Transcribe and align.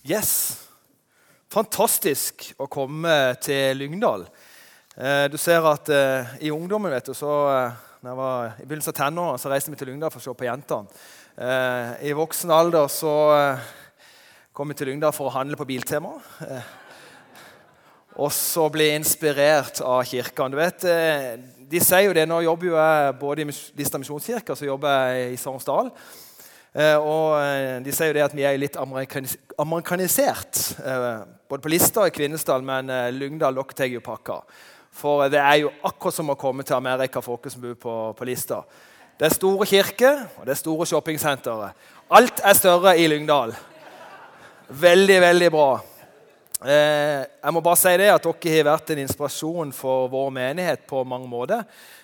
Yes. 0.00 0.56
Fantastisk 1.52 2.46
å 2.56 2.64
komme 2.72 3.34
til 3.44 3.76
Lyngdal. 3.76 4.22
Eh, 4.96 5.26
du 5.28 5.36
ser 5.36 5.66
at 5.68 5.90
eh, 5.92 6.30
I 6.46 6.52
ungdommen 6.54 6.88
vet 6.94 7.10
du, 7.10 7.12
så, 7.12 7.32
eh, 7.52 7.74
jeg 8.06 8.16
var 8.16 8.54
i 8.54 8.64
begynnelsen 8.64 8.94
av 8.94 8.96
tenårene 8.96 9.42
så 9.42 9.50
reiste 9.52 9.74
vi 9.74 9.76
til 9.76 9.90
Lyngdal 9.90 10.08
for 10.14 10.22
å 10.22 10.24
se 10.24 10.32
på 10.38 10.46
jentene. 10.46 10.88
Eh, 11.36 12.06
I 12.08 12.14
voksen 12.16 12.52
alder 12.56 12.88
så 12.88 13.12
kom 14.56 14.72
vi 14.72 14.78
til 14.78 14.88
Lyngdal 14.88 15.12
for 15.12 15.28
å 15.28 15.34
handle 15.34 15.60
på 15.60 15.68
Biltema. 15.68 16.14
Og 18.24 18.32
så 18.32 18.64
bli 18.72 18.88
inspirert 18.94 19.82
av 19.84 20.00
kirkene. 20.08 20.56
Du 20.56 20.58
vet, 20.62 20.88
de 21.70 21.84
sier 21.84 22.08
jo 22.08 22.16
det, 22.16 22.24
Nå 22.28 22.40
jobber 22.48 22.72
jo 22.72 22.80
jeg 22.80 23.14
både 23.20 23.44
i 23.44 23.52
Lista 23.76 24.00
misjonskirke 24.00 24.56
og 24.56 24.60
så 24.60 24.72
jobber 24.72 25.12
jeg 25.12 25.36
i 25.36 25.40
Sognsdal. 25.40 25.92
Eh, 26.70 26.96
og 26.96 27.34
eh, 27.42 27.80
De 27.82 27.92
sier 27.94 28.12
jo 28.12 28.14
det 28.14 28.26
at 28.28 28.34
vi 28.36 28.44
er 28.46 28.58
litt 28.60 28.76
amerikanisert, 28.78 30.60
eh, 30.78 31.06
både 31.50 31.64
på 31.64 31.72
Lista 31.72 32.04
og 32.04 32.12
i 32.12 32.14
Kvinesdal, 32.14 32.62
men 32.62 32.92
Lyngdal 33.16 33.58
tar 33.74 33.90
jo 33.90 34.02
pakka. 34.04 34.40
For 34.94 35.26
det 35.30 35.40
er 35.42 35.64
jo 35.64 35.72
akkurat 35.86 36.14
som 36.14 36.30
å 36.30 36.38
komme 36.38 36.62
til 36.66 36.78
Amerika 36.78 37.22
for 37.22 37.42
dere 37.42 37.54
som 37.54 37.62
bor 37.62 37.74
på, 37.74 37.96
på 38.18 38.28
Lista. 38.28 38.62
Det 39.18 39.26
er 39.28 39.34
store 39.34 39.66
kirker 39.68 40.22
og 40.38 40.46
det 40.46 40.54
er 40.54 40.62
store 40.62 40.86
shoppingsentre. 40.88 41.72
Alt 42.16 42.40
er 42.46 42.56
større 42.58 42.94
i 42.98 43.06
Lyngdal. 43.10 43.52
Veldig, 44.70 45.18
veldig 45.20 45.50
bra. 45.50 45.70
Eh, 46.60 47.22
jeg 47.24 47.54
må 47.56 47.62
bare 47.64 47.78
si 47.80 47.92
det 47.96 48.10
at 48.12 48.26
Dere 48.26 48.56
har 48.58 48.66
vært 48.68 48.90
en 48.92 48.98
inspirasjon 49.00 49.70
for 49.72 50.10
vår 50.12 50.32
menighet 50.36 50.82
på 50.88 51.02
mange 51.08 51.28
måter. 51.30 51.62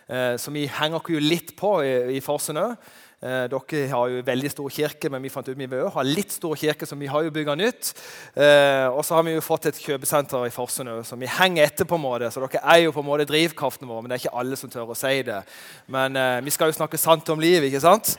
Eh, 0.09 0.35
så 0.41 0.53
vi 0.55 0.65
henger 0.67 1.11
jo 1.13 1.21
litt 1.21 1.53
på 1.59 1.77
i, 1.85 2.17
i 2.17 2.23
Farsund 2.25 2.63
òg. 2.63 2.73
Eh, 3.17 3.47
dere 3.49 3.87
har 3.89 4.11
jo 4.13 4.25
veldig 4.27 4.51
stor 4.53 4.73
kirke, 4.75 5.09
men 5.09 5.23
vi 5.25 5.31
fant 5.33 5.47
ut 5.49 5.57
vi 5.57 5.69
vil 5.71 5.87
ha 5.89 6.03
litt 6.05 6.35
stor 6.35 6.53
kirke, 6.61 6.85
så 6.85 6.99
vi 7.01 7.09
har 7.09 7.25
jo 7.25 7.33
bygga 7.33 7.55
nytt. 7.57 7.95
Eh, 8.37 8.85
og 8.91 9.01
så 9.09 9.17
har 9.17 9.25
vi 9.25 9.33
jo 9.33 9.45
fått 9.45 9.71
et 9.71 9.79
kjøpesenter 9.81 10.45
i 10.45 10.53
Farsund 10.53 10.93
så 11.09 11.17
vi 11.17 11.31
henger 11.39 11.65
etter. 11.65 11.89
på 11.89 11.97
en 11.97 12.05
måte, 12.05 12.31
Så 12.31 12.45
dere 12.45 12.61
er 12.61 12.85
jo 12.85 12.93
på 12.93 13.01
en 13.01 13.09
måte 13.09 13.25
drivkraften 13.25 13.89
vår, 13.89 14.03
men 14.03 14.11
det 14.11 14.19
er 14.19 14.27
ikke 14.27 14.39
alle 14.39 14.57
som 14.57 14.71
tør 14.71 14.93
å 14.93 14.97
si 14.97 15.23
det. 15.23 15.43
Men 15.89 16.17
eh, 16.17 16.41
vi 16.45 16.51
skal 16.51 16.69
jo 16.69 16.77
snakke 16.77 16.99
sant 16.99 17.29
om 17.33 17.41
livet, 17.41 17.71
ikke 17.71 17.81
sant? 17.81 18.19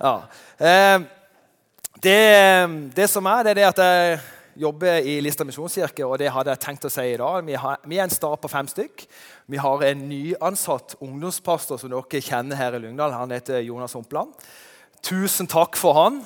Ja. 0.00 0.22
Eh, 0.58 0.98
det, 2.00 2.94
det, 2.96 3.10
som 3.10 3.26
er, 3.26 3.42
det 3.44 3.50
er 3.50 3.60
det 3.60 3.68
at 3.68 3.82
jeg 3.84 4.20
jobber 4.58 5.04
i 5.06 5.16
Lista 5.24 5.44
misjonskirke, 5.46 6.04
og 6.06 6.18
det 6.20 6.30
hadde 6.32 6.52
jeg 6.52 6.62
tenkt 6.62 6.86
å 6.86 6.90
si 6.92 7.04
i 7.12 7.18
dag. 7.20 7.40
Vi, 7.46 7.56
har, 7.58 7.80
vi 7.88 7.98
er 7.98 8.06
en 8.06 8.12
stab 8.12 8.38
på 8.42 8.50
fem 8.52 8.68
stykk. 8.68 9.04
Vi 9.52 9.60
har 9.60 9.84
en 9.88 10.06
nyansatt 10.08 10.96
ungdomspastor 11.00 11.80
som 11.80 11.92
dere 11.92 12.22
kjenner 12.24 12.60
her 12.60 12.76
i 12.76 12.82
Lyngdal. 12.84 13.14
Han 13.16 13.34
heter 13.34 13.62
Jonas 13.64 13.96
Humpland. 13.96 14.34
Tusen 15.02 15.48
takk 15.50 15.78
for 15.80 15.98
han. 15.98 16.20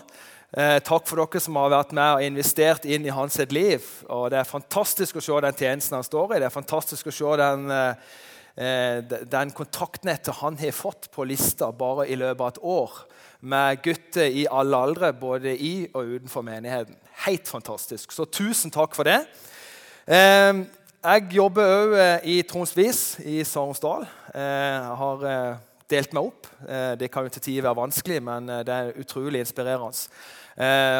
Eh, 0.56 0.78
takk 0.84 1.08
for 1.08 1.22
dere 1.22 1.42
som 1.42 1.58
har 1.60 1.72
vært 1.72 1.94
med 1.96 2.18
og 2.18 2.26
investert 2.26 2.86
inn 2.88 3.06
i 3.06 3.14
hans 3.14 3.38
liv. 3.50 3.84
Og 4.08 4.30
Det 4.30 4.40
er 4.40 4.48
fantastisk 4.48 5.16
å 5.16 5.24
se 5.24 5.40
den 5.46 5.58
tjenesten 5.58 5.98
han 5.98 6.06
står 6.06 6.36
i. 6.36 6.38
Det 6.40 6.50
er 6.50 6.58
fantastisk 6.58 7.10
å 7.10 7.14
se 7.14 7.36
den, 7.40 7.70
eh, 7.70 9.00
den 9.24 9.50
kontaktnettet 9.50 10.40
han 10.42 10.56
har 10.56 10.72
fått 10.72 11.10
på 11.12 11.26
lista 11.26 11.72
bare 11.72 12.08
i 12.08 12.16
løpet 12.16 12.40
av 12.40 12.48
et 12.48 12.62
år 12.62 12.90
med 13.40 13.82
gutter 13.82 14.26
i 14.26 14.46
alle 14.50 14.76
aldre, 14.76 15.12
både 15.12 15.52
i 15.54 15.88
og 15.94 16.16
utenfor 16.16 16.42
menigheten. 16.42 16.96
Helt 17.24 17.48
fantastisk. 17.48 18.12
Så 18.12 18.26
tusen 18.28 18.72
takk 18.74 18.94
for 18.94 19.08
det. 19.08 19.22
Eh, 20.06 20.64
jeg 21.06 21.28
jobber 21.38 21.72
òg 21.72 21.94
i 22.28 22.40
Tronsvis 22.46 23.20
i 23.24 23.40
Sognsdal. 23.46 24.04
Jeg 24.34 24.96
har 25.00 25.22
delt 25.88 26.16
meg 26.16 26.28
opp. 26.32 26.48
Det 26.98 27.08
kan 27.14 27.24
jo 27.24 27.30
til 27.30 27.44
tider 27.44 27.68
være 27.68 27.78
vanskelig, 27.78 28.18
men 28.26 28.50
det 28.66 28.74
er 28.74 28.98
utrolig 28.98 29.44
inspirerende. 29.44 30.08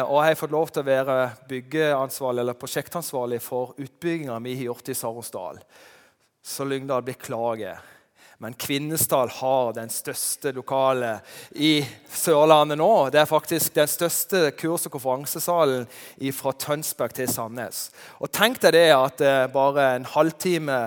Og 0.07 0.15
jeg 0.21 0.29
har 0.29 0.39
fått 0.39 0.55
lov 0.55 0.71
til 0.71 0.85
å 0.85 0.87
være 0.87 1.17
byggeansvarlig 1.49 2.45
eller 2.45 2.55
prosjektansvarlig 2.61 3.41
for 3.43 3.75
utbygginga 3.83 4.39
vi 4.47 4.55
har 4.61 4.69
gjort 4.69 4.93
i 4.93 4.95
Saronsdal. 4.95 5.59
Så 6.39 6.63
Lyngdal 6.63 7.03
beklager. 7.03 7.83
Men 8.37 8.53
Kvinesdal 8.53 9.31
har 9.33 9.71
den 9.73 9.89
største 9.89 10.51
lokalet 10.53 11.25
i 11.57 11.79
Sørlandet 12.13 12.77
nå. 12.77 13.09
Det 13.09 13.23
er 13.23 13.29
faktisk 13.29 13.73
den 13.73 13.89
største 13.89 14.51
kurs- 14.53 14.85
og 14.85 14.93
konferansesalen 14.93 15.87
fra 16.37 16.53
Tønsberg 16.53 17.15
til 17.17 17.31
Sandnes. 17.33 17.87
Og 18.21 18.29
Tenk 18.29 18.61
deg 18.61 18.75
det 18.77 18.87
at 18.93 19.23
eh, 19.25 19.47
bare 19.49 19.87
en 19.95 20.05
halvtime 20.05 20.79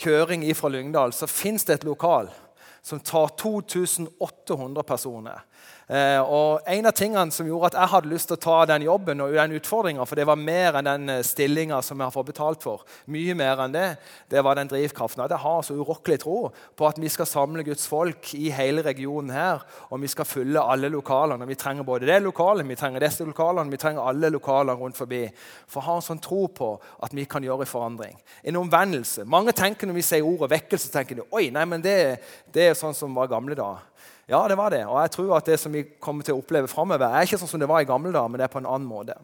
kjøring 0.00 0.46
fra 0.56 0.72
Lyngdal, 0.72 1.12
så 1.12 1.28
fins 1.28 1.68
det 1.68 1.80
et 1.80 1.88
lokal 1.88 2.32
som 2.80 3.00
tar 3.04 3.34
2800 3.36 4.82
personer. 4.88 5.44
Eh, 5.88 6.20
og 6.20 6.60
En 6.68 6.86
av 6.86 6.92
tingene 6.92 7.32
som 7.32 7.46
gjorde 7.48 7.70
at 7.70 7.78
jeg 7.78 7.90
hadde 7.94 8.10
lyst 8.10 8.28
til 8.28 8.36
å 8.36 8.42
ta 8.44 8.56
den 8.68 8.84
jobben, 8.84 9.22
og 9.24 9.32
den 9.32 9.54
utfordringen, 9.56 10.04
for 10.04 10.20
det 10.20 10.26
var 10.28 10.36
mer 10.36 10.76
enn 10.76 10.88
den 10.88 11.12
eh, 11.14 11.22
stillinga 11.24 11.78
som 11.82 11.96
jeg 11.96 12.10
har 12.10 12.12
fått 12.12 12.28
betalt 12.28 12.64
for, 12.64 12.84
mye 13.08 13.36
mer 13.38 13.62
enn 13.64 13.72
det, 13.72 13.86
det 14.28 14.42
var 14.44 14.60
den 14.60 14.68
drivkraften. 14.68 15.24
At 15.24 15.32
jeg 15.32 15.40
har 15.46 15.64
så 15.64 15.78
urokkelig 15.78 16.20
tro 16.20 16.36
på 16.76 16.88
at 16.88 17.00
vi 17.00 17.08
skal 17.08 17.30
samle 17.30 17.64
Guds 17.64 17.88
folk 17.88 18.34
i 18.36 18.50
hele 18.52 18.84
regionen 18.84 19.32
her, 19.32 19.64
og 19.88 20.04
vi 20.04 20.12
skal 20.12 20.28
fylle 20.28 20.60
alle 20.60 20.92
lokalene. 20.92 21.48
Vi 21.48 21.56
trenger 21.56 21.88
både 21.88 22.10
det 22.12 22.20
lokalet, 22.26 22.68
vi 22.68 22.76
trenger 22.76 23.06
disse 23.06 23.24
lokalene, 23.24 23.72
vi 23.72 23.80
trenger 23.80 24.12
alle 24.12 24.28
lokalene 24.36 24.76
rundt 24.76 25.00
forbi. 25.00 25.24
For 25.72 25.80
å 25.80 25.88
ha 25.88 25.98
en 26.02 26.08
sånn 26.10 26.20
tro 26.20 26.44
på 26.52 26.74
at 27.00 27.16
vi 27.16 27.24
kan 27.24 27.44
gjøre 27.44 27.64
en 27.64 27.72
forandring. 27.72 28.20
En 28.44 28.60
omvendelse. 28.60 29.24
Mange 29.24 29.56
tenker 29.56 29.88
når 29.88 30.02
vi 30.02 30.08
sier 30.12 30.28
ordet 30.36 30.52
vekkelse, 30.58 30.92
tenker 30.92 31.22
de, 31.22 31.30
oi, 31.32 31.48
nei, 31.54 31.64
men 31.64 31.80
det, 31.80 32.18
det 32.52 32.68
er 32.68 32.76
sånn 32.76 32.96
som 32.96 33.16
var 33.16 33.32
gamle 33.32 33.56
dager. 33.56 33.88
Ja, 34.28 34.42
det 34.48 34.58
var 34.60 34.70
det. 34.70 34.82
Og 34.84 35.00
jeg 35.00 35.10
tror 35.14 35.36
at 35.38 35.46
det 35.48 35.56
som 35.60 35.72
vi 35.72 35.86
kommer 36.04 36.26
til 36.26 36.36
å 36.36 36.42
oppleve 36.42 36.68
framover, 36.68 37.08
er 37.08 37.24
ikke 37.24 37.40
sånn 37.40 37.48
som 37.48 37.60
det 37.62 37.68
var 37.70 37.80
i 37.80 37.88
gamle 37.88 38.12
dager, 38.12 38.28
men 38.28 38.40
det 38.40 38.44
er 38.44 38.52
på 38.52 38.60
en 38.60 38.68
annen 38.68 38.88
måte. 38.88 39.16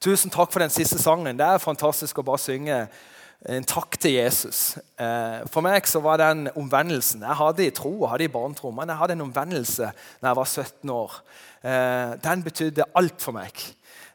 Tusen 0.00 0.32
takk 0.32 0.52
for 0.52 0.64
den 0.64 0.72
siste 0.72 0.96
sangen. 1.00 1.36
Det 1.36 1.44
er 1.44 1.60
fantastisk 1.60 2.22
å 2.22 2.24
bare 2.24 2.40
synge 2.40 2.78
en 3.48 3.64
takk 3.68 3.96
til 4.00 4.16
Jesus. 4.16 4.78
Eh, 5.00 5.40
for 5.52 5.64
meg 5.64 5.86
så 5.88 6.00
var 6.04 6.20
den 6.20 6.50
omvendelsen 6.60 7.22
Jeg 7.24 7.38
hadde 7.38 7.66
i 7.66 7.72
tro 7.72 7.92
og 8.02 8.10
hadde 8.12 8.26
i 8.26 8.32
barnetro, 8.32 8.72
men 8.72 8.88
jeg 8.88 9.00
hadde 9.00 9.16
en 9.16 9.26
omvendelse 9.26 9.92
da 9.92 10.32
jeg 10.32 10.38
var 10.40 10.48
17 10.48 10.92
år. 10.96 11.20
Eh, 11.60 12.16
den 12.24 12.44
betydde 12.44 12.88
alt 12.96 13.20
for 13.20 13.36
meg. 13.36 13.64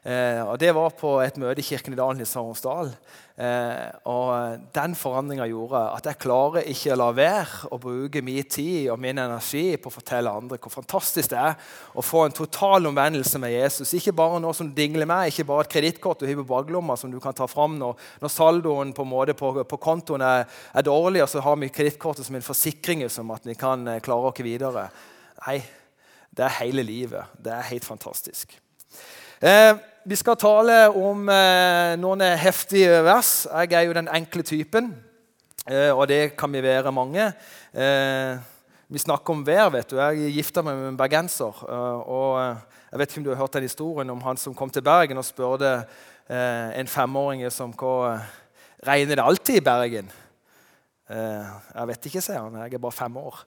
Eh, 0.06 0.38
og 0.46 0.54
Det 0.58 0.70
var 0.70 0.92
på 0.94 1.16
et 1.18 1.38
møte 1.42 1.58
i 1.58 1.66
Kirken 1.66 1.96
i 1.96 1.98
Dalen 1.98 2.20
i 2.22 2.26
Saronsdal. 2.28 2.92
Eh, 3.36 3.88
og 4.06 4.60
Den 4.72 4.94
forandringa 4.94 5.48
gjorde 5.50 5.80
at 5.96 6.06
jeg 6.06 6.20
klarer 6.22 6.68
ikke 6.70 6.92
å 6.94 6.98
la 7.00 7.08
være 7.16 7.70
å 7.74 7.78
bruke 7.82 8.22
min 8.22 8.46
tid 8.46 8.86
og 8.92 9.00
min 9.02 9.18
energi 9.18 9.74
på 9.76 9.90
å 9.90 9.96
fortelle 9.96 10.30
andre 10.30 10.60
hvor 10.62 10.76
fantastisk 10.76 11.32
det 11.32 11.40
er 11.42 11.56
å 11.98 12.04
få 12.06 12.22
en 12.26 12.36
total 12.36 12.86
omvendelse 12.92 13.40
med 13.42 13.56
Jesus. 13.56 13.96
Ikke 13.98 14.14
bare 14.14 14.38
noe 14.44 14.54
som 14.54 14.70
dingler 14.76 15.10
med, 15.10 15.32
ikke 15.32 15.48
bare 15.48 15.66
et 15.66 15.74
kredittkort 15.74 16.22
du 16.22 16.28
har 16.28 16.38
på 16.38 16.46
baklomma 16.54 16.94
som 17.00 17.10
du 17.10 17.18
kan 17.20 17.34
ta 17.34 17.50
fram 17.50 17.74
når, 17.80 17.98
når 18.22 18.34
saldoen 18.36 18.94
på, 18.94 19.08
på, 19.42 19.52
på 19.66 19.80
kontoen 19.82 20.22
er, 20.22 20.46
er, 20.70 20.86
dårlig, 20.86 21.24
og 21.24 21.32
så 21.34 21.42
har 21.42 21.58
vi 21.58 21.72
kredittkortet 21.74 22.30
som 22.30 22.38
en 22.38 22.46
forsikring 22.46 23.02
som 23.10 23.34
at 23.34 23.50
vi 23.50 23.58
kan 23.58 23.82
eh, 23.90 23.98
klare 24.06 24.30
oss 24.30 24.46
videre. 24.46 24.86
Nei, 25.48 25.58
det 26.30 26.46
er 26.46 26.56
hele 26.60 26.86
livet. 26.86 27.34
Det 27.42 27.58
er 27.58 27.68
helt 27.72 27.90
fantastisk. 27.90 28.54
Eh, 29.42 29.74
vi 30.06 30.14
skal 30.14 30.36
tale 30.38 30.74
om 30.94 31.26
eh, 31.32 31.96
noen 31.98 32.22
heftige 32.38 33.00
vers. 33.02 33.30
Jeg 33.50 33.74
er 33.74 33.88
jo 33.88 33.94
den 33.96 34.10
enkle 34.14 34.44
typen, 34.46 34.92
eh, 35.66 35.90
og 35.90 36.06
det 36.06 36.36
kan 36.38 36.52
vi 36.54 36.62
være 36.62 36.92
mange. 36.94 37.24
Eh, 37.74 38.36
vi 38.86 39.02
snakker 39.02 39.34
om 39.34 39.42
vær. 39.42 39.72
vet 39.74 39.90
du. 39.90 39.96
Jeg 39.98 40.30
gifta 40.36 40.62
meg 40.62 40.76
med 40.78 40.92
en 40.92 40.98
bergenser. 41.00 41.58
Og 42.06 42.38
Jeg 42.92 42.98
vet 43.00 43.10
ikke 43.10 43.18
om 43.18 43.24
du 43.24 43.30
har 43.34 43.40
hørt 43.40 43.52
den 43.58 43.66
historien 43.66 44.10
om 44.10 44.22
han 44.22 44.36
som 44.36 44.54
kom 44.54 44.70
til 44.70 44.82
Bergen 44.82 45.18
og 45.18 45.24
spurte 45.24 45.84
en 46.30 46.86
femåring 46.86 47.42
som 47.50 47.72
hva 47.74 48.20
regner 48.86 49.16
det 49.16 49.24
alltid 49.24 49.56
i 49.58 49.64
Bergen. 49.64 50.10
Jeg 51.10 51.88
vet 51.90 52.06
ikke, 52.06 52.22
sier 52.22 52.38
han. 52.38 52.54
Jeg 52.62 52.74
er 52.74 52.78
bare 52.78 52.92
fem 52.94 53.16
år. 53.16 53.42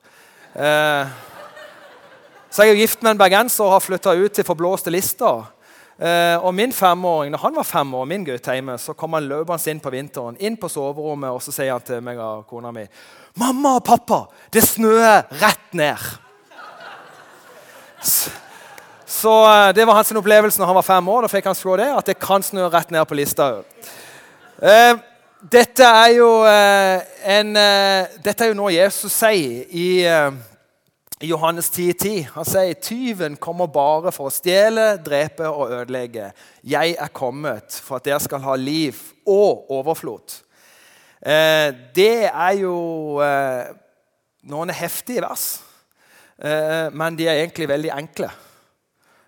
så 2.51 2.67
jeg 2.67 2.75
er 2.75 2.81
gift 2.83 3.01
med 3.01 3.11
en 3.11 3.23
bergenser 3.23 3.63
og 3.63 3.71
har 3.71 3.79
flytta 3.79 4.13
ut 4.19 4.31
til 4.35 4.43
forblåste 4.43 4.91
lister. 4.91 5.47
Eh, 5.99 6.45
og 6.45 6.53
min 6.55 6.71
femåring, 6.71 7.31
når 7.31 7.41
han 7.43 7.55
var 7.59 7.65
fem 7.67 7.93
år, 7.93 8.05
min 8.07 8.23
gutt 8.23 8.45
hjemme, 8.47 8.77
så 8.79 8.93
kom 8.95 9.17
han 9.17 9.25
løpende 9.27 9.71
inn 9.71 9.81
på 9.83 9.91
vinteren, 9.91 10.37
inn 10.39 10.55
på 10.55 10.69
soverommet, 10.71 11.33
og 11.35 11.41
så 11.43 11.51
sier 11.51 11.73
han 11.73 11.83
til 11.83 11.99
meg 12.03 12.21
og 12.23 12.45
kona 12.47 12.71
mi 12.71 12.85
'Mamma 13.35 13.75
og 13.75 13.83
pappa, 13.83 14.27
det 14.51 14.63
snøer 14.63 15.27
rett 15.41 15.73
ned.' 15.73 16.17
Så, 18.01 18.31
så 19.05 19.33
eh, 19.45 19.73
det 19.73 19.87
var 19.87 19.93
hans 19.93 20.11
opplevelse 20.11 20.59
når 20.59 20.65
han 20.65 20.75
var 20.75 20.87
fem 20.87 21.07
år. 21.07 21.21
Da 21.21 21.27
fikk 21.27 21.45
han 21.45 21.55
se 21.55 21.77
det, 21.77 21.97
at 21.97 22.05
det 22.05 22.19
kan 22.19 22.43
snø 22.43 22.69
rett 22.69 22.91
ned 22.91 23.05
på 23.05 23.15
lista. 23.15 23.63
Eh, 24.61 24.95
dette 25.51 25.83
er 25.83 26.13
jo 26.15 26.45
en, 27.23 27.53
dette 28.23 28.43
er 28.43 28.47
jo 28.47 28.55
noe 28.59 28.71
Jesus 28.71 29.13
sier 29.13 29.67
i 29.71 30.03
i 31.19 31.27
Johannes 31.27 31.67
10,10. 31.71 31.93
10, 31.93 32.27
han 32.33 32.47
sier 32.47 32.77
tyven 32.79 33.35
kommer 33.43 33.67
bare 33.67 34.11
for 34.15 34.29
å 34.29 34.33
stjele, 34.33 34.93
drepe 35.03 35.49
og 35.51 35.73
ødelegge. 35.75 36.29
Jeg 36.63 36.95
er 36.95 37.11
kommet 37.11 37.75
for 37.83 37.99
at 37.99 38.07
dere 38.07 38.21
skal 38.23 38.43
ha 38.45 38.55
liv 38.55 38.99
og 39.27 39.67
overflod. 39.75 40.37
Eh, 41.19 41.69
det 41.95 42.29
er 42.29 42.53
jo 42.61 43.19
eh, 43.23 43.73
noen 44.47 44.71
heftige 44.71 45.25
vers, 45.25 45.47
eh, 46.39 46.87
men 46.95 47.19
de 47.19 47.27
er 47.27 47.41
egentlig 47.41 47.67
veldig 47.67 47.91
enkle. 47.97 48.29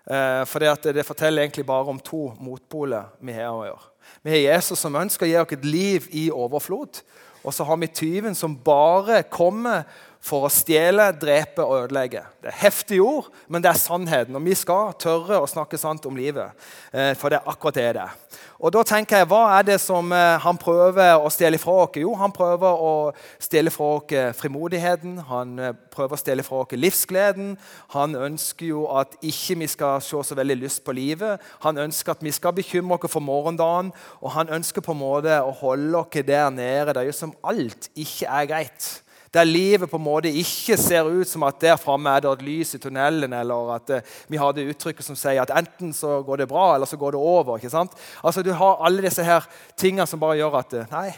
Eh, 0.08 0.42
for 0.48 0.64
det, 0.64 1.04
forteller 1.06 1.44
egentlig 1.44 1.66
bare 1.68 1.92
om 1.92 2.00
to 2.00 2.30
motpoler 2.40 3.12
vi 3.20 3.36
har 3.36 3.52
å 3.52 3.66
gjøre. 3.68 3.90
Vi 4.24 4.32
har 4.32 4.46
Jesus 4.54 4.80
som 4.80 4.96
ønsker 4.96 5.28
å 5.28 5.30
gi 5.30 5.36
oss 5.38 5.52
et 5.54 5.68
liv 5.68 6.08
i 6.10 6.30
overflod. 6.32 7.02
Og 7.42 7.54
så 7.54 7.66
har 7.66 7.78
vi 7.82 7.90
tyven 7.90 8.34
som 8.38 8.54
bare 8.56 9.24
kommer 9.30 9.84
for 10.22 10.46
å 10.46 10.50
stjele, 10.52 11.08
drepe 11.18 11.64
og 11.64 11.88
ødelegge. 11.88 12.22
Det 12.42 12.52
er 12.52 12.60
heftige 12.60 13.02
ord, 13.02 13.30
men 13.50 13.62
det 13.62 13.72
er 13.72 13.80
sannheten. 13.80 14.36
Og 14.38 14.44
vi 14.46 14.54
skal 14.54 14.94
tørre 15.02 15.40
å 15.42 15.48
snakke 15.50 15.80
sant 15.80 16.06
om 16.06 16.14
livet. 16.18 16.54
Eh, 16.94 17.10
for 17.18 17.32
det 17.32 17.40
er 17.40 17.50
akkurat 17.50 17.78
det 17.80 17.88
det 17.96 18.04
er. 18.04 18.14
Og 18.62 18.70
da 18.70 18.84
tenker 18.86 19.18
jeg, 19.18 19.26
Hva 19.32 19.58
er 19.58 19.66
det 19.66 19.80
som 19.82 20.12
eh, 20.14 20.38
han 20.38 20.60
prøver 20.62 21.18
å 21.18 21.30
stjele 21.34 21.58
fra 21.58 21.74
oss? 21.82 21.98
Jo, 21.98 22.14
han 22.14 22.34
prøver 22.34 22.70
å 22.86 22.94
stjele 23.42 23.74
fra 23.74 23.90
oss 23.98 24.38
frimodigheten, 24.38 25.18
han 25.26 25.58
eh, 25.58 25.74
prøver 25.90 26.14
å 26.14 26.22
stjele 26.22 26.46
fra 26.46 26.62
oss 26.62 26.78
livsgleden. 26.78 27.56
Han 27.96 28.14
ønsker 28.14 28.70
jo 28.70 28.86
at 28.94 29.18
ikke 29.18 29.58
vi 29.64 29.70
skal 29.74 29.98
se 30.06 30.22
så 30.22 30.38
veldig 30.38 30.60
lyst 30.62 30.84
på 30.86 30.94
livet. 30.94 31.42
Han 31.66 31.82
ønsker 31.82 32.14
at 32.14 32.22
vi 32.22 32.30
skal 32.30 32.54
bekymre 32.54 33.00
oss 33.00 33.10
for 33.10 33.24
morgendagen, 33.24 33.90
og 34.22 34.36
han 34.38 34.54
ønsker 34.54 34.86
på 34.86 34.94
en 34.94 35.02
måte 35.02 35.42
å 35.42 35.50
holde 35.64 36.06
oss 36.06 36.22
der 36.22 36.50
nede. 36.54 36.92
Det 36.94 37.02
er 37.02 37.10
jo 37.10 37.22
som 37.24 37.34
alt 37.42 37.90
ikke 37.98 38.30
er 38.30 38.46
greit. 38.46 39.01
Der 39.32 39.48
livet 39.48 39.88
på 39.88 39.96
en 39.96 40.04
måte 40.04 40.28
ikke 40.28 40.76
ser 40.76 41.08
ut 41.08 41.28
som 41.28 41.46
at 41.48 41.60
der 41.62 41.78
framme 41.80 42.10
er 42.12 42.20
det 42.20 42.32
et 42.34 42.44
lys 42.44 42.74
i 42.76 42.80
tunnelen, 42.82 43.32
eller 43.32 43.74
at 43.78 43.90
uh, 43.90 44.14
vi 44.28 44.36
har 44.36 44.52
det 44.52 44.66
uttrykket 44.68 45.06
som 45.06 45.16
sier 45.16 45.40
at 45.40 45.52
enten 45.56 45.94
så 45.96 46.18
går 46.26 46.42
det 46.42 46.48
bra, 46.50 46.74
eller 46.74 46.88
så 46.88 46.98
går 47.00 47.14
det 47.14 47.20
over. 47.20 47.56
ikke 47.56 47.72
sant? 47.72 47.96
Altså 48.22 48.42
Du 48.42 48.52
har 48.52 48.82
alle 48.84 49.02
disse 49.02 49.24
her 49.24 49.46
tingene 49.76 50.06
som 50.06 50.20
bare 50.20 50.36
gjør 50.36 50.58
at 50.60 50.74
uh, 50.76 50.84
Nei, 50.92 51.14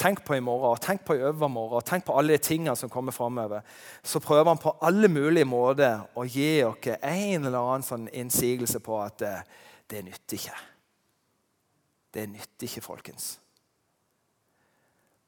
tenk 0.00 0.22
på 0.24 0.38
i 0.38 0.40
morgen, 0.40 0.80
tenk 0.80 1.04
på 1.04 1.18
i 1.18 1.22
overmorgen, 1.28 1.84
tenk 1.84 2.06
på 2.06 2.16
alle 2.16 2.38
de 2.38 2.46
tingene 2.48 2.76
som 2.76 2.88
kommer 2.88 3.12
framover. 3.12 3.60
Så 4.02 4.22
prøver 4.24 4.48
han 4.48 4.62
på 4.62 4.72
alle 4.80 5.10
mulige 5.12 5.44
måter 5.44 6.06
å 6.16 6.24
gi 6.24 6.62
oss 6.64 6.88
en 7.02 7.44
eller 7.44 7.58
annen 7.58 7.84
sånn 7.84 8.08
innsigelse 8.08 8.80
på 8.80 8.96
at 9.02 9.26
uh, 9.28 9.44
det 9.92 10.06
nytter 10.08 10.40
ikke. 10.40 10.56
Det 12.14 12.24
nytter 12.32 12.64
ikke, 12.70 12.80
folkens. 12.80 13.36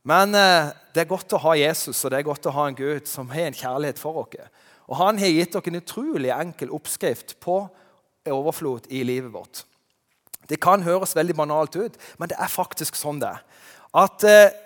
Men 0.09 0.35
eh, 0.35 0.71
det 0.95 1.05
er 1.05 1.11
godt 1.11 1.35
å 1.37 1.43
ha 1.45 1.57
Jesus 1.59 2.05
og 2.05 2.13
det 2.13 2.21
er 2.21 2.29
godt 2.29 2.49
å 2.49 2.55
ha 2.57 2.67
en 2.69 2.79
Gud 2.79 3.09
som 3.09 3.31
har 3.33 3.51
en 3.51 3.57
kjærlighet 3.57 4.01
for 4.01 4.23
oss. 4.23 4.49
Og 4.91 4.97
Han 4.99 5.21
har 5.21 5.31
gitt 5.31 5.53
dere 5.55 5.71
en 5.71 5.83
utrolig 5.83 6.33
enkel 6.35 6.73
oppskrift 6.75 7.37
på 7.43 7.63
overflod 8.31 8.89
i 8.91 9.05
livet 9.07 9.33
vårt. 9.33 9.65
Det 10.51 10.59
kan 10.61 10.83
høres 10.83 11.15
veldig 11.15 11.37
banalt 11.39 11.77
ut, 11.77 11.99
men 12.19 12.31
det 12.31 12.39
er 12.41 12.51
faktisk 12.51 12.99
sånn 12.99 13.21
det 13.23 13.31
er. 13.31 13.45
At 13.95 14.25
eh, 14.27 14.57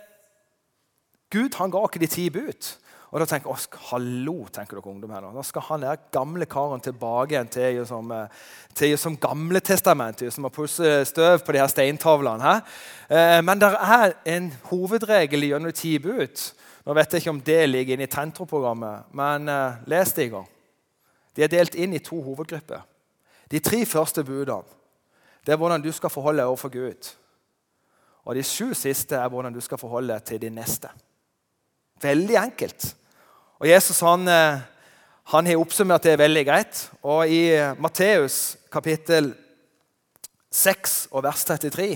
Gud 1.34 1.58
han 1.58 1.72
ga 1.72 1.82
oss 1.84 1.98
de 2.00 2.08
ti 2.08 2.28
bud. 2.32 2.70
Og 3.14 3.22
da 3.22 3.28
tenker 3.30 3.52
jeg, 3.52 3.78
hallo, 3.92 4.48
tenker 4.50 4.80
dere 4.80 4.90
ungdom 4.90 5.12
her 5.14 5.22
nå. 5.22 5.28
Nå 5.30 5.42
skal 5.46 5.62
han 5.68 5.84
der 5.84 6.00
gamle 6.12 6.48
karen 6.50 6.82
tilbake 6.82 7.36
igjen 7.36 7.50
til 7.54 7.76
som, 7.86 8.08
eh, 8.10 8.40
til 8.74 8.96
som 8.98 9.14
Gamletestamentet, 9.22 10.32
som 10.34 10.48
har 10.48 10.50
pusset 10.50 11.06
støv 11.06 11.44
på 11.46 11.54
de 11.54 11.60
her 11.62 11.70
steintavlene. 11.70 12.42
Her. 12.42 12.64
Eh, 13.08 13.40
men 13.46 13.60
det 13.62 13.70
er 13.70 14.16
en 14.26 14.50
hovedregel 14.66 15.46
gjennom 15.46 15.72
ti 15.72 15.98
bud. 16.02 16.42
Nå 16.84 16.96
vet 16.98 17.12
jeg 17.12 17.22
ikke 17.22 17.30
om 17.30 17.40
det 17.40 17.68
ligger 17.68 17.94
inne 17.94 18.08
i 18.08 18.10
Tentro-programmet, 18.10 19.06
men 19.16 19.48
uh, 19.48 19.78
les 19.86 20.12
det 20.12 20.26
i 20.26 20.32
gang. 20.34 20.48
De 21.36 21.42
er 21.42 21.48
delt 21.48 21.74
inn 21.74 21.94
i 21.94 22.02
to 22.04 22.18
hovedgrupper. 22.20 22.82
De 23.48 23.60
tre 23.60 23.86
første 23.86 24.24
budene 24.24 24.64
det 25.44 25.52
er 25.52 25.60
hvordan 25.60 25.82
du 25.84 25.90
skal 25.92 26.10
forholde 26.10 26.40
deg 26.40 26.48
overfor 26.48 26.70
Gud. 26.72 27.08
Og 28.24 28.34
de 28.34 28.42
sju 28.42 28.72
siste 28.74 29.16
er 29.16 29.28
hvordan 29.28 29.52
du 29.52 29.60
skal 29.60 29.78
forholde 29.78 30.14
deg 30.14 30.24
til 30.24 30.40
din 30.40 30.56
neste. 30.56 30.88
Veldig 32.00 32.36
enkelt. 32.40 32.86
Og 33.62 33.68
Jesus 33.68 34.00
han, 34.04 34.28
eh, 34.28 34.62
han 35.34 35.46
har 35.46 35.60
oppsummert 35.60 36.02
det 36.02 36.18
veldig 36.18 36.44
greit. 36.46 36.90
Og 37.02 37.28
I 37.28 37.74
Matteus 37.78 38.56
kapittel 38.72 39.32
6 40.54 41.08
og 41.12 41.24
vers 41.24 41.44
33 41.44 41.88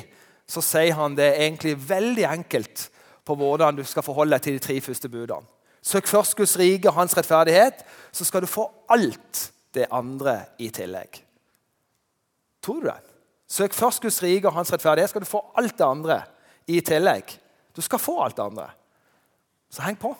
så 0.49 0.62
sier 0.64 0.96
han 0.96 1.16
det 1.19 1.34
egentlig 1.37 1.76
veldig 1.88 2.25
enkelt 2.25 2.88
på 3.28 3.37
hvordan 3.37 3.76
du 3.76 3.84
skal 3.84 4.06
forholde 4.06 4.37
deg 4.37 4.44
til 4.46 4.56
de 4.56 4.64
tre 4.64 4.78
første 4.81 5.10
budene. 5.12 5.44
Søk 5.84 6.08
først 6.10 6.37
Guds 6.37 6.56
rike 6.58 6.88
og 6.90 6.96
hans 6.96 7.14
rettferdighet, 7.16 7.84
så 8.12 8.25
skal 8.26 8.43
du 8.43 8.50
få 8.50 8.66
alt 8.90 9.44
det 9.76 9.87
andre 9.94 10.40
i 10.58 10.70
tillegg. 10.75 11.20
Tror 12.64 12.81
du 12.81 12.88
det? 12.88 12.99
Søk 13.49 13.76
først 13.76 14.02
Guds 14.02 14.22
rike 14.22 14.49
og 14.49 14.56
hans 14.56 14.72
rettferdighet, 14.72 15.12
skal 15.12 15.25
du 15.25 15.28
få 15.28 15.43
alt 15.56 15.76
det 15.78 15.87
andre 15.87 16.19
i 16.69 16.81
tillegg. 16.84 17.31
Du 17.76 17.81
skal 17.84 18.02
få 18.02 18.19
alt 18.25 18.37
det 18.37 18.44
andre. 18.44 18.66
Så 19.70 19.84
heng 19.84 19.96
på. 20.00 20.12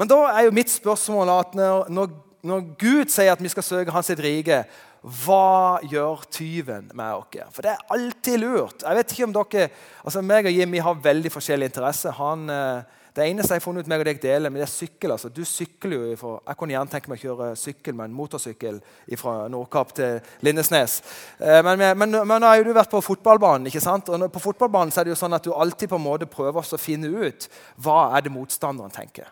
Men 0.00 0.08
da 0.08 0.20
er 0.32 0.46
jo 0.46 0.56
mitt 0.56 0.70
spørsmål 0.72 1.30
at 1.34 1.58
når, 1.58 1.90
når, 1.92 2.12
når 2.48 2.70
Gud 2.80 3.10
sier 3.12 3.34
at 3.34 3.42
vi 3.44 3.50
skal 3.52 3.66
søke 3.66 3.92
Hans 3.92 4.08
rike, 4.16 4.62
hva 5.00 5.80
gjør 5.88 6.22
tyven 6.32 6.88
med 6.96 7.18
oss? 7.18 7.36
For 7.52 7.64
det 7.64 7.74
er 7.74 7.92
alltid 7.92 8.40
lurt. 8.40 8.84
Jeg 8.84 8.96
vet 8.96 9.12
ikke 9.12 9.28
om 9.28 9.36
dere, 9.36 9.68
altså 10.04 10.22
meg 10.24 10.48
og 10.48 10.56
Jimmy 10.56 10.80
har 10.84 11.04
veldig 11.04 11.32
forskjellig 11.32 11.70
interesse. 11.70 12.12
Han, 12.16 12.48
eh, 12.52 12.98
det 13.16 13.26
eneste 13.26 13.56
jeg 13.56 13.60
har 13.60 13.64
funnet 13.64 13.84
ut 13.84 13.90
meg 13.92 14.00
og 14.00 14.08
deg 14.08 14.20
deler, 14.22 14.52
men 14.52 14.60
det 14.60 14.66
er 14.66 14.72
sykkel. 14.72 15.12
altså. 15.12 15.28
Du 15.28 15.44
sykler 15.44 15.96
jo 15.96 16.12
ifra, 16.12 16.34
Jeg 16.48 16.56
kunne 16.56 16.76
gjerne 16.76 16.90
tenke 16.92 17.12
meg 17.12 17.20
å 17.20 17.26
kjøre 17.26 17.56
sykkel 17.56 17.96
med 17.96 18.08
en 18.08 18.16
motorsykkel 18.16 18.80
fra 19.16 19.48
Nordkapp 19.48 19.92
til 19.96 20.20
Lindesnes. 20.40 21.02
Eh, 21.40 21.60
men, 21.64 21.76
men, 21.78 22.20
men, 22.24 22.36
nå 22.40 22.46
har 22.46 22.56
jo 22.60 22.68
du 22.68 22.72
vært 22.72 22.92
på 22.92 23.04
fotballbanen. 23.04 23.66
ikke 23.68 23.84
sant? 23.84 24.08
Og 24.08 24.32
På 24.32 24.46
fotballbanen 24.48 24.92
så 24.92 25.00
er 25.00 25.04
det 25.08 25.16
jo 25.16 25.20
sånn 25.24 25.36
at 25.36 25.44
du 25.44 25.52
alltid 25.52 25.88
på 25.92 26.00
en 26.00 26.08
måte 26.08 26.28
prøver 26.28 26.60
å 26.60 26.80
finne 26.80 27.08
ut 27.08 27.48
hva 27.76 28.16
er 28.16 28.24
det 28.24 28.32
motstanderen 28.32 28.92
tenker. 28.92 29.28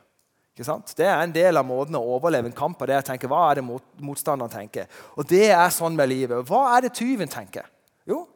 Det 0.59 1.07
er 1.07 1.21
en 1.23 1.35
del 1.35 1.57
av 1.57 1.67
måten 1.67 1.95
å 1.95 2.05
overleve 2.17 2.51
en 2.51 2.57
kamp 2.57 2.79
på. 2.79 2.87
det 2.87 2.97
er 2.97 3.05
å 3.05 3.07
tenke, 3.07 3.29
Hva 3.31 3.51
er 3.51 3.61
det 3.61 3.65
mot, 3.65 3.85
motstanderen 4.01 4.51
tenker? 4.51 4.87
Og 5.17 5.29
det 5.29 5.51
er 5.51 5.71
sånn 5.71 5.97
med 5.97 6.09
livet. 6.09 6.47
Hva 6.49 6.77
er 6.77 6.87
det 6.87 6.97
tyven 6.99 7.29
tenker? 7.29 7.69
Jo, 8.09 8.27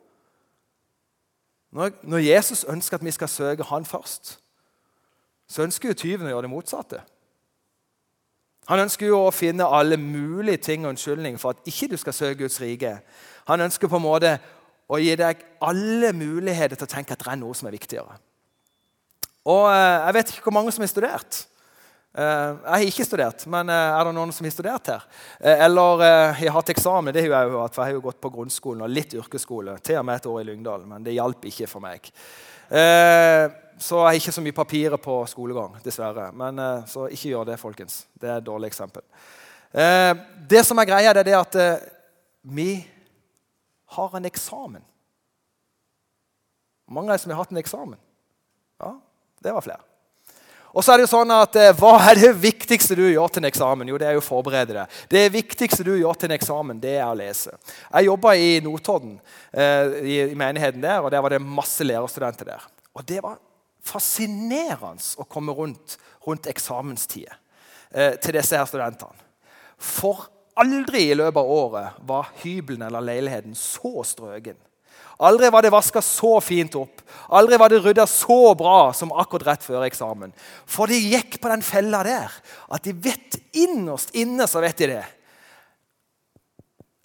når, 1.72 1.90
når 2.02 2.18
Jesus 2.18 2.64
ønsker 2.68 2.98
at 2.98 3.04
vi 3.04 3.10
skal 3.10 3.30
søke 3.32 3.64
han 3.64 3.84
først, 3.88 4.36
så 5.48 5.64
ønsker 5.64 5.88
jo 5.88 5.98
tyven 5.98 6.28
å 6.28 6.34
gjøre 6.34 6.46
det 6.46 6.52
motsatte. 6.52 7.00
Han 8.70 8.84
ønsker 8.84 9.08
jo 9.08 9.22
å 9.24 9.32
finne 9.34 9.66
alle 9.66 9.96
mulige 9.98 10.60
ting 10.68 10.84
og 10.84 10.92
unnskyldninger 10.92 11.40
for 11.40 11.56
at 11.56 11.68
ikke 11.68 11.88
du 11.92 11.96
skal 12.00 12.14
søke 12.14 12.44
Guds 12.44 12.60
rike. 12.62 12.98
Han 13.48 13.64
ønsker 13.64 13.90
på 13.90 13.98
en 13.98 14.04
måte 14.04 14.36
å 14.92 15.00
gi 15.00 15.16
deg 15.18 15.40
alle 15.64 16.12
muligheter 16.12 16.76
til 16.76 16.86
å 16.86 16.92
tenke 16.92 17.16
at 17.16 17.24
det 17.24 17.32
er 17.32 17.40
noe 17.40 17.56
som 17.56 17.68
er 17.68 17.74
viktigere. 17.74 18.20
Og 19.48 19.64
eh, 19.72 19.98
Jeg 20.06 20.14
vet 20.14 20.30
ikke 20.30 20.46
hvor 20.46 20.58
mange 20.60 20.72
som 20.76 20.84
har 20.84 20.92
studert. 20.92 21.40
Eh, 22.12 22.22
jeg 22.60 22.68
har 22.68 22.82
ikke 22.90 23.04
studert, 23.08 23.42
men 23.48 23.70
uh, 23.72 23.96
er 23.96 24.04
det 24.04 24.10
noen 24.12 24.32
som 24.36 24.44
har 24.44 24.52
studert 24.52 24.88
her? 24.92 25.04
Uh, 25.40 25.54
eller 25.64 26.02
jeg 26.04 26.50
har 26.50 26.56
hatt 26.58 26.72
eksamen, 26.74 27.14
det 27.14 27.22
har 27.24 27.32
jeg 27.32 27.52
jo 27.54 27.62
hatt, 27.62 27.72
for 27.72 27.80
jeg 27.80 27.94
har 27.94 27.96
jo 27.96 28.04
gått 28.04 28.18
på 28.20 28.30
grunnskolen 28.34 28.84
og 28.84 28.92
litt 28.92 29.14
yrkesskole. 29.16 29.78
Til 29.80 29.96
og 29.96 30.04
med 30.08 30.20
et 30.20 30.28
år 30.28 30.42
i 30.42 30.46
Lyngdal, 30.50 30.84
men 30.90 31.06
det 31.06 31.16
hjalp 31.16 31.46
ikke 31.48 31.70
for 31.70 31.84
meg. 31.84 32.10
Så 33.82 33.96
jeg 33.98 34.06
har 34.06 34.18
ikke 34.18 34.34
så 34.36 34.44
mye 34.44 34.56
papirer 34.56 35.00
på 35.00 35.14
skolegang, 35.28 35.74
dessverre. 35.84 36.28
Men 36.36 36.60
Så 36.88 37.08
ikke 37.12 37.32
gjør 37.32 37.48
det, 37.48 37.58
folkens. 37.60 38.06
Det 38.14 38.30
er 38.30 38.38
et 38.38 38.46
dårlig 38.46 38.70
eksempel. 38.70 39.02
Det 40.48 40.62
som 40.64 40.78
er 40.78 40.88
greia, 40.88 41.12
det 41.12 41.24
er 41.24 41.28
det 41.28 41.36
at 41.36 41.58
vi 42.42 42.70
har 43.96 44.16
en 44.16 44.28
eksamen. 44.30 44.84
Mange 46.88 47.10
av 47.10 47.16
dere 47.16 47.24
som 47.24 47.34
har 47.34 47.42
hatt 47.42 47.52
en 47.52 47.60
eksamen? 47.60 48.00
Ja, 48.80 48.94
det 49.44 49.56
var 49.56 49.66
flere. 49.66 49.91
Og 50.72 50.84
så 50.84 50.92
er 50.92 51.00
det 51.00 51.04
jo 51.06 51.12
sånn 51.12 51.32
at 51.34 51.56
eh, 51.60 51.72
Hva 51.76 51.92
er 52.10 52.18
det 52.20 52.32
viktigste 52.40 52.96
du 52.96 53.04
gjør 53.04 53.32
til 53.32 53.42
en 53.42 53.48
eksamen? 53.50 53.90
Jo, 53.92 53.98
det 54.00 54.08
er 54.08 54.16
jo 54.16 54.22
å 54.22 54.24
forberede 54.24 54.76
deg. 54.78 54.98
Det 55.12 55.24
viktigste 55.34 55.84
du 55.86 55.92
gjør 55.98 56.16
til 56.16 56.30
en 56.30 56.36
eksamen, 56.38 56.80
det 56.80 56.96
er 56.96 57.08
å 57.10 57.18
lese. 57.18 57.52
Jeg 57.90 58.08
jobba 58.08 58.34
i 58.40 58.54
Notodden, 58.64 59.18
eh, 59.52 59.96
i, 60.00 60.16
menigheten 60.38 60.84
der, 60.84 61.02
og 61.04 61.12
der 61.12 61.24
var 61.24 61.34
det 61.34 61.42
masse 61.44 61.84
lærerstudenter 61.84 62.54
der. 62.54 62.64
Og 62.96 63.04
det 63.08 63.20
var 63.24 63.40
fascinerende 63.84 65.20
å 65.20 65.28
komme 65.28 65.52
rundt, 65.56 65.98
rundt 66.24 66.48
eksamenstider 66.48 67.36
eh, 67.90 68.16
til 68.22 68.38
disse 68.38 68.56
her 68.56 68.68
studentene. 68.70 69.28
For 69.82 70.28
aldri 70.62 71.08
i 71.10 71.16
løpet 71.18 71.40
av 71.40 71.52
året 71.52 72.02
var 72.08 72.32
hybelen 72.42 72.84
eller 72.86 73.04
leiligheten 73.04 73.56
så 73.58 74.04
strøken 74.06 74.56
Aldri 75.22 75.50
var 75.54 75.62
det 75.62 75.70
vaska 75.70 76.02
så 76.02 76.36
fint 76.42 76.74
opp. 76.74 77.02
Aldri 77.30 77.58
var 77.60 77.70
det 77.70 77.80
rydda 77.84 78.06
så 78.10 78.54
bra 78.58 78.92
som 78.96 79.12
akkurat 79.14 79.46
rett 79.52 79.66
før 79.66 79.84
eksamen. 79.86 80.32
For 80.66 80.90
de 80.90 80.98
gikk 80.98 81.38
på 81.42 81.50
den 81.52 81.62
fella 81.62 82.02
der 82.06 82.32
at 82.72 82.86
de 82.86 82.94
vet 83.04 83.38
innerst 83.54 84.14
inne 84.18 84.48
så 84.50 84.62
vet 84.64 84.82
de 84.82 84.90
det. 84.96 85.04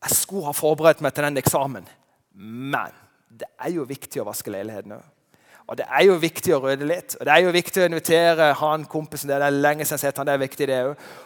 Jeg 0.08 0.16
skulle 0.16 0.48
ha 0.50 0.56
forberedt 0.56 1.04
meg 1.04 1.14
til 1.14 1.28
den 1.28 1.42
eksamen, 1.42 1.86
men 2.34 2.98
det 3.28 3.50
er 3.60 3.74
jo 3.76 3.86
viktig 3.88 4.22
å 4.22 4.28
vaske 4.30 4.54
leiligheten 4.54 4.98
òg. 4.98 5.06
Og 5.68 5.76
det 5.76 5.84
er 5.92 6.06
jo 6.08 6.16
viktig 6.16 6.54
å 6.56 6.62
rydde 6.64 6.88
litt. 6.88 7.16
Og 7.20 7.28
det 7.28 7.34
er 7.34 7.44
jo 7.44 7.52
viktig 7.52 7.82
å 7.84 7.88
invitere 7.90 8.54
han 8.56 8.86
kompisen 8.88 9.28
der. 9.28 9.44
Det 9.44 9.50
er 9.50 9.58
lenge 9.66 9.84
siden 9.84 9.98
jeg 9.98 10.06
har 10.08 10.14
sett 10.14 10.22
han, 10.22 10.30
det 10.30 10.36
er 10.38 10.46
viktig 10.46 10.68
det. 10.70 10.80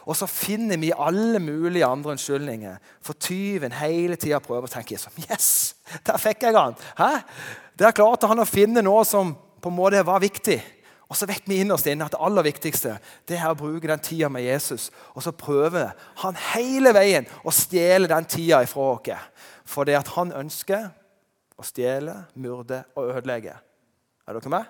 Og 0.10 0.18
så 0.18 0.28
finner 0.30 0.82
vi 0.82 0.90
alle 0.98 1.42
mulige 1.44 1.86
andre 1.86 2.16
unnskyldninger. 2.16 2.80
For 3.06 3.22
tyven 3.22 3.78
hele 3.78 4.18
tida 4.18 4.42
prøver 4.42 4.66
å 4.66 4.74
tenke 4.74 4.98
som 4.98 5.14
Yes! 5.28 5.76
Der 6.08 6.18
fikk 6.22 6.48
jeg 6.48 6.58
han! 6.58 6.74
Hæ? 6.98 7.12
Der 7.78 7.94
klarte 7.94 8.30
han 8.32 8.42
å 8.42 8.50
finne 8.50 8.82
noe 8.86 9.06
som 9.06 9.36
på 9.62 9.70
en 9.70 9.78
måte 9.78 10.02
var 10.10 10.26
viktig. 10.26 10.58
Og 11.12 11.18
så 11.20 11.28
vet 11.30 11.46
vi 11.46 11.60
innerst 11.62 11.90
inne 11.92 12.08
at 12.08 12.14
det 12.16 12.24
aller 12.24 12.46
viktigste 12.48 12.96
det 13.30 13.38
er 13.38 13.50
å 13.52 13.58
bruke 13.60 13.90
den 13.90 14.02
tida 14.02 14.30
med 14.32 14.48
Jesus. 14.48 14.90
Og 15.14 15.22
så 15.22 15.36
prøver 15.38 15.92
han 16.24 16.46
hele 16.56 16.96
veien 16.98 17.30
å 17.46 17.54
stjele 17.54 18.10
den 18.10 18.26
tida 18.26 18.64
ifra 18.66 18.94
oss. 18.96 19.26
For 19.70 19.86
det 19.86 20.02
at 20.02 20.16
han 20.16 20.34
ønsker 20.34 20.90
å 21.60 21.68
stjele, 21.68 22.24
myrde 22.34 22.88
og 22.96 23.12
ødelegge. 23.12 23.60
Er 24.32 24.38
dere 24.40 24.50
med? 24.50 24.68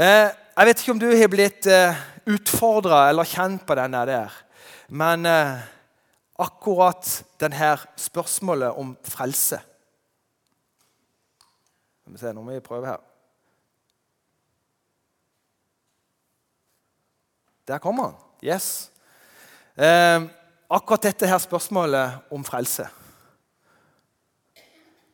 Eh, 0.00 0.30
jeg 0.32 0.66
vet 0.66 0.78
ikke 0.80 0.92
om 0.94 1.00
du 1.02 1.10
har 1.12 1.28
blitt 1.28 1.66
eh, 1.68 1.98
utfordra 2.32 3.02
eller 3.10 3.28
kjent 3.28 3.66
på 3.68 3.76
denne 3.76 4.00
der. 4.08 4.38
Men 4.88 5.28
eh, 5.28 5.60
akkurat 6.40 7.10
denne 7.36 7.74
spørsmålet 8.00 8.80
om 8.80 8.96
frelse 9.04 9.60
Skal 12.00 12.16
vi 12.16 12.22
se, 12.22 12.32
Nå 12.32 12.48
må 12.48 12.56
vi 12.56 12.64
prøve 12.64 12.94
her. 12.94 13.04
Der 17.68 17.82
kommer 17.84 18.08
han. 18.08 18.20
Yes. 18.40 18.88
Eh, 19.76 20.30
akkurat 20.70 21.10
dette 21.10 21.28
her 21.28 21.44
spørsmålet 21.44 22.32
om 22.32 22.40
frelse 22.46 22.88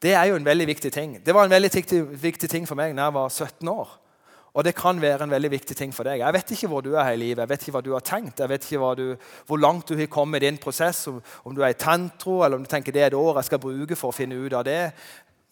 det 0.03 0.15
er 0.19 0.31
jo 0.31 0.39
en 0.39 0.47
veldig 0.47 0.67
viktig 0.67 0.91
ting. 0.93 1.19
Det 1.25 1.35
var 1.35 1.47
en 1.47 1.55
veldig 1.55 1.71
viktig, 1.75 2.01
viktig 2.23 2.49
ting 2.51 2.65
for 2.67 2.79
meg 2.79 2.97
da 2.97 3.07
jeg 3.07 3.15
var 3.15 3.29
17 3.31 3.69
år. 3.71 3.99
Og 4.53 4.65
det 4.67 4.75
kan 4.77 4.99
være 5.01 5.25
en 5.25 5.33
veldig 5.33 5.51
viktig 5.55 5.77
ting 5.77 5.95
for 5.97 6.05
deg. 6.05 6.21
Jeg 6.21 6.35
vet 6.37 6.51
ikke 6.53 6.69
hvor 6.69 6.83
du 6.85 6.91
er 6.93 7.15
i 7.15 7.21
livet, 7.21 7.41
jeg 7.41 7.49
vet 7.49 7.63
ikke 7.63 7.75
hva 7.79 7.85
du 7.87 7.95
har 7.95 8.05
tenkt, 8.05 8.43
jeg 8.43 8.51
vet 8.51 8.67
ikke 8.67 8.91
du, 8.99 9.07
hvor 9.49 9.61
langt 9.63 9.89
du 9.89 9.97
har 9.97 10.11
kommet 10.13 10.43
i 10.43 10.47
din 10.47 10.61
prosess, 10.61 11.07
om, 11.09 11.23
om, 11.45 11.55
du 11.57 11.63
er 11.63 11.73
i 11.73 11.79
tentro, 11.79 12.43
eller 12.43 12.59
om 12.59 12.67
du 12.67 12.69
tenker 12.69 12.93
det 12.93 13.07
er 13.07 13.13
et 13.13 13.17
år 13.17 13.41
jeg 13.41 13.49
skal 13.49 13.63
bruke 13.63 13.97
for 13.97 14.13
å 14.13 14.17
finne 14.17 14.37
ut 14.37 14.53
av 14.59 14.67
det. 14.69 14.93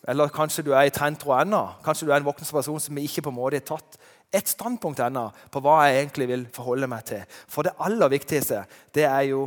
Eller 0.08 0.32
kanskje 0.34 0.66
du 0.66 0.74
er 0.74 0.88
i 0.88 0.92
tentro 0.92 1.32
ennå. 1.36 1.62
Kanskje 1.84 2.08
du 2.08 2.12
er 2.12 2.20
en 2.20 2.28
voksen 2.28 2.52
person 2.52 2.80
som 2.82 3.00
ikke 3.00 3.24
på 3.24 3.32
en 3.32 3.38
måte 3.38 3.60
har 3.62 3.68
tatt 3.72 4.00
et 4.36 4.52
standpunkt 4.52 5.00
ennå 5.02 5.26
på 5.52 5.62
hva 5.64 5.80
jeg 5.86 6.02
egentlig 6.02 6.28
vil 6.30 6.44
forholde 6.54 6.88
meg 6.90 7.06
til. 7.08 7.24
For 7.48 7.64
det 7.64 7.78
aller 7.80 8.12
viktigste 8.12 8.66
det 8.96 9.08
er 9.08 9.30
jo 9.30 9.46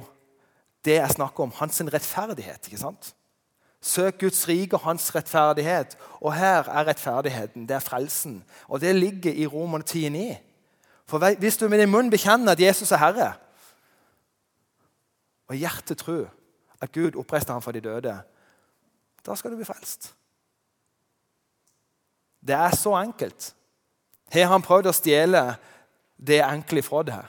det 0.84 0.98
jeg 0.98 1.16
snakker 1.16 1.46
om, 1.46 1.54
hans 1.60 1.78
rettferdighet. 1.94 2.68
ikke 2.68 2.82
sant? 2.82 3.14
Søk 3.84 4.20
Guds 4.20 4.48
rike 4.48 4.78
og 4.78 4.86
hans 4.86 5.10
rettferdighet. 5.16 5.98
Og 6.22 6.34
her 6.34 6.64
er 6.64 6.88
rettferdigheten. 6.88 7.68
Det 7.68 7.76
er 7.76 7.84
frelsen. 7.84 8.44
Og 8.68 8.82
det 8.82 8.96
ligger 8.96 9.34
i 9.34 9.48
Romerne 9.48 9.84
10,9. 9.84 10.36
For 11.06 11.36
hvis 11.40 11.58
du 11.58 11.68
med 11.70 11.82
din 11.82 11.92
munn 11.92 12.10
bekjenner 12.10 12.56
at 12.56 12.62
Jesus 12.62 12.92
er 12.92 12.98
Herre, 12.98 13.34
og 15.52 15.56
hjertet 15.56 15.98
tror 16.00 16.30
at 16.82 16.92
Gud 16.92 17.20
oppreiste 17.20 17.52
ham 17.52 17.62
fra 17.62 17.72
de 17.72 17.82
døde, 17.84 18.16
da 19.26 19.36
skal 19.36 19.52
du 19.52 19.60
bli 19.60 19.68
frelst. 19.68 20.14
Det 22.48 22.56
er 22.56 22.76
så 22.76 22.96
enkelt. 22.96 23.54
Har 24.32 24.50
han 24.52 24.64
prøvd 24.64 24.90
å 24.90 24.96
stjele 24.96 25.44
det 26.18 26.40
enkle 26.44 26.82
fra 26.84 27.04
deg? 27.08 27.28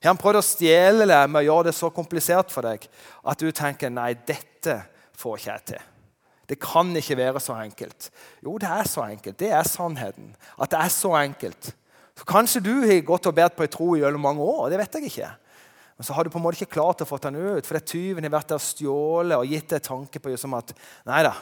Har 0.00 0.14
han 0.14 0.22
prøvd 0.22 0.40
å 0.40 0.46
stjele 0.46 1.06
det 1.10 1.20
med 1.30 1.42
å 1.42 1.46
gjøre 1.48 1.68
det 1.68 1.76
så 1.76 1.90
komplisert 1.92 2.54
for 2.54 2.66
deg 2.66 2.86
at 3.26 3.42
du 3.42 3.50
tenker 3.50 3.92
nei, 3.92 4.14
dette 4.14 4.78
får 5.20 5.38
ikke 5.38 5.50
jeg 5.52 5.66
til. 5.72 5.88
Det 6.50 6.58
kan 6.58 6.88
ikke 6.98 7.18
være 7.20 7.40
så 7.42 7.54
enkelt. 7.62 8.08
Jo, 8.42 8.56
det 8.58 8.70
er 8.70 8.88
så 8.88 9.04
enkelt. 9.06 9.38
Det 9.38 9.52
er 9.54 9.68
sannheten. 9.68 10.32
At 10.58 10.72
det 10.72 10.80
er 10.80 10.90
så 10.90 11.12
enkelt. 11.20 11.70
Så 12.18 12.26
Kanskje 12.26 12.64
du 12.64 12.72
har 12.82 13.04
gått 13.06 13.28
og 13.30 13.36
båret 13.36 13.54
på 13.56 13.64
ei 13.64 13.70
tro 13.70 13.92
gjennom 13.96 14.20
mange 14.20 14.42
år. 14.42 14.68
det 14.70 14.80
vet 14.80 14.98
jeg 14.98 15.12
ikke. 15.12 15.30
Men 15.96 16.04
så 16.04 16.16
har 16.16 16.24
du 16.24 16.30
på 16.32 16.38
en 16.40 16.42
måte 16.42 16.58
ikke 16.58 16.74
klart 16.80 17.02
å 17.04 17.06
få 17.06 17.18
den 17.22 17.36
ut, 17.36 17.66
fordi 17.66 17.80
tyven 17.84 18.24
har 18.24 18.32
vært 18.32 18.48
der 18.48 18.58
og 18.58 18.64
stjålet 18.64 19.36
og 19.36 19.46
gitt 19.52 19.68
deg 19.68 19.82
tanke 19.84 20.18
på 20.18 20.32
som 20.40 20.54
at 20.56 20.72
nei 21.04 21.22
da, 21.26 21.34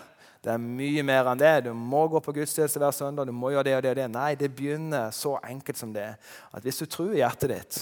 det 0.42 0.50
er 0.50 0.62
mye 0.62 1.04
mer 1.06 1.30
enn 1.30 1.40
det. 1.40 1.52
Du 1.66 1.72
må 1.74 2.04
gå 2.10 2.20
på 2.22 2.34
gudstjeneste 2.34 2.82
hver 2.82 2.94
søndag. 2.94 3.26
du 3.26 3.32
må 3.32 3.52
gjøre 3.54 3.64
det 3.64 3.76
og 3.76 3.82
det 3.82 3.90
og 3.90 3.96
det. 4.00 4.08
Nei, 4.10 4.34
det 4.34 4.50
begynner 4.54 5.10
så 5.14 5.36
enkelt 5.42 5.78
som 5.78 5.92
det. 5.94 6.08
At 6.52 6.62
hvis 6.62 6.78
du 6.78 6.86
tror 6.86 7.14
i 7.14 7.22
hjertet 7.22 7.54
ditt 7.54 7.78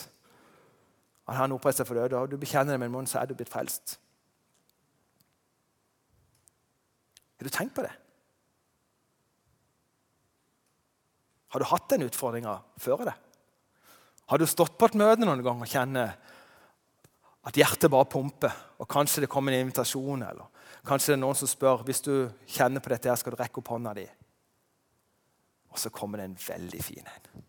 at 1.27 1.41
han 1.41 1.53
oppreist 1.53 1.81
seg 1.83 1.89
for 1.89 1.99
døde, 1.99 2.17
og 2.21 2.31
du 2.31 2.37
bekjenner 2.39 2.77
det 2.77 2.81
med 2.81 2.87
en 2.87 2.95
munn, 3.01 3.09
så 3.11 3.19
er 3.19 3.27
du 3.27 3.35
blitt 3.35 3.51
frelst. 3.51 3.97
Har 7.37 7.49
du 7.49 7.53
tenkt 7.53 7.75
på 7.77 7.85
det? 7.85 7.93
Har 11.53 11.61
du 11.61 11.69
hatt 11.71 11.89
den 11.93 12.07
utfordringa 12.09 12.59
før 12.81 13.07
det? 13.07 13.15
Har 14.27 14.39
du 14.39 14.47
stått 14.51 14.75
på 14.79 14.89
et 14.89 14.99
møte 14.99 15.25
noen 15.25 15.45
gang 15.45 15.63
og 15.63 15.71
kjenner 15.71 16.17
at 17.47 17.57
hjertet 17.57 17.93
bare 17.93 18.09
pumper, 18.11 18.55
og 18.83 18.89
kanskje 18.91 19.23
det 19.23 19.31
kommer 19.31 19.55
en 19.55 19.63
invitasjon, 19.63 20.25
eller 20.27 20.49
kanskje 20.87 21.13
det 21.13 21.17
er 21.17 21.23
noen 21.23 21.39
som 21.39 21.51
spør 21.51 21.85
hvis 21.87 22.03
du 22.03 22.15
kjenner 22.51 22.83
på 22.83 22.91
dette, 22.91 23.07
her, 23.07 23.19
skal 23.21 23.37
du 23.37 23.39
rekke 23.39 23.63
opp 23.63 23.71
hånda 23.71 23.93
di. 23.95 24.07
Og 25.71 25.79
så 25.79 25.93
kommer 25.95 26.19
det 26.19 26.27
en 26.27 26.41
veldig 26.41 26.83
fin 26.83 27.07
en. 27.07 27.45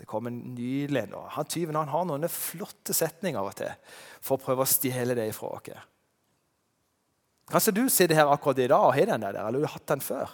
Det 0.00 0.08
kommer 0.08 0.32
en 0.32 0.54
nydelig 0.54 1.06
en. 1.06 1.16
Han 1.36 1.48
tyven 1.48 1.76
han 1.76 1.90
har 1.92 2.04
noen 2.08 2.28
flotte 2.32 2.94
setninger 2.96 3.40
av 3.40 3.50
og 3.50 3.56
til 3.58 3.96
for 4.20 4.36
å 4.36 4.44
prøve 4.44 4.64
å 4.64 4.68
stjele 4.68 5.16
det 5.16 5.26
ifra 5.32 5.54
oss. 5.56 5.89
Kanskje 7.50 7.74
du 7.74 7.84
sitter 7.90 8.14
her 8.20 8.30
akkurat 8.30 8.60
i 8.62 8.68
dag 8.70 8.86
og 8.86 8.94
har 8.94 9.10
den 9.10 9.24
der, 9.24 9.38
eller 9.42 9.58
du 9.58 9.66
har 9.66 9.74
hatt 9.74 9.88
den 9.90 10.02
før. 10.04 10.30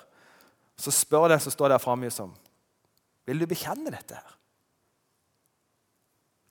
Så 0.76 0.92
spør 0.92 1.30
den 1.32 1.40
som 1.40 1.54
står 1.54 1.73
der 1.73 1.82
framme 1.82 2.11
som 2.12 2.35
Vil 3.26 3.40
du 3.40 3.46
bekjenne 3.50 3.90
dette 3.90 4.14
her? 4.14 4.35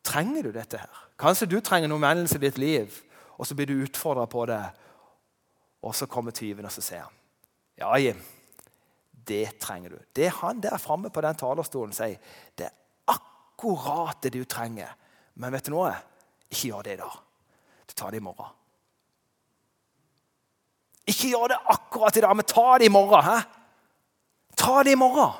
Trenger 0.03 0.43
du 0.43 0.51
dette 0.51 0.77
her? 0.81 1.03
Kanskje 1.19 1.47
du 1.47 1.59
trenger 1.63 1.87
noe 1.87 2.01
omvendelse 2.01 2.37
i 2.37 2.43
ditt 2.43 2.57
liv, 2.59 2.97
og 3.37 3.47
så 3.47 3.55
blir 3.55 3.69
du 3.69 3.83
utfordra 3.85 4.25
på 4.29 4.43
det. 4.49 4.63
Og 5.85 5.95
så 5.95 6.07
kommer 6.09 6.35
tyven, 6.35 6.65
og 6.65 6.73
så 6.73 6.83
sier 6.83 7.05
han 7.05 7.21
Ja, 7.79 7.93
Jim, 8.01 8.19
det 9.27 9.59
trenger 9.59 9.95
du. 9.95 10.01
Det 10.15 10.29
han 10.41 10.61
der 10.63 10.77
framme 10.81 11.09
på 11.13 11.23
den 11.23 11.39
talerstolen 11.39 11.95
sier, 11.95 12.19
det 12.57 12.67
er 12.67 12.75
akkurat 13.15 14.21
det 14.23 14.33
du 14.35 14.43
trenger. 14.43 14.91
Men 15.35 15.53
vet 15.55 15.67
du 15.67 15.75
noe? 15.75 15.93
Ikke 16.49 16.69
gjør 16.69 16.85
det 16.87 16.97
i 16.97 17.01
dag. 17.01 17.17
Du 17.87 17.93
tar 17.93 18.13
det 18.13 18.21
i 18.21 18.25
morgen. 18.25 18.53
Ikke 21.05 21.29
gjør 21.29 21.51
det 21.53 21.57
akkurat 21.69 22.17
i 22.17 22.23
dag, 22.25 22.35
men 22.35 22.47
ta 22.49 22.77
det 22.81 22.87
i 22.89 22.93
morgen. 22.93 23.23
Hæ? 23.23 23.37
Ta 24.57 24.83
det 24.83 24.95
i 24.95 24.99
morgen. 24.99 25.35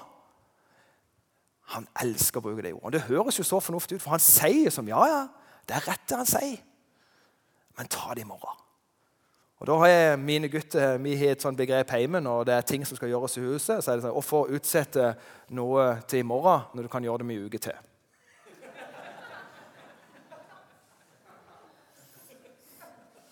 Han 1.73 1.87
elsker 2.03 2.39
å 2.39 2.45
bruke 2.45 2.61
det 2.61 2.75
ordet. 2.75 2.99
Det 2.99 3.07
høres 3.09 3.39
jo 3.39 3.45
så 3.47 3.59
fornuftig 3.63 3.97
ut, 3.97 4.03
for 4.03 4.13
han 4.13 4.21
sier 4.21 4.69
som 4.73 4.87
ja, 4.87 5.01
ja. 5.09 5.23
Det 5.65 5.79
er 5.79 5.87
rett 5.89 6.03
det 6.09 6.19
han 6.19 6.29
sier. 6.29 6.59
Men 7.79 7.89
ta 7.89 8.13
det 8.13 8.21
i 8.21 8.29
morgen. 8.29 8.61
Og 9.55 9.69
da 9.69 9.77
har 9.81 9.89
jeg 9.89 10.19
mine 10.19 10.49
gutter 10.51 10.99
vi 11.01 11.15
har 11.17 11.33
et 11.33 11.41
sånt 11.41 11.57
begrep 11.57 11.89
hjemme 11.95 12.19
når 12.21 12.43
det 12.45 12.53
er 12.53 12.67
ting 12.67 12.83
som 12.85 12.99
skal 12.99 13.09
gjøres 13.09 13.37
i 13.39 13.45
huset. 13.45 13.79
så 13.81 13.91
er 13.91 13.97
det 13.97 14.03
sånn, 14.03 14.13
Hvorfor 14.13 14.51
utsette 14.53 15.13
noe 15.55 15.87
til 16.11 16.21
i 16.21 16.27
morgen 16.27 16.67
når 16.75 16.85
du 16.85 16.91
kan 16.91 17.03
gjøre 17.03 17.23
det 17.23 17.29
med 17.29 17.39
en 17.39 17.47
uke 17.47 17.61
til? 17.63 17.77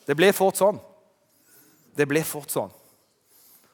Det 0.07 0.15
blir 0.19 0.33
fort 0.35 0.57
sånn. 0.59 0.81
Det 1.95 2.07
blir 2.09 2.25
fort 2.25 2.51
sånn. 2.53 2.71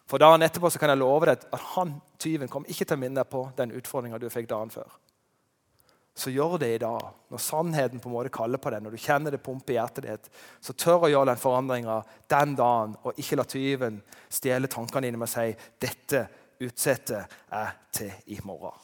For 0.10 0.22
dagen 0.22 0.42
etterpå 0.42 0.72
så 0.74 0.80
kan 0.82 0.90
jeg 0.90 1.00
love 1.00 1.28
deg 1.30 1.44
at 1.54 1.68
han 1.76 2.00
tyven 2.20 2.50
kom 2.50 2.66
ikke 2.66 2.88
til 2.88 2.98
å 2.98 3.02
minne 3.04 3.22
deg 3.22 3.30
på 3.30 3.44
den 3.60 3.76
utfordringa 3.78 4.18
du 4.18 4.26
fikk 4.34 4.50
dagen 4.50 4.72
før. 4.74 4.90
Så 6.18 6.34
gjør 6.34 6.58
det 6.60 6.72
i 6.74 6.82
dag. 6.82 7.04
Når 7.30 7.44
sannheten 7.46 8.02
på 8.02 8.10
en 8.10 8.16
måte 8.18 8.34
kaller 8.34 8.60
på 8.60 8.74
deg, 8.74 8.82
når 8.84 8.98
du 8.98 9.04
kjenner 9.04 9.32
det 9.32 9.44
pumpe 9.46 9.72
i 9.72 9.78
hjertet 9.78 10.08
ditt, 10.08 10.28
så 10.66 10.74
tør 10.74 11.06
å 11.06 11.12
gjøre 11.14 11.30
den 11.30 11.40
forandringa 11.40 12.00
den 12.34 12.58
dagen, 12.58 12.98
og 13.06 13.22
ikke 13.22 13.38
la 13.40 13.46
tyven 13.48 14.02
stjele 14.34 14.72
tankene 14.72 15.06
dine 15.08 15.22
med 15.22 15.30
å 15.30 15.32
si 15.32 15.54
dette 15.86 16.26
utsetter 16.60 17.30
jeg 17.30 17.78
til 17.96 18.34
i 18.36 18.42
morgen. 18.44 18.76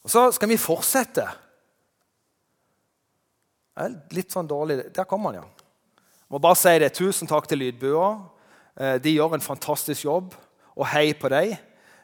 Og 0.00 0.10
Så 0.10 0.24
skal 0.32 0.48
vi 0.48 0.56
fortsette. 0.58 1.28
Litt 4.16 4.32
sånn 4.32 4.48
dårlig 4.48 4.90
Der 4.92 5.06
kommer 5.08 5.30
han, 5.30 5.44
ja 5.44 5.59
må 6.30 6.38
bare 6.38 6.58
si 6.58 6.76
det. 6.78 6.92
Tusen 6.94 7.28
takk 7.28 7.48
til 7.48 7.58
Lydbua. 7.58 8.10
Eh, 8.80 8.96
de 9.02 9.16
gjør 9.16 9.34
en 9.34 9.44
fantastisk 9.44 10.04
jobb, 10.04 10.34
og 10.76 10.86
hei 10.92 11.12
på 11.14 11.28
dem. 11.28 11.56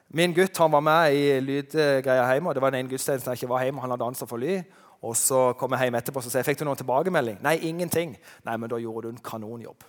Min 0.08 0.34
gutt 0.34 0.58
han 0.58 0.72
var 0.72 0.82
med 0.86 1.14
i 1.14 1.40
lydgreia 1.42 2.26
hjemme. 2.32 2.52
Det 2.54 2.62
var 2.62 2.70
den 2.70 2.84
ene 2.84 2.90
gudstjenesten 2.90 3.32
jeg 3.32 3.42
ikke 3.42 3.50
var 3.50 3.64
hjemme. 3.64 3.80
Han 3.82 3.90
hadde 3.90 4.06
ansvar 4.06 4.28
for 4.30 4.38
lyd. 4.38 4.62
Og 5.02 5.16
så 5.18 5.52
kom 5.58 5.74
jeg 5.74 5.88
hjem 5.88 5.98
etterpå 5.98 6.22
og 6.22 6.30
sa 6.30 6.42
fikk 6.46 6.60
du 6.60 6.64
noen 6.64 6.78
tilbakemelding. 6.78 7.40
Nei, 7.44 7.56
ingenting. 7.68 8.14
Nei, 8.46 8.56
men 8.56 8.70
da 8.70 8.78
gjorde 8.80 9.08
du 9.08 9.14
en 9.14 9.22
kanonjobb. 9.22 9.82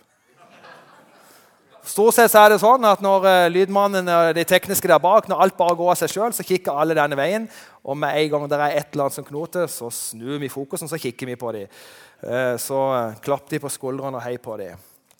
Stort 1.88 2.18
sett 2.18 2.34
er 2.36 2.52
det 2.52 2.58
sånn 2.60 2.84
at 2.84 3.00
når 3.00 3.24
uh, 3.24 3.46
lydmannen 3.48 4.10
og 4.12 4.34
de 4.36 4.44
tekniske 4.44 4.90
der 4.90 5.00
bak, 5.00 5.28
når 5.30 5.40
alt 5.44 5.56
bare 5.56 5.76
går 5.78 5.94
av 5.94 5.96
seg 6.02 6.12
sjøl, 6.12 6.34
så 6.36 6.44
kikker 6.44 6.76
alle 6.76 6.96
denne 6.98 7.16
veien. 7.16 7.46
Og 7.80 7.96
med 7.96 8.12
en 8.12 8.32
gang 8.34 8.44
det 8.50 8.58
er 8.58 8.74
et 8.76 8.90
eller 8.92 9.06
annet 9.06 9.16
som 9.16 9.24
knoter, 9.24 9.64
så 9.72 9.88
snur 9.94 10.36
vi 10.42 10.50
fokusen 10.52 10.90
så 10.90 11.00
kikker 11.00 11.30
vi 11.30 11.38
på 11.40 11.52
dem. 11.56 11.78
Uh, 12.20 12.54
så 12.60 12.80
klapp 13.24 13.48
de 13.48 13.62
på 13.62 13.72
skuldrene 13.72 14.20
og 14.20 14.24
hei 14.26 14.36
på 14.42 14.58
dem. 14.60 14.76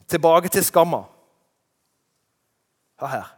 Tilbake 0.08 0.52
til 0.52 0.66
skamma. 0.66 1.06
Hør 3.00 3.14
her. 3.16 3.32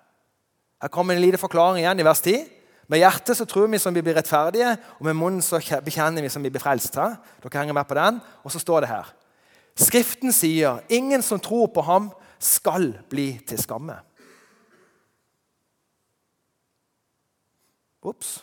Her 0.82 0.90
kommer 0.90 1.14
en 1.14 1.22
liten 1.22 1.38
forklaring 1.38 1.84
igjen 1.84 2.02
i 2.02 2.06
vers 2.06 2.22
10. 2.24 2.48
Med 2.90 2.98
hjertet 2.98 3.38
så 3.38 3.46
tror 3.46 3.68
vi 3.70 3.78
som 3.78 3.94
vi 3.94 4.02
blir 4.02 4.16
rettferdige, 4.18 4.72
og 4.98 5.06
med 5.06 5.14
munnen 5.14 5.44
så 5.44 5.60
bekjenner 5.84 6.24
vi 6.24 6.30
som 6.32 6.42
vi 6.42 6.50
blir 6.50 6.62
frelst. 6.62 6.98
Dere 6.98 7.60
henger 7.60 7.76
med 7.76 7.86
på 7.86 7.94
den? 7.94 8.18
Og 8.42 8.50
så 8.50 8.58
står 8.58 8.82
det 8.82 8.90
her. 8.90 9.12
Skriften 9.78 10.34
sier 10.34 10.80
ingen 10.90 11.22
som 11.22 11.38
tror 11.38 11.68
på 11.70 11.84
ham, 11.86 12.08
skal 12.40 12.92
bli 13.10 13.34
til 13.46 13.60
skamme. 13.60 13.98
Ops. 18.00 18.38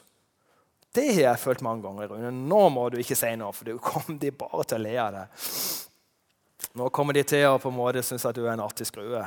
Det 0.94 1.08
har 1.13 1.22
jeg 1.22 1.42
følt 1.42 1.63
mange 1.66 1.84
ganger. 1.86 2.08
Rune. 2.12 2.32
Nå 2.32 2.62
må 2.74 2.88
du 2.89 3.00
ikke 3.01 3.18
si 3.18 3.34
noe, 3.38 3.54
for 3.54 3.70
du 3.70 3.82
kommer 3.82 4.20
de 4.22 4.32
bare 4.34 4.66
til 4.70 4.80
å 4.80 4.86
le 4.86 4.96
av 5.01 5.18
det. 5.18 5.25
Nå 6.77 6.89
kommer 6.94 7.18
de 7.18 7.25
til 7.25 7.46
å 7.50 7.58
på 7.62 7.72
en 7.72 7.77
måte 7.77 8.06
synes 8.06 8.25
at 8.30 8.38
du 8.38 8.46
er 8.46 8.54
en 8.54 8.66
artig 8.66 8.88
skrue. 8.89 9.25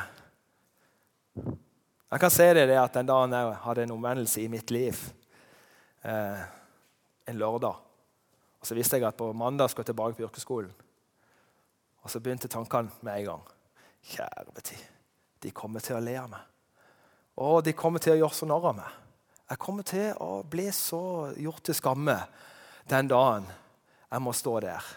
Jeg 2.11 2.23
kan 2.23 2.33
se 2.35 2.49
det, 2.55 2.67
det 2.71 2.79
at 2.79 2.95
den 2.95 3.07
dagen 3.07 3.35
jeg 3.35 3.59
hadde 3.65 3.87
en 3.87 3.95
omvendelse 3.95 4.43
i 4.43 4.49
mitt 4.50 4.71
liv, 4.75 4.99
eh, 6.03 6.43
en 7.31 7.39
lørdag 7.39 7.87
og 8.61 8.67
Så 8.67 8.75
visste 8.77 8.99
jeg 8.99 9.07
at 9.09 9.17
på 9.17 9.33
mandag 9.33 9.71
skulle 9.71 9.87
jeg 9.87 9.95
tilbake 9.95 10.17
på 10.17 10.27
yrkesskolen. 10.27 10.73
Og 12.03 12.11
så 12.11 12.21
begynte 12.21 12.49
tankene 12.49 12.91
med 13.00 13.21
en 13.21 13.25
gang. 13.25 13.47
Kjære 14.07 14.54
beti, 14.54 14.78
de 15.42 15.52
kommer 15.54 15.85
til 15.85 15.99
å 15.99 16.04
le 16.04 16.16
av 16.21 16.30
meg. 16.33 16.47
Og 17.40 17.61
de 17.64 17.76
kommer 17.76 18.02
til 18.02 18.14
å 18.14 18.21
gjøre 18.23 18.37
så 18.37 18.49
narr 18.49 18.71
av 18.73 18.78
meg. 18.80 18.97
Jeg 19.50 19.61
kommer 19.61 19.87
til 19.87 20.11
å 20.23 20.42
bli 20.47 20.69
så 20.75 21.02
gjort 21.40 21.64
til 21.66 21.76
skamme 21.76 22.16
den 22.90 23.09
dagen 23.11 23.49
jeg 24.11 24.23
må 24.23 24.35
stå 24.35 24.57
der. 24.62 24.90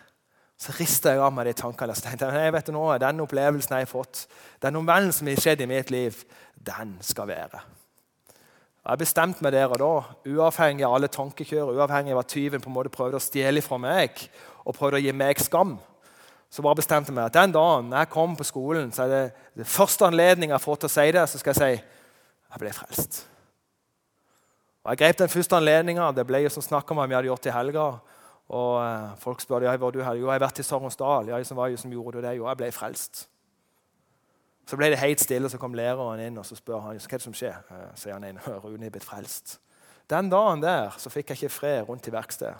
Så 0.58 0.74
rister 0.78 1.16
jeg 1.16 1.24
av 1.26 1.34
meg 1.34 1.50
de 1.50 1.56
tankene. 1.58 1.96
Så 1.96 2.06
tenkte 2.06 2.30
jeg, 2.32 2.54
vet 2.54 2.68
du 2.70 2.74
nå, 2.76 2.86
Den 3.02 3.22
opplevelsen 3.24 3.78
jeg 3.78 3.88
har 3.88 3.92
fått, 3.92 4.28
den 4.62 4.78
omvendelsen 4.80 5.24
som 5.24 5.32
har 5.32 5.42
skjedd 5.42 5.64
i 5.66 5.70
mitt 5.70 5.92
liv, 5.92 6.24
den 6.56 6.96
skal 7.04 7.28
være. 7.28 7.64
Jeg 8.84 9.00
bestemte 9.00 9.44
meg 9.44 9.54
der 9.56 9.72
og 9.72 9.80
da, 9.80 9.92
uavhengig 10.28 10.84
av 10.84 10.98
alle 10.98 11.08
tankekjør, 11.12 11.72
uavhengig 11.72 12.12
av 12.12 12.20
hva 12.20 12.26
tyven 12.28 12.64
på 12.64 12.68
en 12.72 12.76
måte 12.76 12.92
prøvde 12.92 13.20
å 13.20 13.24
stjele 13.24 13.64
fra 13.64 13.80
meg 13.80 14.26
og 14.64 14.76
prøvde 14.76 15.00
å 15.00 15.04
gi 15.04 15.14
meg 15.16 15.40
skam, 15.40 15.78
så 16.54 16.62
bare 16.62 16.78
bestemte 16.78 17.10
jeg 17.10 17.18
meg 17.18 17.32
at 17.32 17.34
den 17.34 17.54
dagen 17.56 17.94
jeg 17.96 18.10
kom 18.14 18.36
på 18.38 18.46
skolen, 18.46 18.92
så 18.94 19.08
er 19.08 19.14
det, 19.14 19.22
det 19.58 19.66
første 19.70 20.06
anledning 20.06 20.54
jeg 20.54 20.62
får 20.62 20.84
til 20.84 20.92
å 20.92 20.94
si 20.94 21.06
det, 21.16 21.24
så 21.30 21.42
skal 21.42 21.56
jeg 21.56 21.62
si 21.62 22.02
jeg 22.54 22.62
ble 22.62 22.74
frelst. 22.78 23.24
Og 24.84 24.92
Jeg 24.92 25.00
grep 25.00 25.18
den 25.24 25.32
første 25.32 25.58
anledninga. 25.58 26.12
Det 26.14 26.26
ble 26.28 26.44
jo 26.44 26.52
som 26.54 26.62
snakk 26.62 26.92
om 26.92 27.00
hva 27.00 27.08
vi 27.08 27.16
hadde 27.16 27.30
gjort 27.32 27.48
i 27.48 27.56
helga. 27.56 27.86
Og 28.54 28.74
eh, 28.84 29.14
Folk 29.24 29.42
spør 29.42 29.66
ja, 29.66 29.76
hvor 29.80 29.96
du 29.96 30.02
her. 30.04 30.20
Jo, 30.20 30.28
jeg 30.28 30.36
har 30.36 30.44
vært 30.44 30.60
i 30.60 30.66
Sorgensdal, 30.68 31.32
Ja, 31.32 31.40
som 31.48 31.58
var 31.58 31.72
jo 31.72 31.80
som 31.80 31.94
gjorde 31.94 32.22
det? 32.22 32.36
Jo, 32.38 32.46
jeg 32.52 32.60
ble 32.60 32.70
frelst. 32.76 33.24
Så 34.70 34.78
ble 34.78 34.92
det 34.94 35.00
helt 35.02 35.24
stille, 35.24 35.50
så 35.50 35.58
kom 35.60 35.74
læreren 35.76 36.22
inn 36.24 36.38
og 36.40 36.46
så 36.48 36.56
spør 36.56 36.86
han, 36.86 37.00
hva 37.00 37.10
er 37.10 37.18
det 37.18 37.26
som 37.26 37.36
skjer. 37.36 37.58
Eh, 37.74 37.88
sier 38.00 38.14
han 38.14 38.28
inn, 38.28 38.44
Rune 38.64 38.86
er 38.86 38.94
blitt 38.94 39.08
frelst. 39.08 39.58
Den 40.12 40.30
dagen 40.30 40.62
der 40.62 40.94
så 41.00 41.10
fikk 41.10 41.32
jeg 41.32 41.42
ikke 41.42 41.58
fred 41.58 41.90
rundt 41.90 42.08
i 42.08 42.14
verkstedet. 42.14 42.60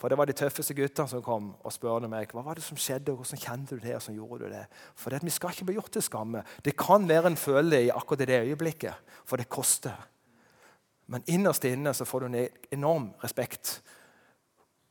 For 0.00 0.08
det 0.08 0.16
var 0.16 0.30
de 0.30 0.32
tøffeste 0.32 0.72
guttene 0.72 1.10
som 1.10 1.20
kom 1.24 1.50
og 1.60 1.72
spurte 1.74 2.08
meg 2.08 2.30
hva 2.32 2.40
var 2.46 2.56
det 2.56 2.64
som 2.64 2.78
skjedde, 2.80 3.12
og 3.12 3.20
hvordan 3.20 3.42
kjente 3.42 3.76
du 3.76 3.82
det, 3.84 3.92
og 3.98 4.04
så 4.04 4.14
gjorde 4.16 4.46
du 4.46 4.54
det. 4.54 4.62
For 4.96 5.12
det, 5.12 5.20
vi 5.26 5.34
skal 5.34 5.52
ikke 5.52 5.66
bli 5.68 5.76
gjort 5.76 5.92
til 5.92 6.04
skamme. 6.06 6.44
Det 6.64 6.72
kan 6.80 7.04
være 7.08 7.34
en 7.34 7.36
følelse 7.36 7.82
i 7.84 7.92
akkurat 7.92 8.24
det 8.30 8.38
øyeblikket, 8.46 9.10
for 9.28 9.36
det 9.36 9.50
koster. 9.52 9.98
Men 11.12 11.26
innerst 11.28 11.66
inne 11.68 11.92
så 11.92 12.06
får 12.08 12.24
du 12.24 12.30
en 12.30 12.38
enorm 12.72 13.10
respekt 13.20 13.82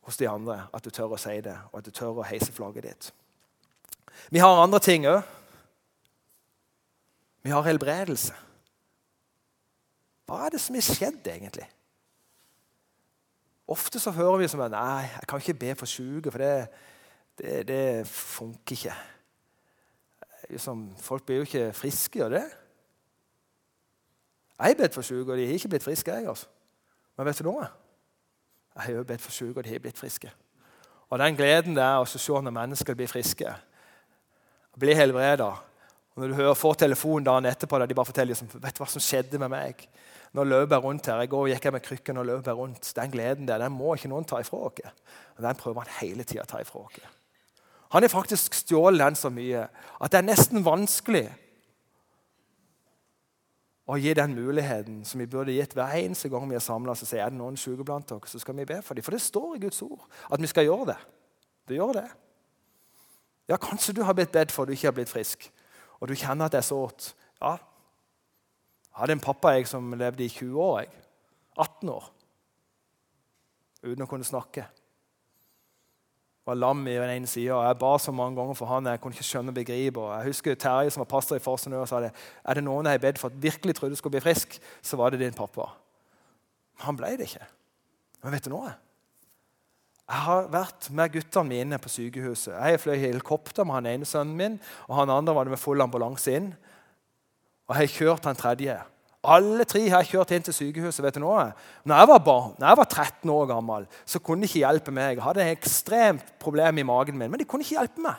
hos 0.06 0.18
de 0.20 0.30
andre, 0.30 0.68
at 0.74 0.86
du 0.86 0.94
tør 0.94 1.16
å 1.16 1.22
si 1.22 1.39
det, 1.42 1.56
og 1.72 1.82
at 1.82 1.89
du 1.89 1.96
tør 1.96 2.22
å 2.22 2.28
heise 2.30 2.54
flagget 2.54 2.86
ditt. 2.86 3.10
Vi 4.30 4.44
har 4.44 4.62
andre 4.62 4.82
ting 4.84 5.10
òg. 5.10 5.24
Vi 7.42 7.56
har 7.56 7.66
helbredelse. 7.66 8.36
Hva 10.30 10.46
er 10.46 10.54
det 10.54 10.62
som 10.62 10.78
har 10.78 10.86
skjedd, 10.86 11.25
egentlig? 11.25 11.66
Ofte 13.69 14.01
så 14.01 14.11
hører 14.15 14.41
vi 14.41 14.49
som 14.49 14.63
at 14.65 14.73
nei, 14.73 15.05
jeg 15.13 15.27
kan 15.29 15.41
ikke 15.43 15.59
be 15.61 15.75
for 15.77 15.89
syke, 15.89 16.31
for 16.33 16.41
det, 16.41 16.53
det, 17.38 17.59
det 17.69 18.07
funker 18.09 18.75
ikke. 18.75 18.95
Liksom, 20.49 20.88
folk 20.97 21.27
blir 21.27 21.43
jo 21.43 21.45
ikke 21.45 21.67
friske 21.77 22.23
av 22.25 22.33
det. 22.33 22.45
Jeg 24.59 24.73
har 24.73 24.79
bedt 24.81 24.97
for 24.97 25.05
syke, 25.05 25.31
og 25.31 25.38
de 25.38 25.45
har 25.45 25.53
ikke 25.53 25.69
blitt 25.71 25.85
friske. 25.85 26.11
jeg 26.11 26.27
altså. 26.27 26.49
Men 27.17 27.29
vet 27.29 27.39
du 27.39 27.45
noe? 27.45 27.67
Jeg 28.75 28.83
har 28.83 28.93
jo 28.97 29.03
bedt 29.03 29.21
for 29.21 29.31
syke, 29.31 29.57
og 29.57 29.63
de 29.63 29.75
har 29.75 29.83
blitt 29.83 30.01
friske. 30.01 30.31
Og 31.09 31.19
den 31.19 31.38
gleden 31.38 31.77
det 31.77 31.83
er 31.83 32.01
å 32.01 32.05
se 32.09 32.41
når 32.41 32.53
mennesker 32.53 32.97
blir 32.97 33.09
friske, 33.09 33.53
blir 34.79 34.95
helbreda 34.95 35.49
Når 36.15 36.27
du 36.27 36.33
hører, 36.35 36.53
får 36.55 36.73
telefonen 36.79 37.25
dagen 37.25 37.45
etterpå 37.45 37.79
der 37.79 37.88
de 37.88 37.95
bare 37.95 38.07
forteller 38.07 38.33
liksom, 38.33 38.49
vet 38.59 38.75
du 38.75 38.79
hva 38.81 38.88
som 38.91 39.03
skjedde 39.03 39.39
med 39.39 39.51
meg 39.51 39.85
nå 40.38 40.46
løper 40.46 40.76
jeg 40.76 40.84
rundt 40.84 41.10
her. 41.10 41.22
I 41.24 41.30
går 41.32 41.48
gikk 41.54 41.65
jeg 41.65 41.76
med 41.76 41.86
krykken 41.86 42.22
og 42.22 42.28
løp 42.30 42.48
rundt. 42.54 42.92
Den 42.96 43.12
gleden 43.13 43.48
der 43.50 43.62
den 43.63 43.74
må 43.74 43.96
ikke 43.96 44.12
noen 44.12 44.28
ta 44.30 44.42
ifra 44.44 44.62
oss. 44.70 44.82
Den 45.39 45.58
prøver 45.58 45.86
han 45.86 45.96
hele 46.00 46.26
tida 46.28 46.46
å 46.46 46.50
ta 46.50 46.62
ifra 46.62 46.86
oss. 46.86 47.00
Han 47.89 48.06
har 48.06 48.13
faktisk 48.13 48.54
stjålet 48.54 49.02
den 49.02 49.18
så 49.18 49.32
mye 49.34 49.65
at 49.65 50.12
det 50.12 50.20
er 50.20 50.28
nesten 50.28 50.65
vanskelig 50.65 51.26
å 53.89 53.98
gi 53.98 54.12
den 54.13 54.36
muligheten 54.38 55.00
som 55.08 55.22
vi 55.22 55.26
burde 55.30 55.56
gitt 55.56 55.74
hver 55.74 55.96
eneste 55.98 56.30
gang 56.30 56.46
vi 56.46 56.58
er 56.60 56.62
samla. 56.62 56.94
Så 56.94 57.08
sier 57.10 57.26
er 57.26 57.34
det 57.34 57.39
noen 57.39 57.58
syke 57.58 57.86
blant 57.86 58.06
dere, 58.12 58.30
så 58.30 58.42
skal 58.42 58.58
vi 58.60 58.68
be 58.70 58.78
for 58.86 58.94
dem. 58.94 59.06
For 59.06 59.18
det 59.18 59.24
står 59.26 59.56
i 59.56 59.63
Guds 59.63 59.82
ord 59.82 60.06
at 60.30 60.42
vi 60.42 60.52
skal 60.52 60.68
gjøre 60.68 60.92
det. 60.92 61.00
Det 61.70 61.80
gjør 61.80 61.96
det. 61.98 62.06
Ja, 63.50 63.58
Kanskje 63.58 63.96
du 63.98 64.04
har 64.06 64.13
blitt 64.13 64.32
bedt 64.34 64.54
for 64.54 64.63
at 64.63 64.70
du 64.70 64.78
ikke 64.78 64.92
har 64.92 64.98
blitt 65.00 65.10
frisk, 65.10 65.50
og 65.98 66.12
du 66.12 66.13
kjenner 66.13 66.46
at 66.46 66.54
det 66.54 66.62
er 66.62 66.70
sårt. 66.70 67.15
Ja, 67.42 67.56
jeg 67.58 67.68
hadde 68.99 69.15
en 69.15 69.23
pappa 69.23 69.53
jeg, 69.55 69.67
som 69.69 69.93
levde 69.97 70.25
i 70.25 70.31
20 70.31 70.59
år. 70.63 70.81
Jeg. 70.83 70.91
18 71.59 71.91
år. 71.93 72.09
Uten 73.83 74.03
å 74.03 74.09
kunne 74.12 74.27
snakke. 74.27 74.65
Var 76.47 76.57
lam 76.57 76.81
i 76.88 76.95
den 76.97 77.13
ene 77.13 77.29
sida. 77.29 77.59
Jeg 77.67 77.77
ba 77.79 77.91
så 78.01 78.13
mange 78.15 78.39
ganger 78.39 78.57
for 78.57 78.71
han, 78.71 78.88
jeg 78.89 79.01
kunne 79.03 79.15
ikke 79.15 79.27
skjønne 79.27 79.53
og 79.53 79.59
begripe. 79.59 80.07
Jeg 80.17 80.31
husker 80.31 80.59
Terje 80.59 80.91
som 80.95 81.03
var 81.03 81.12
pastor 81.12 81.39
i 81.39 81.43
Farsund, 81.43 81.77
sa 81.88 82.01
det. 82.03 82.12
Er 82.43 82.59
det 82.59 82.65
noen 82.65 82.89
jeg 82.89 82.99
har 82.99 83.05
bedt 83.05 83.21
for 83.21 83.31
at 83.31 83.41
virkelig 83.43 83.77
trodde 83.77 83.99
skulle 83.99 84.17
bli 84.17 84.25
frisk, 84.25 84.59
så 84.81 84.99
var 84.99 85.13
det 85.13 85.21
din 85.21 85.38
pappa. 85.38 85.69
Men 86.77 86.88
han 86.89 86.99
ble 86.99 87.15
det 87.19 87.29
ikke. 87.29 87.49
Men 88.23 88.35
vet 88.35 88.47
du 88.47 88.53
noe? 88.55 88.71
Jeg 90.09 90.25
har 90.25 90.47
vært 90.49 90.88
med 90.97 91.12
guttene 91.13 91.51
mine 91.51 91.77
på 91.77 91.91
sykehuset. 91.93 92.55
Jeg 92.55 92.81
fløy 92.81 92.95
helikopter 92.97 93.67
med 93.67 93.77
han 93.77 93.89
ene 93.91 94.07
sønnen 94.09 94.39
min, 94.39 94.55
og 94.88 94.95
han 94.97 95.12
andre 95.13 95.35
var 95.38 95.45
det 95.45 95.53
med 95.53 95.62
full 95.62 95.85
ambulanse 95.85 96.33
inn. 96.33 96.49
Og 97.69 97.77
har 97.77 97.91
kjørt 97.93 98.25
den 98.25 98.38
tredje. 98.38 98.79
Alle 99.29 99.65
tre 99.67 99.82
har 99.91 100.01
jeg 100.01 100.13
kjørt 100.13 100.32
inn 100.32 100.45
til 100.47 100.55
sykehuset. 100.55 101.03
vet 101.03 101.17
du 101.17 101.19
noe? 101.19 101.51
Når 101.84 102.01
jeg 102.01 102.08
var 102.08 102.21
barn, 102.23 102.53
når 102.58 102.67
jeg 102.67 102.77
var 102.77 102.86
13 102.86 103.29
år 103.29 103.45
gammel, 103.45 103.88
så 104.05 104.19
kunne 104.19 104.41
de 104.41 104.47
ikke 104.47 104.63
hjelpe 104.63 104.91
meg. 104.95 105.17
Jeg 105.17 105.23
hadde 105.23 105.43
et 105.43 105.58
ekstremt 105.58 106.34
problem 106.39 106.77
i 106.77 106.88
magen 106.88 107.17
min, 107.17 107.29
men 107.32 107.39
de 107.39 107.45
kunne 107.45 107.65
ikke 107.65 107.75
hjelpe 107.75 108.01
meg. 108.01 108.15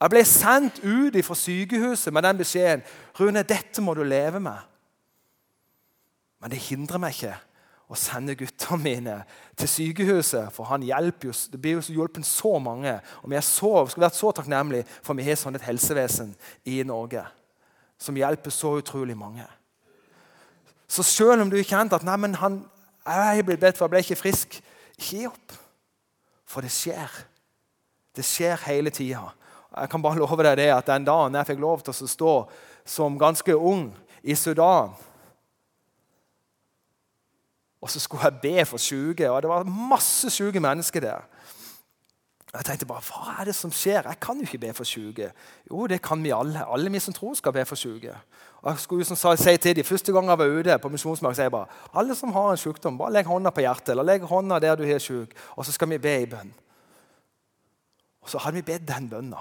Jeg 0.00 0.10
ble 0.10 0.24
sendt 0.24 0.80
ut 0.80 1.18
fra 1.24 1.36
sykehuset 1.36 2.12
med 2.12 2.24
den 2.24 2.38
beskjeden 2.40 2.82
Rune, 3.20 3.42
dette 3.44 3.82
må 3.84 3.94
du 3.94 4.02
leve 4.02 4.40
med. 4.40 4.56
Men 6.40 6.50
det 6.50 6.62
hindrer 6.64 6.98
meg 7.02 7.18
ikke 7.18 7.34
å 7.90 7.98
sende 7.98 8.34
guttene 8.38 8.80
mine 8.80 9.16
til 9.60 9.68
sykehuset. 9.68 10.48
For 10.56 10.64
han 10.70 10.86
hjelper 10.86 11.28
jo, 11.28 11.34
det 11.52 11.60
blir 11.60 11.76
jo 11.76 11.98
hjulpet 11.98 12.24
så 12.24 12.54
mange. 12.58 12.96
Og 13.20 13.28
vi 13.28 13.36
er 13.36 13.44
skal 13.44 14.00
være 14.00 14.16
så 14.16 14.32
takknemlige 14.32 14.88
for 15.02 15.12
vi 15.12 15.28
har 15.28 15.36
sånn 15.36 15.60
et 15.60 15.68
helsevesen 15.68 16.32
i 16.64 16.80
Norge 16.88 17.26
som 18.00 18.16
hjelper 18.16 18.52
så 18.54 18.74
utrolig 18.80 19.16
mange. 19.18 19.44
Så 20.90 21.04
selv 21.06 21.44
om 21.44 21.50
du 21.50 21.58
kjente 21.62 21.98
at 21.98 22.06
nei, 22.06 22.16
men 22.18 22.34
han, 22.40 22.62
jeg 23.06 23.44
ble 23.46 23.58
bedt 23.60 23.78
for, 23.78 23.86
jeg 23.86 23.94
ble 23.94 24.04
ikke 24.04 24.22
frisk, 24.22 24.56
gi 25.00 25.26
opp. 25.28 25.58
For 26.50 26.66
det 26.66 26.72
skjer. 26.74 27.12
Det 28.16 28.24
skjer 28.26 28.58
hele 28.66 28.90
tida. 28.90 29.28
Jeg 29.76 29.90
kan 29.92 30.02
bare 30.02 30.18
love 30.18 30.42
deg 30.42 30.58
det 30.58 30.72
at 30.74 30.88
den 30.88 31.06
dagen 31.06 31.36
jeg 31.38 31.52
fikk 31.52 31.62
lov 31.62 31.84
til 31.86 31.94
å 31.94 32.10
stå 32.10 32.34
som 32.90 33.20
ganske 33.20 33.54
ung 33.54 33.92
i 34.26 34.34
Sudan 34.34 34.96
Og 37.80 37.90
så 37.90 38.00
skulle 38.00 38.22
jeg 38.28 38.40
be 38.42 38.64
for 38.68 38.76
syke, 38.76 39.30
og 39.30 39.42
det 39.42 39.48
var 39.48 39.64
masse 39.64 40.30
syke 40.30 40.60
mennesker 40.60 41.00
der. 41.00 41.22
Jeg 42.50 42.64
tenkte 42.66 42.86
bare, 42.86 43.02
Hva 43.06 43.40
er 43.40 43.46
det 43.46 43.54
som 43.54 43.70
skjer? 43.70 44.08
Jeg 44.08 44.20
kan 44.20 44.36
jo 44.36 44.42
ikke 44.42 44.58
be 44.58 44.72
for 44.74 44.84
syke. 44.84 45.30
Jo, 45.70 45.86
det 45.86 46.00
kan 46.02 46.22
vi 46.22 46.32
alle. 46.34 46.64
Alle 46.66 46.90
vi 46.90 46.98
som 46.98 47.14
tror, 47.14 47.34
skal 47.34 47.52
be 47.52 47.64
for 47.64 47.78
syke. 47.78 48.16
Og 48.62 48.72
jeg 48.72 48.78
skulle 48.78 49.04
som 49.04 49.16
si 49.16 49.56
til 49.56 49.76
de, 49.76 49.84
Første 49.84 50.12
gang 50.12 50.28
jeg 50.28 50.38
var 50.38 50.46
ute 50.58 50.78
på 50.78 50.88
misjonsmark, 50.88 51.36
sa 51.36 51.46
jeg 51.46 51.52
bare 51.54 51.66
alle 51.94 52.14
som 52.14 52.32
har 52.32 52.50
en 52.50 52.56
sykdom, 52.56 52.98
bare 52.98 53.12
legg 53.12 53.26
hånda 53.26 53.50
på 53.50 53.60
hjertet, 53.60 53.94
eller 53.94 54.02
legg 54.02 54.22
hånda 54.22 54.58
der 54.58 54.76
du 54.76 54.84
er 54.84 54.98
syk, 54.98 55.32
og 55.56 55.64
så 55.64 55.72
skal 55.72 55.88
vi 55.90 55.98
be 55.98 56.20
i 56.22 56.26
bønn. 56.26 56.52
Og 58.20 58.28
så 58.28 58.38
hadde 58.38 58.60
vi 58.60 58.62
bedt 58.62 58.88
den 58.88 59.08
bønna. 59.08 59.40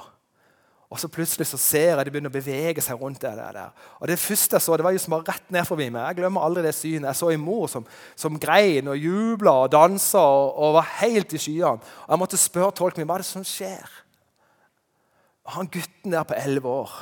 Og 0.90 0.98
så 0.98 1.06
plutselig 1.12 1.46
så 1.46 1.58
ser 1.62 1.92
jeg 1.92 2.06
de 2.08 2.12
begynner 2.16 2.32
å 2.32 2.34
bevege 2.34 2.82
seg 2.82 2.98
rundt 2.98 3.22
det 3.22 3.36
der. 3.38 3.58
Og 4.02 4.10
Det 4.10 4.18
første 4.18 4.58
jeg 4.58 4.66
så, 4.66 4.78
det 4.78 4.86
var 4.86 4.94
jo 4.96 5.02
som 5.02 5.14
var 5.14 5.28
rett 5.28 5.52
ned 5.54 5.68
forbi 5.68 5.86
meg. 5.94 6.08
Jeg 6.08 6.18
glemmer 6.18 6.42
aldri 6.42 6.64
det 6.66 6.74
synet. 6.74 7.12
Jeg 7.12 7.20
så 7.20 7.30
en 7.30 7.44
mor 7.44 7.68
som, 7.70 7.86
som 8.18 8.40
grein 8.42 8.90
og 8.90 8.98
jubla 8.98 9.54
og 9.66 9.72
dansa 9.76 10.24
og, 10.24 10.48
og, 10.58 10.74
var 10.80 10.88
helt 11.04 11.36
i 11.38 11.42
skyene. 11.42 11.78
Og 12.08 12.16
Jeg 12.16 12.22
måtte 12.24 12.42
spørre 12.42 12.74
tolken 12.80 13.04
min 13.04 13.10
hva 13.12 13.20
er 13.20 13.24
det 13.26 13.30
som 13.30 13.46
skjer. 13.46 13.94
Og 15.46 15.54
Han 15.60 15.70
gutten 15.70 16.16
der 16.16 16.26
på 16.26 16.38
elleve 16.38 16.74
år 16.82 16.96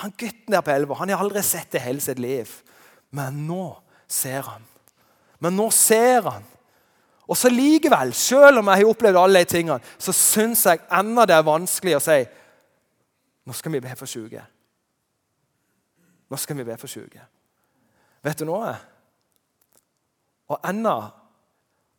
Han 0.00 0.14
gutten 0.18 0.56
der 0.56 0.64
på 0.64 0.72
11 0.72 0.90
år, 0.90 0.98
han 0.98 1.12
har 1.12 1.20
aldri 1.22 1.42
sett 1.46 1.70
det 1.70 1.84
hele 1.84 2.00
sitt 2.02 2.18
liv. 2.18 2.50
Men 3.14 3.44
nå 3.46 3.76
ser 4.10 4.42
han. 4.42 4.64
Men 5.38 5.54
nå 5.54 5.68
ser 5.70 6.24
han. 6.26 6.48
Og 7.30 7.38
så 7.38 7.48
likevel, 7.52 8.10
selv 8.16 8.58
om 8.58 8.72
jeg 8.72 8.82
har 8.82 8.90
opplevd 8.90 9.20
alle 9.20 9.44
de 9.44 9.48
tingene, 9.52 9.78
så 10.02 10.12
syns 10.12 10.64
jeg 10.66 10.82
ennå 10.92 11.28
det 11.28 11.36
er 11.36 11.46
vanskelig 11.46 11.94
å 11.96 12.02
si 12.02 12.18
nå 13.44 13.52
skal 13.56 13.72
vi 13.74 13.82
be 13.84 13.96
for 13.96 14.08
syke. 14.08 14.44
Nå 16.30 16.40
skal 16.40 16.56
vi 16.56 16.66
be 16.66 16.76
for 16.80 16.90
syke. 16.90 17.26
Vet 18.24 18.40
du 18.40 18.46
noe? 18.48 18.72
Og 20.48 20.60
enda 20.68 20.96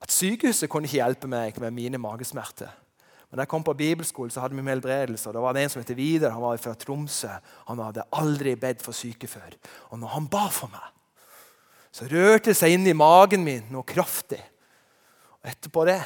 at 0.02 0.14
sykehuset 0.14 0.70
kunne 0.70 0.90
ikke 0.90 1.00
hjelpe 1.00 1.30
meg 1.30 1.60
med 1.62 1.74
mine 1.76 2.02
magesmerter. 2.02 2.74
Men 3.30 3.40
da 3.40 3.46
jeg 3.46 3.52
kom 3.52 3.64
på 3.66 3.74
bibelskolen, 3.78 4.32
så 4.32 4.44
hadde 4.44 4.58
vi 4.58 4.62
med 4.62 4.76
helbredelse. 4.76 5.32
Da 5.34 5.42
var 5.42 5.56
det 5.56 5.64
en 5.66 5.72
som 5.74 5.82
heter 5.82 5.98
Vidar. 5.98 6.34
Han 6.36 6.44
var 6.46 6.60
fra 6.62 6.76
Tromsø. 6.78 7.32
Han 7.70 7.82
hadde 7.82 8.06
aldri 8.14 8.54
bedt 8.60 8.84
for 8.86 8.96
syke 8.96 9.28
før. 9.28 9.56
Og 9.90 10.00
når 10.00 10.14
han 10.14 10.28
ba 10.30 10.46
for 10.54 10.72
meg, 10.74 10.92
så 11.96 12.10
rørte 12.12 12.52
det 12.52 12.58
seg 12.60 12.76
inn 12.76 12.86
i 12.88 12.98
magen 12.98 13.46
min 13.46 13.66
noe 13.72 13.88
kraftig. 13.88 14.42
Og 15.42 15.50
etterpå 15.52 15.86
det 15.90 16.02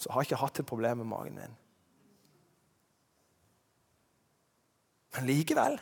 så 0.00 0.12
har 0.12 0.22
jeg 0.22 0.30
ikke 0.30 0.40
hatt 0.40 0.60
et 0.62 0.68
problem 0.68 1.02
med 1.02 1.10
magen 1.10 1.36
min. 1.36 1.56
Men 5.16 5.26
likevel 5.30 5.78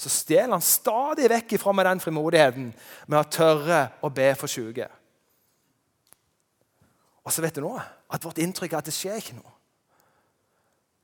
så 0.00 0.08
stjeler 0.08 0.54
han 0.54 0.64
stadig 0.64 1.28
vekk 1.28 1.56
ifra 1.58 1.74
meg 1.76 1.84
den 1.84 2.00
frimodigheten 2.00 2.70
med 3.10 3.18
å 3.18 3.28
tørre 3.28 3.80
å 4.00 4.08
be 4.14 4.30
for 4.38 4.48
syke. 4.48 4.86
Og 7.20 7.34
så 7.34 7.44
vet 7.44 7.58
du 7.58 7.64
noe? 7.66 7.82
At 8.10 8.24
vårt 8.24 8.40
inntrykk 8.40 8.72
er 8.72 8.80
at 8.80 8.88
det 8.88 8.96
skjer 8.96 9.18
ikke 9.20 9.36
noe. 9.36 9.52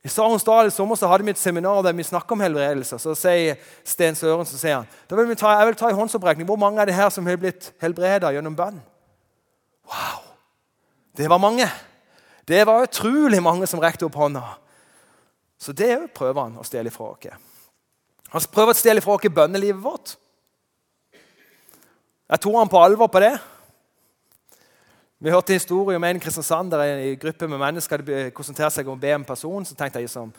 I 0.07 0.11
Saronsdal 0.11 0.71
i 0.71 0.73
sommer 0.73 0.97
så 0.97 1.11
hadde 1.11 1.27
vi 1.27 1.33
et 1.35 1.41
seminar 1.41 1.83
der 1.83 1.95
vi 1.99 2.05
snakka 2.07 2.37
om 2.37 2.43
helbredelse. 2.45 2.99
Så 3.03 3.15
sier 3.19 3.59
Sten 3.85 4.17
Søren 4.17 4.47
så 4.47 4.59
sier 4.59 4.79
han, 4.79 4.91
da 5.11 5.19
vil 5.19 5.29
vi 5.29 5.39
ta, 5.39 5.51
jeg 5.59 5.69
vil 5.73 5.79
ta 5.81 5.91
i 5.91 5.97
håndsopprekning 5.99 6.47
hvor 6.49 6.61
mange 6.63 6.81
er 6.81 6.89
det 6.89 6.97
her 6.97 7.11
som 7.13 7.27
har 7.27 7.41
blitt 7.43 7.73
helbreda 7.83 8.31
gjennom 8.33 8.57
bønn. 8.57 8.79
Wow! 9.91 10.23
Det 11.17 11.27
var 11.31 11.43
mange. 11.43 11.67
Det 12.47 12.63
var 12.69 12.87
utrolig 12.87 13.43
mange 13.43 13.67
som 13.67 13.83
rekte 13.83 14.07
opp 14.07 14.17
hånda. 14.21 14.45
Så 15.59 15.73
det 15.73 16.13
prøver 16.15 16.43
han 16.43 16.59
å 16.61 16.65
stjele 16.67 16.93
fra 16.93 17.11
oss. 17.15 17.29
Han 18.33 18.49
prøver 18.53 18.75
å 18.75 18.79
stjele 18.79 19.03
fra 19.05 19.17
oss 19.17 19.35
bønnelivet 19.35 19.83
vårt. 19.83 20.17
Jeg 22.27 22.43
tok 22.43 22.57
han 22.59 22.71
på 22.71 22.83
alvor 22.83 23.07
på 23.07 23.23
det. 23.23 23.37
Vi 25.19 25.33
hørte 25.33 25.55
en 25.55 25.61
historie 25.61 25.97
om 25.97 26.05
en 26.05 26.19
i 26.19 26.21
Kristiansand 26.21 26.71
der 26.71 26.83
en 26.85 27.19
gruppe 27.19 27.49
med 27.49 27.59
mennesker 27.59 28.03
hadde 28.03 28.31
konsentrert 28.37 28.75
seg 28.75 28.89
om 28.89 28.99
å 28.99 29.01
be 29.01 29.15
en 29.15 29.25
person. 29.25 29.65
så 29.65 29.75
tenkte 29.75 29.99
jeg 29.99 30.11
liksom, 30.11 30.33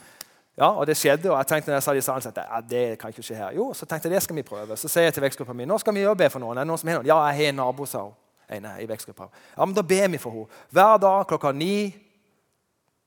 ja, 0.58 0.68
Og 0.70 0.86
det 0.86 0.96
skjedde, 0.96 1.30
og 1.30 1.38
jeg 1.38 1.46
tenkte 1.46 1.70
når 1.70 1.76
jeg 1.76 1.82
sa 1.82 1.92
det 1.92 1.98
i 1.98 2.02
salen, 2.02 2.22
at 2.26 2.38
ja, 2.50 2.60
det 2.60 2.98
kan 2.98 3.10
ikke 3.10 3.22
skje 3.22 3.36
her. 3.36 3.52
Jo, 3.54 3.72
så 3.74 3.86
tenkte 3.86 4.08
jeg 4.08 4.14
det 4.16 4.22
skal 4.22 4.36
vi 4.36 4.42
prøve. 4.42 4.76
Så 4.76 4.88
sier 4.88 5.06
jeg 5.06 5.14
til 5.14 5.22
vekstgruppa 5.22 5.54
mi 5.54 5.64
nå 5.64 5.78
skal 5.78 5.94
vi 5.94 6.02
jo 6.02 6.14
be 6.18 6.30
for 6.30 6.42
noen. 6.42 6.58
Er 6.58 6.66
det 6.66 6.70
noen 6.70 6.78
som 6.78 6.90
har 6.90 6.98
noen? 6.98 7.06
Ja, 7.06 7.18
jeg 7.28 7.36
har 7.38 7.52
en 7.52 7.60
nabo, 7.62 7.86
sa 7.86 8.02
hun. 8.08 8.16
Nei, 8.48 8.74
i 8.82 8.88
vekstgruppa. 8.88 9.28
Ja, 9.56 9.64
men 9.64 9.74
Da 9.74 9.82
ber 9.82 10.08
vi 10.08 10.18
for 10.18 10.34
henne. 10.34 10.62
Hver 10.70 10.98
dag 10.98 11.26
klokka 11.30 11.52
ni, 11.52 11.94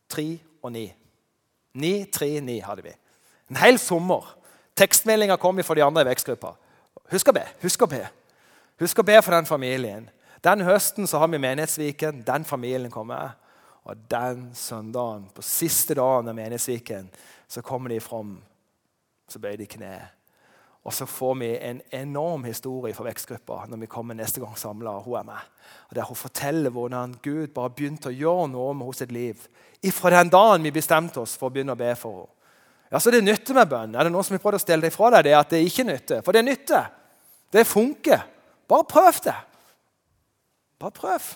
tre 0.09 0.27
og 0.63 0.71
ni. 0.71 0.85
Ni, 1.73 2.05
tre, 2.05 2.39
ni 2.43 2.59
hadde 2.59 2.83
vi. 2.85 2.93
En 3.51 3.59
hel 3.61 3.79
sommer. 3.79 4.25
Tekstmeldinger 4.75 5.39
kom 5.39 5.57
vi 5.59 5.65
for 5.67 5.77
de 5.77 5.83
andre 5.85 6.03
i 6.05 6.09
vekstgruppa. 6.09 6.55
Husk 7.11 7.31
å 7.31 7.35
be. 7.35 7.45
Husk 7.63 7.83
å 7.83 7.89
be. 7.91 8.01
Husk 8.81 8.99
å 8.99 9.05
be 9.07 9.17
for 9.21 9.35
den 9.35 9.47
familien. 9.49 10.09
Den 10.43 10.63
høsten 10.65 11.07
så 11.07 11.19
har 11.21 11.29
vi 11.29 11.39
Menighetsviken. 11.41 12.23
Den 12.27 12.47
familien 12.47 12.91
kommer. 12.91 13.35
Og 13.83 13.97
den 14.09 14.49
søndagen, 14.55 15.27
på 15.35 15.43
siste 15.45 15.95
dagen 15.97 16.29
av 16.29 16.37
Menighetsviken, 16.37 17.09
så 17.47 17.61
kommer 17.65 17.89
de 17.89 17.99
fram. 17.99 18.37
Så 19.29 19.39
bøyer 19.39 19.61
de 19.61 19.67
kne. 19.69 19.95
Og 20.81 20.93
så 20.93 21.05
får 21.05 21.35
vi 21.37 21.49
en 21.61 21.81
enorm 21.93 22.43
historie 22.49 22.95
for 22.97 23.05
vekstgruppa 23.05 23.67
når 23.69 23.83
vi 23.83 23.89
kommer 23.89 24.17
neste 24.17 24.41
gang 24.41 24.55
samla. 24.57 24.95
Hun 25.05 25.19
er 25.19 25.27
med. 25.27 25.49
Og 25.89 25.95
Der 25.95 26.07
hun 26.09 26.17
forteller 26.17 26.73
hvordan 26.73 27.13
Gud 27.21 27.53
bare 27.53 27.69
begynte 27.69 28.09
å 28.09 28.15
gjøre 28.15 28.47
noe 28.49 28.73
med 28.73 28.89
hennes 28.89 29.13
liv. 29.13 29.43
Ifra 29.83 30.09
den 30.15 30.31
dagen 30.33 30.65
vi 30.65 30.73
bestemte 30.73 31.21
oss 31.21 31.35
for 31.37 31.49
å 31.49 31.53
begynne 31.53 31.75
å 31.77 31.79
be 31.79 31.93
for 31.95 32.23
henne. 32.23 32.37
Ja, 32.91 32.99
Så 32.99 33.11
det 33.11 33.21
nytter 33.23 33.55
med 33.55 33.69
bønn. 33.69 33.93
Er 33.95 34.03
det 34.03 34.11
noen 34.11 34.25
som 34.25 34.35
har 34.35 34.41
prøvd 34.43 34.57
å 34.57 34.59
stelle 34.65 34.83
deg 34.83 34.91
fra 34.91 35.09
deg 35.13 35.29
det 35.29 35.35
at 35.37 35.53
det 35.53 35.61
ikke 35.63 35.85
nytter? 35.87 36.25
For 36.25 36.35
det 36.35 36.41
nytter. 36.43 36.89
Det 37.53 37.63
funker. 37.67 38.25
Bare 38.67 38.83
prøv 38.83 39.21
det. 39.23 39.37
Bare 40.81 40.91
prøv. 40.91 41.29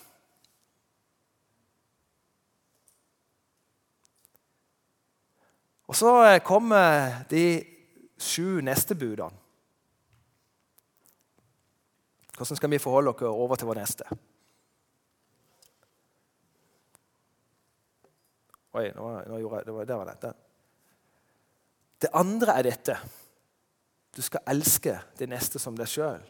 Og 5.88 5.95
så 5.95 6.12
kommer 6.43 7.21
de 7.29 7.74
sju 8.17 8.62
neste 8.65 8.95
budene. 8.95 9.41
Hvordan 12.36 12.60
skal 12.60 12.71
vi 12.71 12.82
forholde 12.84 13.13
oss 13.13 13.21
over 13.21 13.56
til 13.56 13.69
vår 13.69 13.80
neste? 13.80 14.08
Oi, 18.75 18.89
nå, 18.91 19.12
nå 19.30 19.38
gjorde 19.39 19.62
jeg, 19.62 19.67
det 19.67 19.75
var, 19.75 19.86
Der 19.88 19.99
var 20.01 20.10
dette. 20.10 20.34
Det 22.01 22.10
andre 22.13 22.58
er 22.60 22.67
dette. 22.67 22.97
Du 24.15 24.21
skal 24.21 24.43
elske 24.51 24.97
det 25.19 25.30
neste 25.32 25.60
som 25.60 25.78
deg 25.80 25.88
sjøl. 25.88 26.23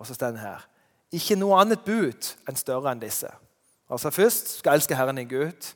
Og 0.00 0.08
så 0.08 0.16
står 0.16 0.34
den 0.34 0.44
her 0.44 0.66
ikke 1.10 1.34
noe 1.34 1.56
annet 1.58 1.82
bud 1.82 2.28
enn 2.48 2.58
større 2.58 2.92
enn 2.92 3.00
disse. 3.02 3.30
Altså 3.90 4.12
Først 4.14 4.52
skal 4.60 4.78
elske 4.78 4.94
Herren 4.94 5.18
din 5.18 5.28
Gud, 5.28 5.72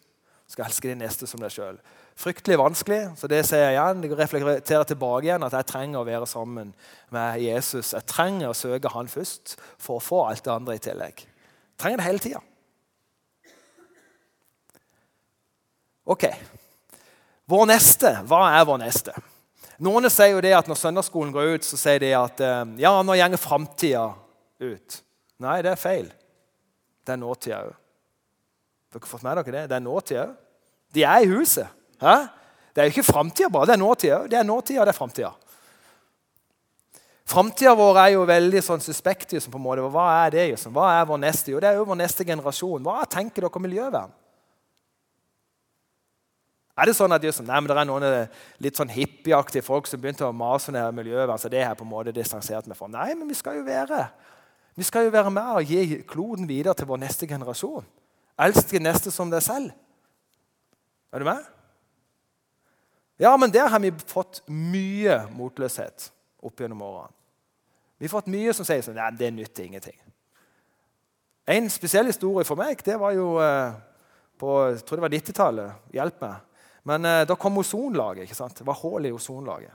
skal 0.46 0.68
elske 0.68 0.92
din 0.92 1.00
neste 1.02 1.26
som 1.26 1.42
deg 1.42 1.50
sjøl. 1.50 1.80
Fryktelig 2.14 2.60
vanskelig, 2.60 3.00
så 3.18 3.26
det 3.30 3.40
sier 3.42 3.64
jeg 3.64 3.74
igjen. 3.74 4.04
Jeg 4.06 4.18
reflekterer 4.18 4.86
tilbake 4.86 5.26
igjen 5.26 5.42
at 5.42 5.54
jeg 5.56 5.66
trenger 5.66 5.98
å 6.00 6.06
være 6.06 6.28
sammen 6.30 6.70
med 7.14 7.42
Jesus. 7.42 7.90
Jeg 7.96 8.06
trenger 8.10 8.52
å 8.52 8.56
søke 8.56 8.92
Han 8.94 9.10
først 9.10 9.56
for 9.82 9.98
å 9.98 10.04
få 10.04 10.20
alt 10.28 10.44
det 10.46 10.54
andre 10.54 10.76
i 10.78 10.82
tillegg. 10.84 11.24
Jeg 11.26 11.80
trenger 11.82 12.00
det 12.00 12.06
hele 12.06 12.22
tida. 12.22 12.42
Ok. 16.04 16.28
Vår 17.50 17.66
neste, 17.68 18.14
hva 18.28 18.44
er 18.54 18.66
vår 18.68 18.82
neste? 18.84 19.14
Noen 19.82 20.06
sier 20.06 20.36
jo 20.36 20.42
det 20.44 20.54
at 20.54 20.68
Når 20.70 20.78
søndagsskolen 20.78 21.32
går 21.34 21.56
ut, 21.56 21.66
så 21.66 21.76
sier 21.80 21.98
de 21.98 22.12
at 22.14 22.40
eh, 22.40 22.60
ja, 22.84 22.94
nå 23.02 23.16
går 23.18 23.40
framtida 23.42 24.12
ut. 24.62 25.00
Nei, 25.42 25.62
det 25.66 25.74
er 25.74 25.80
feil. 25.80 26.12
Det 27.04 27.16
er 27.16 27.20
nåtida 27.20 27.64
òg. 27.66 27.74
Dere 28.94 29.02
har 29.02 29.10
fått 29.10 29.24
med 29.26 29.40
dere 29.40 29.56
det? 29.56 29.64
Det 29.72 29.76
er 29.76 29.82
nåtida 29.82 30.28
òg. 30.28 30.36
De 30.94 31.02
er 31.02 31.24
i 31.24 31.32
huset. 31.32 31.80
Hæ? 32.04 32.16
Det 32.74 32.82
er 32.82 32.88
jo 32.88 32.94
ikke 32.96 33.06
framtida 33.12 33.48
bare. 33.48 33.70
Det 33.70 33.74
er 33.74 33.80
nåtida. 33.80 34.18
Det 34.28 34.38
er 34.38 34.46
nåtida, 34.46 34.84
det 34.84 34.92
er 34.92 34.98
framtida. 34.98 35.30
Framtida 37.24 37.72
vår 37.78 38.00
er 38.02 38.10
jo 38.12 38.26
veldig 38.28 38.60
sånn 38.62 38.82
suspekt. 38.84 39.30
på 39.30 39.56
en 39.56 39.62
måte. 39.62 39.86
Hva 39.94 40.26
er 40.26 40.34
det? 40.34 40.48
Liksom? 40.50 40.74
Hva 40.74 40.90
er 41.00 41.06
vår 41.08 41.22
neste? 41.22 41.50
Jo, 41.54 41.60
det 41.60 41.70
er 41.70 41.80
jo 41.80 41.88
vår 41.88 42.00
neste 42.02 42.24
generasjon. 42.24 42.84
Hva 42.84 43.06
tenker 43.08 43.42
dere 43.42 43.56
om 43.56 43.62
miljøvern? 43.62 44.12
Er 46.74 46.90
det 46.90 46.96
sånn 46.98 47.12
at 47.14 47.22
liksom, 47.22 47.46
nei, 47.46 47.60
det 47.70 47.74
er 47.78 47.86
noen 47.86 48.02
eh, 48.02 48.30
litt 48.58 48.76
sånn 48.76 48.90
hippieaktige 48.90 49.62
folk 49.62 49.86
som 49.86 50.00
begynte 50.02 50.26
å 50.26 50.34
mase 50.34 50.72
ned 50.74 50.96
miljøvern? 50.96 51.38
så 51.38 51.48
det 51.48 51.62
er 51.62 51.76
på 51.78 51.86
en 51.86 51.90
måte 51.92 52.12
distansert 52.12 52.66
med 52.66 52.76
fra? 52.76 52.88
Nei, 52.90 53.12
men 53.14 53.30
vi 53.30 53.36
skal 53.38 53.60
jo 53.60 53.62
være 53.62 54.08
vi 54.74 54.82
skal 54.82 55.06
jo 55.06 55.12
være 55.14 55.30
med 55.30 55.50
og 55.54 55.70
gi 55.70 56.00
kloden 56.02 56.48
videre 56.50 56.74
til 56.74 56.88
vår 56.90 56.98
neste 57.04 57.28
generasjon. 57.30 57.86
Elsk 58.42 58.72
din 58.72 58.82
neste 58.82 59.12
som 59.14 59.30
deg 59.30 59.42
selv. 59.46 59.70
Er 61.14 61.22
du 61.22 61.28
med? 61.28 61.44
Ja, 63.16 63.36
men 63.36 63.50
der 63.50 63.68
har 63.70 63.80
vi 63.80 63.92
fått 64.06 64.42
mye 64.50 65.20
motløshet 65.34 66.10
opp 66.42 66.60
gjennom 66.60 66.82
årene. 66.82 67.12
Vi 67.98 68.08
har 68.08 68.14
fått 68.16 68.32
mye 68.32 68.52
som 68.56 68.66
sier 68.66 68.82
sånn 68.82 68.98
Nei, 68.98 69.12
det 69.16 69.30
nytter 69.32 69.68
ingenting. 69.68 69.96
En 71.46 71.68
spesiell 71.70 72.08
historie 72.10 72.46
for 72.48 72.58
meg 72.58 72.82
det 72.84 72.96
var 72.98 73.14
jo 73.14 73.36
eh, 73.40 73.76
på 74.40 74.56
jeg 74.72 74.82
tror 74.82 74.98
det 74.98 75.04
var 75.06 75.14
90-tallet. 75.14 75.86
Hjelp 75.94 76.20
meg. 76.24 76.66
Men 76.90 77.08
eh, 77.08 77.22
da 77.28 77.36
kom 77.38 77.62
ozonlaget. 77.62 78.26
ikke 78.26 78.38
sant? 78.38 78.58
Det 78.58 78.66
var 78.66 78.80
hull 78.82 79.06
i 79.06 79.12
ozonlaget. 79.14 79.72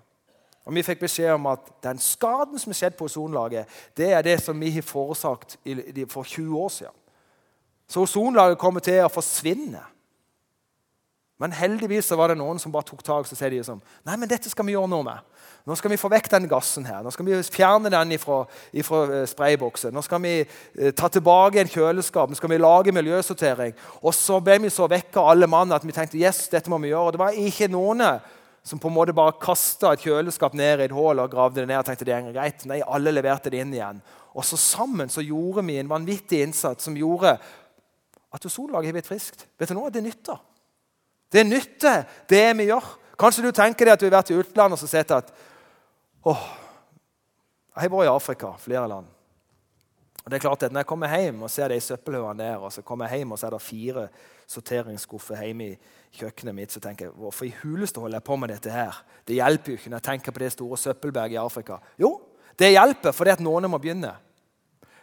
Og 0.68 0.76
Vi 0.76 0.84
fikk 0.86 1.00
beskjed 1.02 1.32
om 1.34 1.48
at 1.50 1.72
den 1.82 1.98
skaden 2.04 2.60
som 2.60 2.70
skjedde 2.70 2.78
skjedd 2.78 2.98
på 3.00 3.08
ozonlaget, 3.08 3.70
det 3.98 4.12
er 4.14 4.22
det 4.22 4.36
som 4.44 4.60
vi 4.60 4.70
har 4.76 4.86
forårsaket 4.86 5.56
for 6.12 6.24
20 6.24 6.60
år 6.60 6.70
siden. 6.70 6.98
Så 7.90 8.04
ozonlaget 8.06 8.60
kommer 8.62 8.84
til 8.86 9.00
å 9.02 9.10
forsvinne. 9.10 9.82
Men 11.40 11.56
heldigvis 11.56 12.12
var 12.20 12.34
det 12.34 12.40
noen 12.40 12.60
som 12.60 12.72
bare 12.74 12.90
tok 12.90 13.04
tak 13.06 13.24
og 13.24 13.38
sa 13.38 13.50
de 13.50 13.62
som, 13.64 13.80
nei, 14.04 14.16
men 14.20 14.28
dette 14.28 14.52
skal 14.52 14.66
vi 14.68 14.74
gjøre 14.74 14.92
noe 14.92 15.06
med. 15.08 15.28
Nå 15.68 15.76
skal 15.80 15.92
vi 15.94 16.00
få 16.00 16.10
vekk 16.12 16.28
den 16.34 16.48
gassen 16.52 16.88
her. 16.88 17.04
Nå 17.04 17.12
skal 17.16 17.28
vi 17.28 17.38
fjerne 17.54 17.92
den 17.94 18.12
fra 18.20 18.42
ifra 18.76 19.22
sprayboksen. 19.30 19.94
Nå 19.96 20.04
skal 20.04 20.22
vi 20.24 20.34
eh, 20.42 20.92
ta 20.98 21.08
tilbake 21.12 21.62
en 21.62 21.72
kjøleskap. 21.72 22.32
Nå 22.32 22.40
skal 22.40 22.52
vi 22.52 22.60
lage 22.60 22.96
miljøsortering. 22.96 23.76
Og 24.02 24.16
så 24.18 24.40
ble 24.44 24.58
vi 24.66 24.72
så 24.74 24.88
vekk 24.90 25.20
av 25.22 25.30
alle 25.34 25.50
mann 25.52 25.76
at 25.76 25.86
vi 25.86 25.96
tenkte 25.96 26.20
yes, 26.20 26.48
dette 26.52 26.72
må 26.72 26.80
vi 26.84 26.92
gjøre. 26.92 27.12
Og 27.12 27.16
det 27.16 27.22
var 27.22 27.40
ikke 27.44 27.70
noen 27.72 28.04
som 28.66 28.82
på 28.82 28.90
en 28.90 28.98
måte 28.98 29.16
bare 29.16 29.38
kasta 29.40 29.94
et 29.94 30.04
kjøleskap 30.04 30.58
ned 30.58 30.82
i 30.84 30.88
et 30.90 30.96
hull 30.96 31.22
og 31.22 31.32
gravde 31.32 31.62
det 31.62 31.70
ned. 31.70 31.80
og 31.80 31.88
tenkte 31.88 32.08
det 32.08 32.18
er 32.18 32.34
greit. 32.34 32.66
Nei, 32.70 32.82
alle 32.84 33.14
leverte 33.16 33.54
det 33.54 33.62
inn 33.64 33.76
igjen. 33.78 34.02
Og 34.36 34.46
så 34.48 34.60
sammen 34.60 35.12
så 35.12 35.24
gjorde 35.26 35.64
vi 35.68 35.80
en 35.80 35.92
vanvittig 35.92 36.44
innsats 36.44 36.88
som 36.88 36.98
gjorde 36.98 37.38
at 38.30 38.46
ozonlaget 38.46 38.92
har 38.92 39.00
blitt 39.00 39.10
friskt. 39.10 39.48
Vet 39.60 39.72
du 39.72 39.78
noe? 39.78 39.94
Det 39.94 40.04
nytter. 40.06 40.49
Det 41.32 41.46
nytter, 41.46 42.04
det 42.30 42.58
vi 42.58 42.70
gjør. 42.70 42.88
Kanskje 43.20 43.46
du 43.46 43.52
tenker 43.54 43.86
deg 43.86 43.94
at 43.94 44.02
du 44.02 44.08
har 44.08 44.18
vært 44.18 44.32
i 44.34 44.40
utlandet 44.40 44.84
og 44.84 44.90
sett 44.90 45.12
at 45.12 45.32
åh, 46.26 46.50
Jeg 47.76 47.86
har 47.86 47.92
vært 47.94 48.10
i 48.10 48.12
Afrika, 48.12 48.54
flere 48.60 48.88
land. 48.92 49.08
Og 50.26 50.32
det 50.32 50.36
er 50.38 50.42
klart 50.44 50.64
at 50.64 50.72
Når 50.72 50.84
jeg 50.84 50.90
kommer 50.90 51.18
hjem 51.18 51.44
og 51.44 51.52
ser 51.52 51.68
de 51.72 51.80
søppelhaugene 51.82 52.44
der, 52.44 52.58
og 52.58 52.74
så 52.74 52.82
kommer 52.82 53.08
jeg 53.08 53.22
hjem 53.22 53.32
og 53.32 53.40
så 53.40 53.48
er 53.48 53.56
det 53.56 53.62
fire 53.62 54.08
sorteringsskuffer 54.50 55.46
hjemme 55.46 55.70
i 55.70 55.78
kjøkkenet 56.20 56.56
mitt, 56.56 56.72
så 56.74 56.80
tenker 56.80 57.06
jeg 57.06 57.14
hvorfor 57.14 57.46
i 57.46 57.54
huleste 57.62 58.02
holder 58.02 58.18
jeg 58.18 58.24
på 58.24 58.36
med 58.36 58.50
dette 58.50 58.74
her? 58.74 58.98
Det 59.28 59.38
hjelper 59.38 59.72
jo 59.72 59.78
ikke 59.78 59.90
når 59.90 60.02
jeg 60.02 60.08
tenker 60.10 60.32
på 60.32 60.44
det 60.44 60.52
store 60.52 60.78
søppelberget 60.78 61.38
i 61.38 61.42
Afrika. 61.44 61.78
Jo, 62.02 62.16
det 62.60 62.72
hjelper 62.74 63.16
fordi 63.16 63.36
at 63.36 63.44
noen 63.46 63.70
må 63.70 63.78
begynne. 63.78 64.16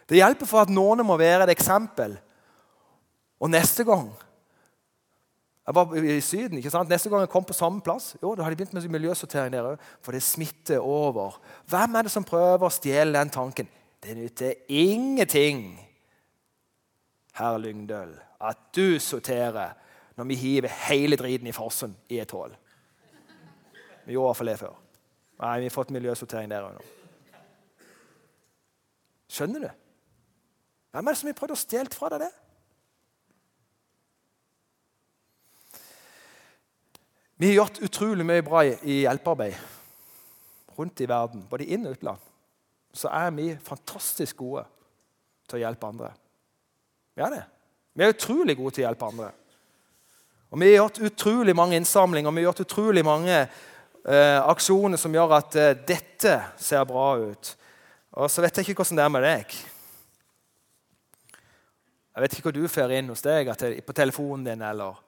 Det 0.07 0.19
hjelper 0.19 0.47
for 0.47 0.63
at 0.63 0.71
noen 0.71 1.03
må 1.07 1.17
være 1.19 1.47
et 1.47 1.55
eksempel. 1.55 2.17
Og 3.39 3.51
neste 3.51 3.83
gang 3.87 4.09
Jeg 5.67 5.75
var 5.75 5.95
i 5.99 6.21
Syden. 6.21 6.57
ikke 6.57 6.71
sant? 6.71 6.89
Neste 6.89 7.09
gang 7.09 7.25
jeg 7.25 7.29
kom 7.29 7.43
på 7.43 7.55
samme 7.55 7.81
plass, 7.83 8.13
jo, 8.21 8.35
da 8.35 8.45
hadde 8.45 8.55
de 8.55 8.63
begynt 8.63 8.77
med 8.77 8.87
miljøsortering 8.93 9.51
der 9.51 9.73
òg. 9.73 9.81
For 10.01 10.15
det 10.15 10.23
smitter 10.23 10.79
over. 10.79 11.41
Hvem 11.67 11.95
er 11.95 12.07
det 12.07 12.13
som 12.13 12.23
prøver 12.23 12.63
å 12.63 12.71
stjele 12.71 13.11
den 13.17 13.33
tanken? 13.33 13.67
Det 14.03 14.15
nytter 14.15 14.53
ingenting, 14.71 15.65
herr 17.35 17.59
Lyngdøl, 17.59 18.15
at 18.39 18.63
du 18.75 18.99
sorterer 19.03 19.75
når 20.15 20.29
vi 20.31 20.39
hiver 20.39 20.71
hele 20.87 21.19
driten 21.19 21.51
i 21.51 21.55
fossen 21.55 21.97
i 22.09 22.21
et 22.23 22.31
hull. 22.31 22.55
Vi 24.05 24.15
gjorde 24.15 24.23
i 24.23 24.29
hvert 24.29 24.39
fall 24.39 24.53
det 24.53 24.59
før. 24.61 24.77
Nei, 25.41 25.57
vi 25.59 25.67
har 25.67 25.75
fått 25.75 25.91
miljøsortering 25.93 26.49
der 26.49 26.63
òg 26.63 26.77
nå. 26.77 26.85
Skjønner 29.27 29.67
du? 29.67 29.71
Hvem 30.95 31.07
er 31.07 31.13
det 31.13 31.19
som 31.19 31.27
har 31.29 31.37
prøvd 31.41 31.53
å 31.57 31.59
stjele 31.59 31.93
fra 31.93 32.09
deg 32.13 32.23
det? 32.23 32.31
Vi 37.39 37.47
har 37.47 37.53
gjort 37.53 37.81
utrolig 37.85 38.25
mye 38.25 38.41
bra 38.41 38.63
i 38.65 39.03
hjelpearbeid 39.03 39.57
rundt 40.77 41.01
i 41.01 41.07
verden, 41.09 41.43
både 41.49 41.65
inn- 41.69 41.85
og 41.85 41.93
utland. 41.93 42.17
Så 42.93 43.09
er 43.13 43.29
vi 43.33 43.51
fantastisk 43.61 44.39
gode 44.41 44.63
til 45.45 45.59
å 45.59 45.61
hjelpe 45.61 45.85
andre. 45.89 46.09
Vi 47.13 47.21
er 47.25 47.35
det. 47.35 47.43
Vi 47.93 48.05
er 48.05 48.13
utrolig 48.13 48.57
gode 48.57 48.73
til 48.73 48.85
å 48.85 48.87
hjelpe 48.87 49.09
andre. 49.09 49.29
Og 50.49 50.59
Vi 50.59 50.65
har 50.65 50.81
gjort 50.81 50.99
utrolig 51.11 51.55
mange 51.55 51.77
innsamlinger 51.77 52.29
og 52.29 52.35
vi 52.35 52.41
har 52.41 52.49
gjort 52.49 52.65
utrolig 52.65 53.05
mange 53.05 53.37
eh, 53.37 54.41
aksjoner 54.41 54.97
som 54.97 55.13
gjør 55.13 55.37
at 55.37 55.55
eh, 55.55 55.73
dette 55.77 56.37
ser 56.57 56.85
bra 56.89 57.17
ut. 57.21 57.55
Og 58.17 58.31
så 58.31 58.41
vet 58.41 58.57
jeg 58.57 58.69
ikke 58.69 58.81
hvordan 58.81 58.97
det 58.97 59.05
er 59.05 59.13
med 59.13 59.27
deg. 59.27 59.57
Jeg 62.15 62.23
vet 62.23 62.33
ikke 62.33 62.49
hva 62.49 62.55
du 62.55 62.63
får 62.71 62.97
inn 62.97 63.11
hos 63.13 63.21
deg 63.21 63.51
på 63.85 63.93
telefonen 63.93 64.47
din 64.47 64.65
eller 64.65 65.05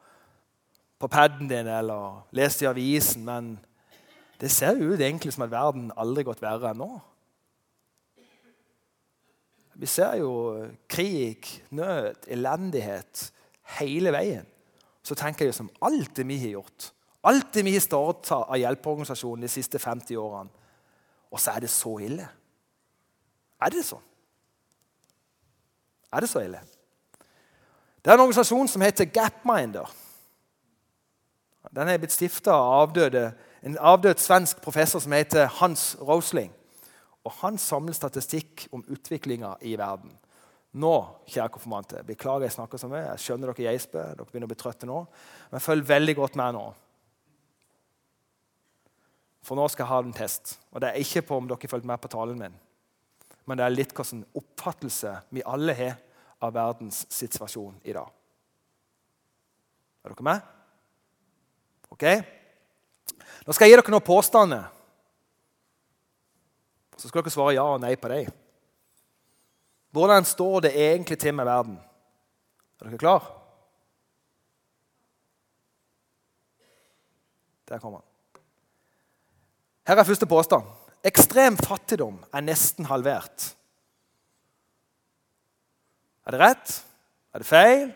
på 1.00 1.08
paden 1.08 1.48
din 1.48 1.68
eller 1.68 2.26
lest 2.36 2.62
i 2.62 2.68
avisen, 2.68 3.24
men 3.26 3.54
det 4.40 4.52
ser 4.52 4.78
jo 4.78 4.94
ut 4.94 5.00
egentlig 5.00 5.34
som 5.34 5.46
at 5.46 5.52
verden 5.52 5.92
aldri 5.98 6.24
har 6.24 6.32
gått 6.32 6.44
verre 6.44 6.72
enn 6.72 6.80
nå. 6.80 6.92
Vi 9.80 9.88
ser 9.88 10.18
jo 10.20 10.32
krig, 10.92 11.48
nød, 11.72 12.28
elendighet 12.28 13.30
hele 13.80 14.12
veien. 14.12 14.48
Så 15.04 15.16
tenker 15.16 15.48
jeg 15.48 15.56
som 15.56 15.72
alt 15.82 16.12
det 16.18 16.26
vi 16.28 16.40
har 16.42 16.58
gjort, 16.58 16.90
alt 17.24 17.54
det 17.56 17.64
vi 17.66 17.74
har 17.78 17.84
starta 17.84 18.42
av 18.44 18.60
hjelpeorganisasjonen 18.60 19.48
de 19.48 19.52
siste 19.52 19.80
50 19.80 20.20
årene, 20.20 20.52
og 21.32 21.40
så 21.40 21.56
er 21.56 21.64
det 21.64 21.72
så 21.72 21.96
ille. 22.04 22.28
Er 23.60 23.72
det 23.72 23.86
sånn? 23.88 24.04
Er 26.12 26.26
det 26.26 26.30
så 26.32 26.44
ille? 26.44 26.60
Det 28.00 28.12
er 28.12 28.16
en 28.18 28.24
organisasjon 28.24 28.72
som 28.72 28.84
heter 28.84 29.08
Gapminder. 29.14 29.88
Den 31.76 31.90
er 31.90 32.00
blitt 32.02 32.16
stifta 32.16 32.56
av 32.56 32.98
en 32.98 33.78
avdød 33.78 34.22
svensk 34.22 34.62
professor 34.64 35.02
som 35.04 35.14
heter 35.14 35.50
Hans 35.60 35.96
Rosling. 36.02 36.52
Og 37.24 37.32
Han 37.42 37.58
samler 37.58 37.94
statistikk 37.94 38.68
om 38.72 38.84
utviklinga 38.88 39.56
i 39.62 39.76
verden. 39.78 40.12
Nå, 40.80 40.94
kjære 41.26 41.50
konfirmante, 41.50 42.04
beklager 42.06 42.46
jeg 42.46 42.54
snakker 42.54 42.78
så 42.78 42.88
mye. 42.90 43.08
Jeg 43.08 43.24
skjønner 43.24 43.50
dere 43.50 43.72
geisper. 43.72 44.14
Dere 44.16 44.26
begynner 44.30 44.46
å 44.50 44.52
bli 44.52 44.60
trøtte 44.60 44.90
nå. 44.90 45.00
Men 45.52 45.64
følg 45.66 45.88
veldig 45.90 46.16
godt 46.20 46.38
med 46.38 46.58
nå. 46.58 46.66
For 49.46 49.58
nå 49.58 49.66
skal 49.72 49.86
jeg 49.86 49.92
ha 49.94 50.04
en 50.06 50.14
test. 50.14 50.58
Og 50.70 50.82
det 50.82 50.92
er 50.92 51.02
ikke 51.02 51.26
på 51.26 51.40
om 51.42 51.50
dere 51.50 51.72
fulgte 51.72 51.90
med 51.90 52.02
på 52.02 52.12
talen 52.14 52.38
min, 52.38 52.58
men 53.50 53.58
det 53.58 53.66
er 53.66 53.74
litt 53.74 53.96
hvilken 53.98 54.22
oppfattelse 54.38 55.16
vi 55.34 55.42
alle 55.42 55.74
har 55.74 55.96
av 56.46 56.54
verdens 56.54 57.02
situasjon 57.10 57.80
i 57.90 57.96
dag. 57.98 58.12
Er 60.06 60.14
dere 60.14 60.28
med? 60.28 60.59
Ok? 61.94 62.06
Nå 63.46 63.56
skal 63.56 63.66
jeg 63.66 63.74
gi 63.74 63.80
dere 63.80 63.94
noen 63.94 64.06
påstander. 64.06 64.68
Så 67.00 67.10
skal 67.10 67.24
dere 67.24 67.34
svare 67.34 67.56
ja 67.56 67.66
og 67.66 67.82
nei 67.82 67.96
på 68.00 68.12
dem. 68.12 68.30
Hvordan 69.96 70.28
står 70.28 70.68
det 70.68 70.74
egentlig 70.78 71.18
til 71.20 71.34
med 71.34 71.48
verden? 71.50 71.78
Er 72.80 72.90
dere 72.90 73.02
klar? 73.02 73.30
Der 77.70 77.82
kommer 77.82 78.02
han. 78.02 78.06
Her 79.90 80.02
er 80.02 80.06
første 80.06 80.28
påstand. 80.30 80.68
Ekstrem 81.06 81.58
fattigdom 81.58 82.20
er 82.34 82.46
nesten 82.46 82.86
halvert. 82.86 83.54
Er 86.28 86.36
det 86.36 86.42
rett? 86.44 86.74
Er 87.34 87.42
det 87.42 87.48
feil? 87.50 87.90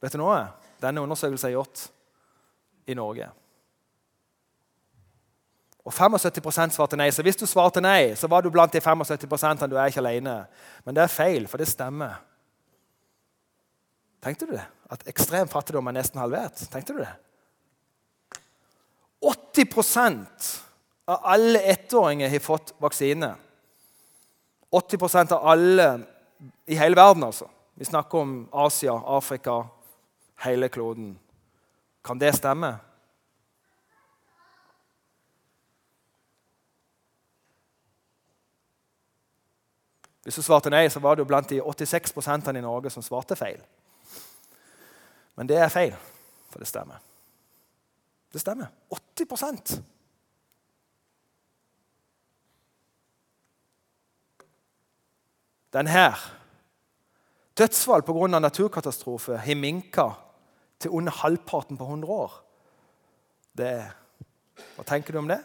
Vet 0.00 0.14
du 0.14 0.20
noe? 0.22 0.38
Denne 0.82 1.04
undersøkelsen 1.04 1.50
er 1.50 1.56
gjort 1.56 1.86
i 2.90 2.96
Norge. 2.98 3.28
Og 5.82 5.94
75% 5.94 6.76
svarte 6.76 6.98
nei. 6.98 7.08
Så 7.10 7.24
hvis 7.26 7.38
du 7.38 7.46
svarte 7.50 7.82
nei, 7.82 8.14
så 8.18 8.30
var 8.30 8.42
du 8.42 8.50
blant 8.54 8.72
de 8.72 8.82
75% 8.82 9.66
du 9.66 9.76
er 9.76 9.90
ikke 9.90 10.02
alene. 10.02 10.36
Men 10.86 10.94
det 10.96 11.04
er 11.04 11.14
feil, 11.14 11.48
for 11.50 11.62
det 11.62 11.70
stemmer. 11.70 12.20
Tenkte 14.22 14.46
du 14.46 14.54
det? 14.54 14.66
At 14.92 15.02
ekstrem 15.10 15.50
fattigdom 15.50 15.90
er 15.90 15.96
nesten 15.98 16.22
halvert? 16.22 16.62
Tenkte 16.70 16.94
du 16.94 17.02
det? 17.02 17.10
80% 19.22 20.52
av 21.10 21.26
alle 21.34 21.62
ettåringer 21.72 22.30
har 22.30 22.42
fått 22.42 22.74
vaksine. 22.82 23.32
80% 24.72 25.34
av 25.34 25.48
alle 25.52 25.88
i 26.70 26.78
hele 26.78 26.96
verden, 26.96 27.26
altså. 27.26 27.48
Vi 27.74 27.84
snakker 27.84 28.18
om 28.18 28.32
Asia, 28.52 28.94
Afrika, 29.16 29.64
hele 30.44 30.68
kloden. 30.68 31.18
Kan 32.04 32.20
det 32.20 32.34
stemme? 32.34 32.78
Hvis 40.22 40.34
du 40.34 40.42
svarte 40.42 40.70
nei, 40.70 40.88
så 40.88 41.00
var 41.02 41.14
du 41.18 41.24
blant 41.24 41.50
de 41.50 41.62
86% 41.62 42.56
i 42.56 42.60
Norge 42.62 42.90
som 42.90 43.02
svarte 43.02 43.36
feil. 43.36 43.62
Men 45.36 45.48
det 45.48 45.56
er 45.58 45.72
feil, 45.72 45.96
for 46.50 46.62
det 46.62 46.68
stemmer. 46.68 47.00
Det 48.32 48.40
stemmer. 48.40 48.66
80% 48.92 49.80
Den 55.72 55.86
her 55.86 56.41
Dødsfall 57.62 58.02
pga. 58.02 58.26
naturkatastrofe 58.40 59.36
har 59.38 59.54
minka 59.54 60.08
til 60.78 60.90
under 60.90 61.12
halvparten 61.12 61.78
på 61.78 61.84
100 61.84 62.10
år. 62.10 62.32
Det, 63.54 63.74
hva 64.74 64.84
tenker 64.88 65.12
du 65.12 65.18
om 65.20 65.28
det? 65.30 65.38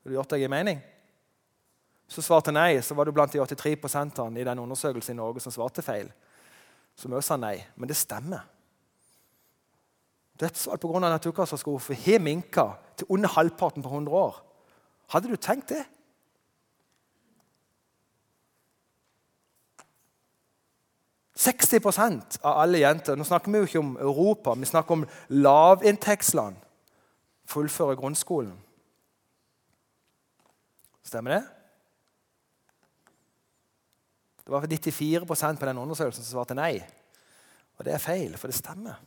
Har 0.00 0.08
du 0.08 0.16
gjort 0.16 0.32
deg 0.32 0.46
en 0.46 0.54
mening? 0.54 0.80
Så 2.08 2.24
svarte 2.24 2.54
nei, 2.54 2.80
så 2.80 2.96
var 2.96 3.04
du 3.04 3.12
blant 3.12 3.32
de 3.32 3.38
83 3.44 3.76
i 4.38 4.44
den 4.44 4.58
undersøkelsen 4.58 5.14
i 5.14 5.20
Norge 5.20 5.40
som 5.44 5.52
svarte 5.52 5.82
feil. 5.82 6.08
Som 6.96 7.12
også 7.12 7.34
sa 7.34 7.36
nei. 7.36 7.58
Men 7.76 7.88
det 7.88 7.96
stemmer. 7.96 8.46
Dødsfall 10.40 10.78
pga. 10.78 10.98
naturkatastrofe 11.10 11.94
har 11.94 12.18
minka 12.18 12.70
til 12.96 13.06
under 13.10 13.28
halvparten 13.28 13.82
på 13.82 13.88
100 13.88 14.16
år. 14.16 14.42
Hadde 15.08 15.28
du 15.28 15.36
tenkt 15.36 15.68
det? 15.68 15.84
«60 21.40 22.40
av 22.42 22.58
alle 22.60 22.82
jenter 22.82 23.16
Nå 23.16 23.24
snakker 23.24 23.52
vi 23.52 23.62
jo 23.62 23.68
ikke 23.68 23.80
om 23.80 23.94
Europa, 23.96 24.54
vi 24.54 24.68
snakker 24.68 24.98
om 24.98 25.06
lavinntektsland. 25.28 26.58
Fullfører 27.48 27.96
grunnskolen. 27.96 28.58
Stemmer 31.02 31.38
det? 31.38 31.44
Det 34.44 34.52
var 34.52 34.66
94% 34.66 35.58
på 35.58 35.66
den 35.66 35.78
undersøkelsen 35.78 36.24
som 36.24 36.36
svarte 36.36 36.58
nei. 36.58 36.74
Og 37.78 37.86
det 37.86 37.94
er 37.94 38.02
feil, 38.02 38.36
for 38.36 38.50
det 38.50 38.58
stemmer. 38.58 38.98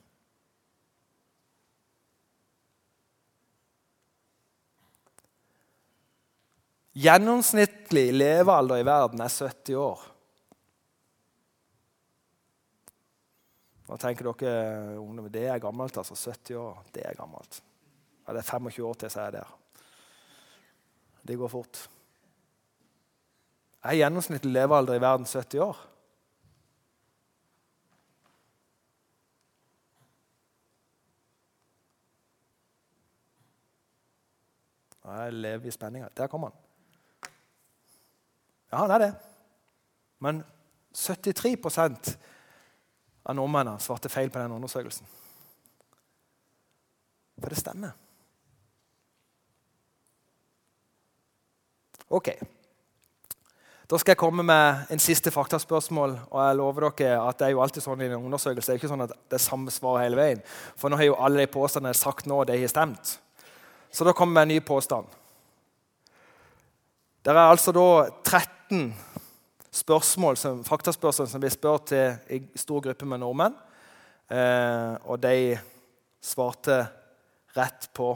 Gjennomsnittlig 6.93 8.11
levealder 8.13 8.81
i 8.81 8.85
verden 8.85 9.21
er 9.25 9.33
70 9.33 9.77
år. 9.81 10.01
Nå 13.93 13.97
tenker 14.01 14.25
dere 14.25 14.97
ungdom, 14.97 15.27
det 15.29 15.43
er 15.45 15.59
gammelt. 15.61 15.97
altså 15.97 16.15
70 16.17 16.55
år, 16.57 16.77
det 16.95 17.03
er 17.05 17.13
gammelt. 17.13 17.59
Ja, 18.25 18.33
det 18.33 18.39
er 18.39 18.47
25 18.57 18.85
år 18.87 18.93
til 18.93 19.11
så 19.13 19.19
er 19.21 19.23
jeg 19.27 19.33
der. 19.33 19.51
Det 21.27 21.37
går 21.37 21.47
fort. 21.47 21.81
Er 23.83 23.99
gjennomsnittlig 23.99 24.51
levealder 24.55 24.97
i 24.97 25.03
verden 25.03 25.29
70 25.29 25.59
år? 25.61 25.83
Jeg 35.05 35.33
lever 35.33 35.69
i 35.69 35.77
spenninga. 35.77 36.09
Der 36.17 36.27
kom 36.27 36.49
han. 36.49 36.59
Ja, 38.71 38.77
han 38.87 38.97
er 38.97 39.05
det. 39.05 39.15
Men 40.17 40.43
73 40.97 42.17
av 43.23 43.35
nordmennene 43.37 43.79
svarte 43.79 44.11
feil 44.11 44.31
på 44.31 44.41
den 44.41 44.55
undersøkelsen. 44.55 45.07
For 47.39 47.49
det 47.49 47.59
stemmer. 47.59 47.95
Ok. 52.13 52.29
Da 53.89 53.97
skal 53.99 54.13
jeg 54.13 54.21
komme 54.21 54.45
med 54.45 54.91
en 54.93 55.01
siste 55.01 55.31
faktaspørsmål. 55.31 56.19
og 56.31 56.39
jeg 56.47 56.55
lover 56.55 56.89
dere 56.89 57.27
at 57.27 57.39
Det 57.39 57.47
er 57.47 57.51
jo 57.51 57.61
alltid 57.61 57.83
sånn 57.83 58.01
i 58.01 58.05
en 58.05 58.25
undersøkelse, 58.25 58.71
det 58.71 58.73
er 58.73 58.81
ikke 58.81 58.91
sånn 58.93 59.05
at 59.05 59.13
det 59.29 59.37
er 59.37 59.43
samme 59.43 59.71
svar 59.71 60.01
hele 60.01 60.15
veien. 60.15 60.41
For 60.75 60.89
nå 60.89 60.97
har 60.97 61.03
jo 61.03 61.15
alle 61.19 61.43
de 61.43 61.51
påstandene 61.51 61.93
sagt 61.93 62.25
nå, 62.25 62.43
de 62.43 62.59
har 62.59 62.71
stemt. 62.71 63.19
Så 63.91 64.03
da 64.03 64.13
kommer 64.13 64.33
med 64.33 64.41
en 64.41 64.55
ny 64.55 64.59
påstand. 64.59 65.05
Det 67.23 67.31
er 67.31 67.37
altså 67.37 67.71
da 67.71 68.09
13 68.23 68.93
spørsmål 69.73 70.37
som, 70.37 70.63
faktaspørsmål 70.63 71.29
som 71.29 71.41
blir 71.41 71.53
spurt 71.53 71.89
til 71.91 72.17
en 72.29 72.49
stor 72.55 72.83
gruppe 72.85 73.07
med 73.09 73.23
nordmenn. 73.23 73.55
Eh, 74.29 74.93
og 75.09 75.19
de 75.21 75.57
svarte 76.23 76.83
rett 77.57 77.89
på 77.93 78.13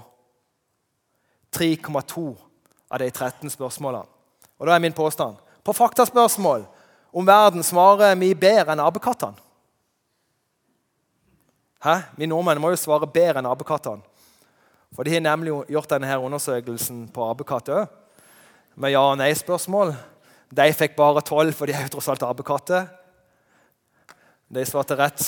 3,2 1.51 2.27
av 2.91 3.01
de 3.01 3.09
13 3.11 3.49
spørsmålene. 3.49 4.05
Og 4.57 4.67
da 4.67 4.75
er 4.75 4.81
min 4.81 4.95
påstand 4.95 5.37
på 5.63 5.75
faktaspørsmål 5.75 6.65
om 7.11 7.27
verden 7.27 7.63
svarer 7.63 8.15
vi 8.19 8.33
bedre 8.37 8.73
enn 8.73 8.83
apekattene. 8.83 9.37
Hæ? 11.83 11.99
Vi 12.17 12.25
nordmenn 12.29 12.61
må 12.61 12.71
jo 12.73 12.79
svare 12.79 13.09
bedre 13.09 13.41
enn 13.41 13.49
apekattene. 13.49 14.03
For 14.95 15.05
de 15.05 15.13
har 15.13 15.21
nemlig 15.21 15.53
gjort 15.69 15.91
denne 15.91 16.17
undersøkelsen 16.17 17.07
på 17.13 17.25
apekatter 17.31 17.83
òg. 17.83 17.87
Med 18.75 18.91
ja- 18.93 19.11
og 19.11 19.17
nei-spørsmål. 19.17 19.95
De 20.49 20.67
fikk 20.73 20.95
bare 20.95 21.23
tolv, 21.25 21.53
for 21.55 21.67
de 21.67 21.75
er 21.75 21.87
jo 21.87 21.97
tross 21.97 22.07
alt 22.11 22.23
apekatter. 22.23 22.87
De 24.47 24.63
svarte 24.65 24.95
rett 24.95 25.23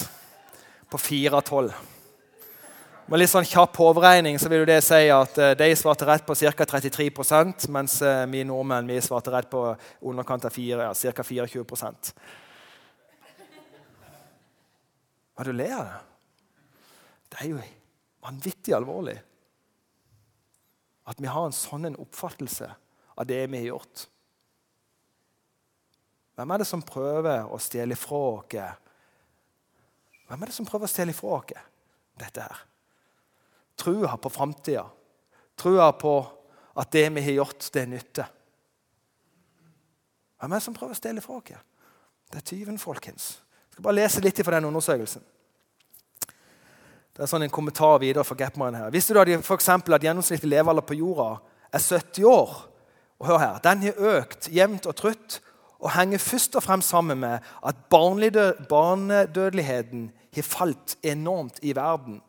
på 0.89 0.99
fire 1.01 1.39
av 1.39 1.45
tolv. 1.47 1.73
Med 3.09 3.23
litt 3.23 3.31
sånn 3.31 3.47
kjapp 3.47 3.79
overregning 3.81 4.37
så 4.37 4.51
vil 4.51 4.67
det 4.69 4.83
si 4.85 5.07
at 5.09 5.37
eh, 5.41 5.55
de 5.57 5.67
svarte 5.73 6.05
rett 6.05 6.27
på 6.27 6.35
ca. 6.37 6.65
33% 6.77 7.65
mens 7.73 7.95
eh, 8.05 8.25
vi 8.29 8.43
nordmenn 8.45 8.87
vi 8.87 8.99
svarte 9.01 9.33
rett 9.33 9.49
på 9.49 9.63
underkant 10.05 10.45
av 10.45 10.53
4, 10.53 10.85
ja, 10.85 11.13
ca. 11.17 11.25
24 11.25 11.65
Hva 15.33 15.47
du 15.47 15.51
ler 15.57 15.73
av? 15.73 15.89
Det 17.33 17.41
er 17.41 17.49
jo 17.49 17.65
vanvittig 18.21 18.77
alvorlig 18.77 19.17
at 21.09 21.17
vi 21.17 21.29
har 21.33 21.47
en 21.47 21.55
sånn 21.55 21.95
oppfattelse 21.97 22.69
av 23.17 23.25
det 23.25 23.41
vi 23.49 23.63
har 23.63 23.71
gjort. 23.71 24.05
Hvem 26.39 26.51
er 26.55 26.61
det 26.61 26.69
som 26.69 26.79
prøver 26.79 27.49
å 27.51 27.57
stjele 27.59 27.97
fra 27.99 28.19
oss? 28.37 28.53
Hvem 30.29 30.43
er 30.45 30.47
det 30.47 30.53
som 30.55 30.67
prøver 30.69 30.87
å 30.87 30.91
stjele 30.91 31.11
fra 31.11 31.33
oss 31.35 31.49
dette 32.21 32.45
her? 32.45 32.61
Trua 33.75 34.13
på 34.15 34.31
framtida. 34.31 34.85
Trua 35.59 35.89
på 35.99 36.13
at 36.79 36.93
det 36.95 37.09
vi 37.11 37.23
har 37.25 37.35
gjort, 37.41 37.67
det 37.75 37.83
nytter. 37.91 38.29
Hvem 40.39 40.55
er 40.55 40.61
det 40.61 40.63
som 40.63 40.77
prøver 40.77 40.95
å 40.95 41.01
stjele 41.01 41.25
fra 41.25 41.41
oss? 41.41 41.51
Det 42.31 42.39
er 42.39 42.47
tyven, 42.53 42.79
folkens. 42.79 43.27
Jeg 43.43 43.75
skal 43.75 43.87
bare 43.89 43.99
lese 43.99 44.23
litt 44.23 44.39
fra 44.39 44.55
den 44.55 44.69
undersøkelsen. 44.71 45.27
Det 46.23 47.25
er 47.25 47.33
sånn 47.33 47.43
en 47.49 47.51
kommentar 47.51 47.99
videre 47.99 48.23
fra 48.23 48.39
Gapman 48.39 48.79
her. 48.79 48.95
Visste 48.95 49.11
du 49.11 49.35
for 49.43 49.59
eksempel, 49.59 49.97
at 49.99 50.07
gjennomsnittlig 50.07 50.55
levealder 50.55 50.87
på 50.87 51.01
jorda 51.01 51.33
er 51.67 51.83
70 51.83 52.31
år? 52.31 52.57
Og 53.19 53.27
hør 53.27 53.43
her, 53.43 53.59
Den 53.59 53.83
har 53.89 54.03
økt 54.15 54.47
jevnt 54.47 54.87
og 54.87 54.95
trutt 54.95 55.41
og 55.79 55.91
henger 55.95 56.17
først 56.17 56.55
og 56.55 56.63
fremst 56.63 56.89
sammen 56.89 57.19
med 57.19 57.39
at 57.65 57.75
barnedødeligheten 58.69 60.11
har 60.35 60.41
falt 60.41 60.97
enormt 61.03 61.59
i 61.61 61.75
verden. 61.75 62.21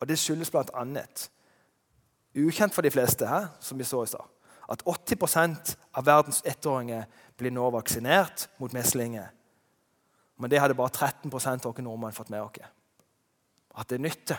Og 0.00 0.08
Det 0.08 0.18
skyldes 0.18 0.50
bl.a. 0.50 1.02
ukjent 2.36 2.74
for 2.74 2.82
de 2.82 2.90
fleste, 2.90 3.26
her, 3.26 3.46
som 3.60 3.78
vi 3.78 3.84
så 3.84 4.02
i 4.02 4.06
stad, 4.06 4.26
at 4.72 4.82
80% 4.82 5.76
av 5.94 6.06
verdens 6.06 6.42
ettåringer 6.44 7.04
blir 7.36 7.50
nå 7.50 7.70
vaksinert 7.70 8.48
mot 8.58 8.72
meslinger. 8.72 9.28
Men 10.38 10.50
det 10.50 10.60
hadde 10.60 10.74
bare 10.74 10.90
13 10.90 11.30
av 11.30 11.66
oss 11.66 11.78
nordmenn 11.78 12.12
fått 12.12 12.30
med 12.30 12.42
oss 12.42 12.72
at 13.74 13.88
det 13.88 14.00
nytter. 14.00 14.36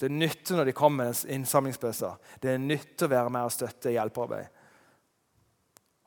Det 0.00 0.10
nytter 0.10 0.56
når 0.56 0.64
de 0.64 0.72
kommer 0.76 1.04
med 1.04 1.32
innsamlingsbøsser. 1.32 2.16
Det 2.40 2.56
nytter 2.60 3.06
å 3.06 3.12
være 3.12 3.32
med 3.32 3.48
og 3.48 3.52
støtte 3.52 3.92
hjelpearbeid. 3.92 4.48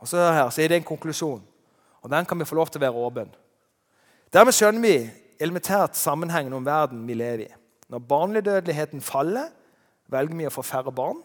Og 0.04 0.08
så, 0.12 0.20
her, 0.36 0.50
så 0.52 0.62
er 0.62 0.68
det 0.68 0.82
en 0.82 0.88
konklusjon, 0.88 1.44
og 2.02 2.12
den 2.12 2.26
kan 2.28 2.40
vi 2.40 2.46
få 2.46 2.58
lov 2.58 2.68
til 2.68 2.82
å 2.82 2.84
være 2.84 3.04
åpen. 3.08 3.30
Dermed 4.36 4.56
skjønner 4.58 4.84
vi 4.84 4.98
elementært 5.40 5.96
sammenhengen 5.96 6.52
om 6.58 6.66
verden 6.68 7.06
vi 7.08 7.16
lever 7.16 7.46
i. 7.46 7.54
Når 7.88 8.04
barnedødeligheten 8.10 9.04
faller, 9.06 9.48
velger 10.12 10.36
vi 10.36 10.50
å 10.50 10.52
få 10.52 10.66
færre 10.68 10.92
barn. 10.92 11.22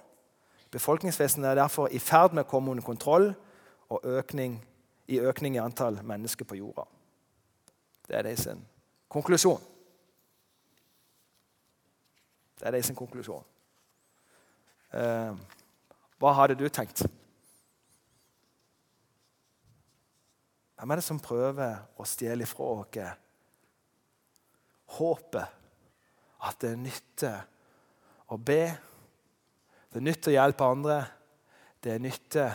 Befolkningsvesenet 0.71 1.51
er 1.51 1.59
derfor 1.59 1.91
i 1.91 1.99
ferd 1.99 2.38
med 2.38 2.47
å 2.47 2.51
komme 2.53 2.71
under 2.71 2.87
kontroll 2.87 3.33
og 3.91 4.07
økning, 4.07 4.61
i 5.11 5.19
økning 5.27 5.59
i 5.59 5.64
antall 5.64 5.99
mennesker 6.07 6.47
på 6.47 6.61
jorda. 6.61 6.87
Det 8.07 8.14
er 8.14 8.31
deres 8.31 8.47
konklusjon. 9.11 9.59
Det 12.61 12.71
er 12.71 12.79
deres 12.79 12.95
konklusjon. 12.95 13.43
Eh, 14.95 15.33
hva 16.23 16.38
hadde 16.38 16.62
du 16.62 16.69
tenkt? 16.71 17.09
Hvem 20.79 20.91
er 20.91 21.01
det 21.01 21.07
som 21.09 21.19
prøver 21.19 21.81
å 21.99 22.05
stjele 22.07 22.47
ifra 22.47 22.67
oss 22.79 22.99
håpet 24.95 25.57
at 26.47 26.61
det 26.62 26.77
nytter 26.79 27.41
å 28.31 28.38
be? 28.38 28.62
Det 29.91 30.03
nytter 30.05 30.31
å 30.31 30.37
hjelpe 30.37 30.69
andre. 30.69 30.99
Det 31.83 31.97
nytter 31.99 32.55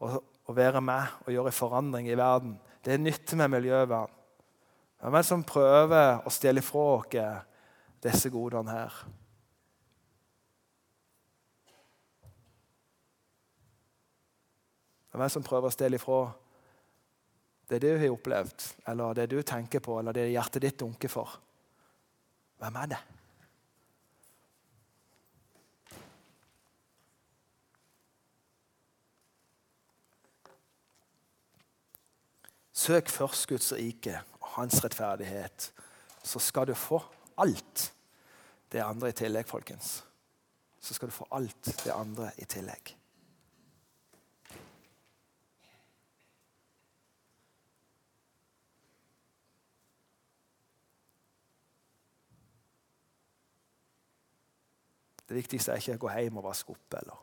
å, 0.00 0.16
å 0.16 0.56
være 0.56 0.80
med 0.80 1.26
og 1.26 1.34
gjøre 1.34 1.52
forandring 1.52 2.08
i 2.08 2.16
verden. 2.16 2.56
Det 2.80 2.96
nytter 3.02 3.36
med 3.42 3.52
miljøvern. 3.52 4.16
Hvem 4.96 5.12
er 5.12 5.20
det 5.20 5.28
som 5.28 5.44
prøver 5.44 6.24
å 6.24 6.32
stjele 6.32 6.64
ifra 6.64 6.86
oss 6.96 7.12
disse 8.06 8.32
godene 8.32 8.72
her. 8.72 8.96
Hvem 15.10 15.20
er 15.20 15.28
det 15.28 15.36
som 15.36 15.44
prøver 15.44 15.68
å 15.68 15.76
stjele 15.76 16.00
ifra 16.00 16.24
det 17.66 17.80
du 17.82 17.90
har 17.98 18.12
opplevd, 18.14 18.62
eller 18.86 19.14
det 19.14 19.26
du 19.32 19.40
tenker 19.42 19.82
på, 19.82 19.98
eller 19.98 20.14
det 20.14 20.28
hjertet 20.30 20.62
ditt 20.62 20.78
dunker 20.78 21.10
for? 21.10 21.38
Hvem 22.62 22.76
er 22.82 22.90
det? 22.94 23.00
Søk 32.76 33.08
først 33.10 33.48
Guds 33.50 33.72
rike 33.72 34.20
og 34.38 34.50
hans 34.58 34.78
rettferdighet, 34.84 35.72
så 36.22 36.38
skal 36.38 36.68
du 36.68 36.74
få 36.76 37.00
alt 37.40 37.88
det 38.72 38.84
andre 38.84 39.10
i 39.10 39.16
tillegg, 39.16 39.48
folkens. 39.48 40.04
Så 40.80 40.94
skal 40.94 41.10
du 41.10 41.16
få 41.16 41.26
alt 41.34 41.72
det 41.82 41.90
andre 41.90 42.30
i 42.38 42.44
tillegg. 42.44 42.92
Det 55.28 55.36
viktigste 55.36 55.72
er 55.72 55.82
ikke 55.82 55.96
å 55.96 56.04
gå 56.06 56.12
hjem 56.14 56.38
og 56.38 56.46
vaske 56.46 56.70
opp. 56.70 56.94
eller. 57.00 57.18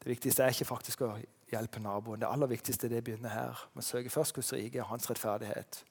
Det 0.00 0.08
viktigste 0.08 0.44
er 0.44 0.52
ikke 0.54 0.68
faktisk 0.68 1.02
å 1.04 1.14
hjelpe 1.52 1.80
naboen. 1.80 2.20
Det 2.20 2.28
aller 2.28 2.46
viktigste 2.46 2.88
det 2.88 3.04
begynner 3.04 3.28
her. 3.28 3.68
med 3.74 3.84
søker 3.84 4.08
søke 4.08 4.10
først 4.10 4.34
Guds 4.34 4.52
rike 4.52 4.80
og 4.80 4.88
hans 4.88 5.10
rettferdighet. 5.10 5.84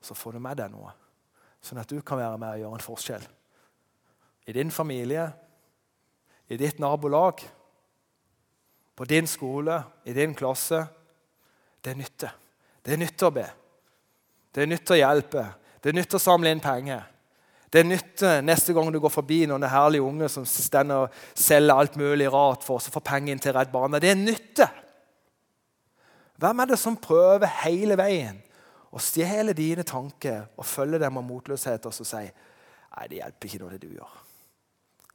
Så 0.00 0.14
får 0.14 0.32
du 0.32 0.38
med 0.38 0.56
deg 0.56 0.70
noe 0.70 0.92
sånn 1.66 1.82
at 1.82 1.90
du 1.90 2.00
kan 2.06 2.20
være 2.20 2.38
med 2.38 2.54
og 2.54 2.62
gjøre 2.62 2.78
en 2.78 2.84
forskjell. 2.84 3.26
I 4.46 4.54
din 4.54 4.70
familie, 4.70 5.26
i 6.48 6.58
ditt 6.60 6.78
nabolag, 6.78 7.42
på 8.96 9.04
din 9.04 9.26
skole, 9.26 9.80
i 10.06 10.14
din 10.16 10.34
klasse. 10.34 10.78
Det 11.82 11.92
er 11.92 11.98
nytte. 11.98 12.30
Det 12.84 12.94
er 12.94 13.02
nytte 13.02 13.26
å 13.26 13.34
be. 13.34 13.46
Det 14.54 14.62
er 14.62 14.70
nytte 14.70 14.94
å 14.94 15.00
hjelpe. 15.00 15.42
Det 15.82 15.90
er 15.90 15.98
nytte 15.98 16.20
å 16.20 16.22
samle 16.22 16.52
inn 16.54 16.62
penger. 16.62 17.02
Det 17.76 17.82
er 17.82 17.88
nytte 17.90 18.28
neste 18.40 18.72
gang 18.72 18.88
du 18.88 18.96
går 19.04 19.12
forbi 19.12 19.42
noen 19.44 19.66
herlige 19.68 20.00
unge 20.00 20.30
som 20.32 20.46
stender 20.48 21.02
og 21.04 21.16
selger 21.36 21.76
alt 21.76 21.98
mulig 22.00 22.30
rart 22.32 22.62
for 22.64 22.80
oss 22.80 22.86
og 22.88 22.94
får 22.94 23.02
penger 23.04 23.34
inn 23.34 23.42
til 23.44 23.52
Redd 23.52 23.68
Barna. 23.68 23.98
Det 24.00 24.08
er 24.14 24.16
nytte. 24.16 24.66
Hvem 26.40 26.62
er 26.62 26.70
det 26.70 26.78
som 26.80 26.96
prøver 26.96 27.44
hele 27.66 27.98
veien 28.00 28.38
å 28.88 29.02
stjele 29.02 29.52
dine 29.52 29.84
tanker 29.84 30.46
og 30.56 30.64
følge 30.64 31.02
dem 31.02 31.20
av 31.20 31.26
motløshet 31.28 31.84
og 31.84 31.92
så 31.92 32.06
sier 32.08 32.32
nei, 32.32 33.08
det 33.10 33.18
hjelper 33.18 33.50
ikke 33.50 33.60
noe 33.60 33.74
det 33.74 33.80
du 33.82 33.90
gjør. 33.92 34.14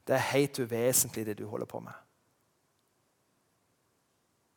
Det 0.06 0.14
er 0.14 0.28
helt 0.28 0.60
uvesentlig, 0.62 1.24
det 1.26 1.34
du 1.40 1.48
holder 1.50 1.70
på 1.70 1.80
med. 1.82 1.96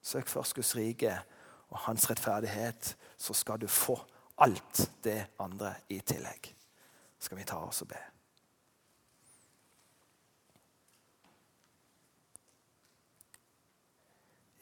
Søk 0.06 0.30
først 0.30 0.53
Guds 0.60 0.76
rike 0.78 1.16
og 1.74 1.82
hans 1.88 2.06
rettferdighet, 2.12 2.91
så 3.18 3.34
skal 3.34 3.58
du 3.62 3.66
få 3.66 3.97
alt 4.45 4.84
det 5.01 5.24
andre 5.41 5.74
i 5.89 5.97
tillegg. 6.06 6.51
Skal 7.26 7.40
vi 7.40 7.44
ta 7.48 7.58
oss 7.66 7.82
og 7.82 7.88
be. 7.90 8.00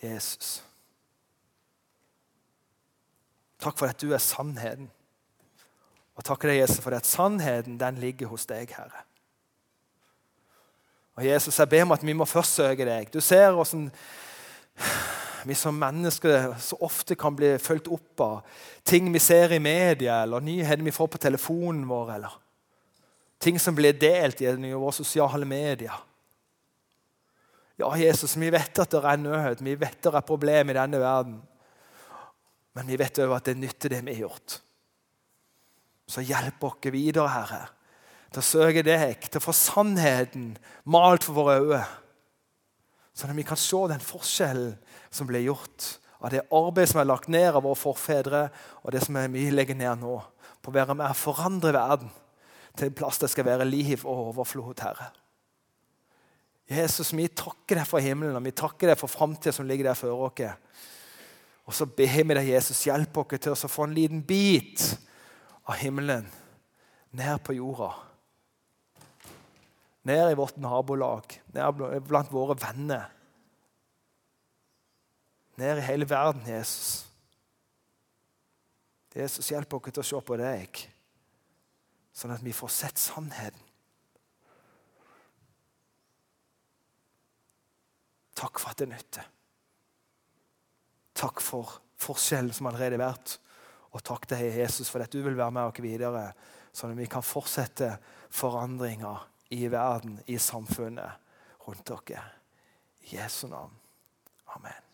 Jesus. 0.03 0.63
Takk 3.59 3.79
for 3.79 3.87
at 3.91 3.99
du 3.99 4.13
er 4.15 4.23
sannheten. 4.23 4.87
Og 6.15 6.23
takk 6.23 6.45
deg, 6.47 6.61
Jesus, 6.61 6.79
for 6.83 6.95
at 6.95 7.07
sannheten 7.07 7.75
den 7.81 7.99
ligger 7.99 8.31
hos 8.31 8.45
deg, 8.47 8.71
Herre. 8.77 9.03
Og 11.15 11.25
Jesus, 11.27 11.59
Jeg 11.59 11.69
ber 11.69 11.83
om 11.83 11.91
at 11.91 12.05
vi 12.05 12.13
må 12.13 12.25
først 12.25 12.55
søke 12.55 12.85
deg. 12.87 13.11
Du 13.13 13.19
ser 13.21 13.51
hvordan 13.51 13.89
vi 15.45 15.53
som 15.53 15.75
mennesker 15.75 16.55
så 16.59 16.79
ofte 16.79 17.15
kan 17.19 17.35
bli 17.35 17.57
fulgt 17.59 17.91
opp 17.91 18.23
av 18.23 18.61
ting 18.87 19.11
vi 19.13 19.19
ser 19.19 19.51
i 19.51 19.59
media, 19.59 20.21
eller 20.23 20.39
nyheter 20.39 20.83
vi 20.83 20.95
får 20.95 21.11
på 21.11 21.21
telefonen 21.27 21.83
vår, 21.87 22.13
eller 22.15 22.39
ting 23.43 23.59
som 23.59 23.75
blir 23.75 23.95
delt 23.99 24.41
i 24.41 24.51
våre 24.73 24.95
sosiale 24.95 25.45
medier. 25.45 25.95
Ja, 27.81 27.89
Jesus, 27.97 28.35
vi 28.37 28.51
vet 28.53 28.79
at 28.79 28.93
det 28.93 29.01
er 29.01 29.17
nød, 29.19 29.63
vi 29.65 29.73
vet 29.75 29.97
det 30.05 30.13
er 30.13 30.25
problemer 30.25 30.75
i 30.75 30.77
denne 30.77 31.01
verden. 31.01 31.39
Men 32.73 32.89
vi 32.89 32.97
vet 32.97 33.19
òg 33.21 33.33
at 33.35 33.49
det 33.49 33.57
nytter, 33.59 33.91
det 33.91 34.03
vi 34.05 34.15
har 34.15 34.27
gjort. 34.27 34.59
Så 36.09 36.23
hjelp 36.25 36.63
oss 36.67 36.91
videre, 36.93 37.31
Herre, 37.33 37.65
til 38.33 38.41
å 38.41 38.45
søke 38.45 38.85
deg, 38.85 39.27
til 39.27 39.41
å 39.41 39.45
få 39.47 39.55
sannheten 39.57 40.53
malt 40.89 41.25
for 41.25 41.37
våre 41.37 41.59
øyne. 41.61 41.83
Sånn 43.13 43.33
at 43.33 43.37
vi 43.37 43.45
kan 43.45 43.59
se 43.59 43.81
den 43.91 44.01
forskjellen 44.01 44.73
som 45.13 45.29
ble 45.29 45.43
gjort 45.43 45.91
av 46.23 46.31
det 46.33 46.45
arbeidet 46.49 46.93
som 46.93 47.01
er 47.01 47.09
lagt 47.09 47.29
ned 47.29 47.51
av 47.51 47.65
våre 47.65 47.77
forfedre, 47.77 48.47
og 48.81 48.93
det 48.93 49.03
som 49.03 49.17
vi 49.33 49.49
legger 49.53 49.77
ned 49.77 50.01
nå, 50.01 50.17
på 50.63 50.71
å 50.71 50.75
være 50.77 50.95
med 50.97 51.11
å 51.11 51.17
forandre 51.17 51.73
verden 51.75 52.13
til 52.77 52.89
en 52.89 52.95
plass 52.97 53.21
det 53.21 53.29
skal 53.31 53.45
være 53.45 53.67
liv 53.69 54.05
og 54.05 54.29
overflod, 54.29 54.81
Herre. 54.81 55.11
Jesus, 56.69 57.11
vi 57.13 57.27
takker 57.27 57.81
deg 57.81 57.87
for 57.87 58.01
himmelen 58.01 58.37
og 58.39 58.45
vi 58.45 58.53
takker 58.55 58.93
deg 58.93 58.99
for 58.99 59.11
framtida 59.11 59.51
som 59.53 59.67
ligger 59.67 59.91
der 59.91 59.99
før 59.99 60.29
oss. 60.29 60.45
Og 61.63 61.75
så 61.75 61.87
ber 61.87 62.23
vi 62.23 62.37
deg, 62.37 62.53
Jesus, 62.55 62.85
hjelp 62.87 63.19
oss 63.21 63.35
til 63.35 63.53
å 63.53 63.71
få 63.71 63.87
en 63.87 63.95
liten 63.95 64.23
bit 64.25 64.83
av 65.67 65.77
himmelen 65.79 66.25
ned 67.13 67.43
på 67.45 67.55
jorda. 67.55 67.91
Ned 70.03 70.33
i 70.33 70.39
vårt 70.39 70.57
nabolag, 70.59 71.37
ned 71.55 71.83
blant 72.07 72.31
våre 72.33 72.57
venner. 72.59 73.05
Ned 75.61 75.79
i 75.79 75.85
hele 75.85 76.07
verden, 76.09 76.43
Jesus. 76.49 77.05
Jesus, 79.13 79.51
hjelp 79.53 79.77
oss 79.77 79.91
til 79.91 80.01
å 80.01 80.07
se 80.09 80.21
på 80.25 80.39
deg, 80.41 80.83
sånn 82.13 82.33
at 82.35 82.43
vi 82.45 82.53
får 82.55 82.71
sett 82.73 83.01
sannheten. 83.01 83.69
Takk 88.37 88.59
for 88.59 88.73
at 88.73 88.81
det 88.81 88.89
nytter. 88.91 89.27
Takk 91.17 91.41
for 91.43 91.77
forskjellen 92.01 92.53
som 92.55 92.67
allerede 92.69 92.97
er 92.97 93.03
vært. 93.05 93.37
Og 93.93 94.01
takk 94.05 94.25
til 94.29 94.41
Jesus 94.57 94.89
for 94.89 95.05
at 95.05 95.13
du 95.13 95.21
vil 95.21 95.37
være 95.37 95.53
med 95.53 95.69
oss 95.69 95.83
videre, 95.85 96.25
sånn 96.73 96.95
at 96.95 97.01
vi 97.03 97.09
kan 97.11 97.25
fortsette 97.25 97.91
forandringer 98.33 99.27
i 99.53 99.67
verden, 99.69 100.17
i 100.25 100.39
samfunnet 100.41 101.67
rundt 101.67 101.85
dere. 101.87 102.25
I 103.05 103.19
Jesu 103.19 103.45
navn. 103.51 103.77
Amen. 104.57 104.92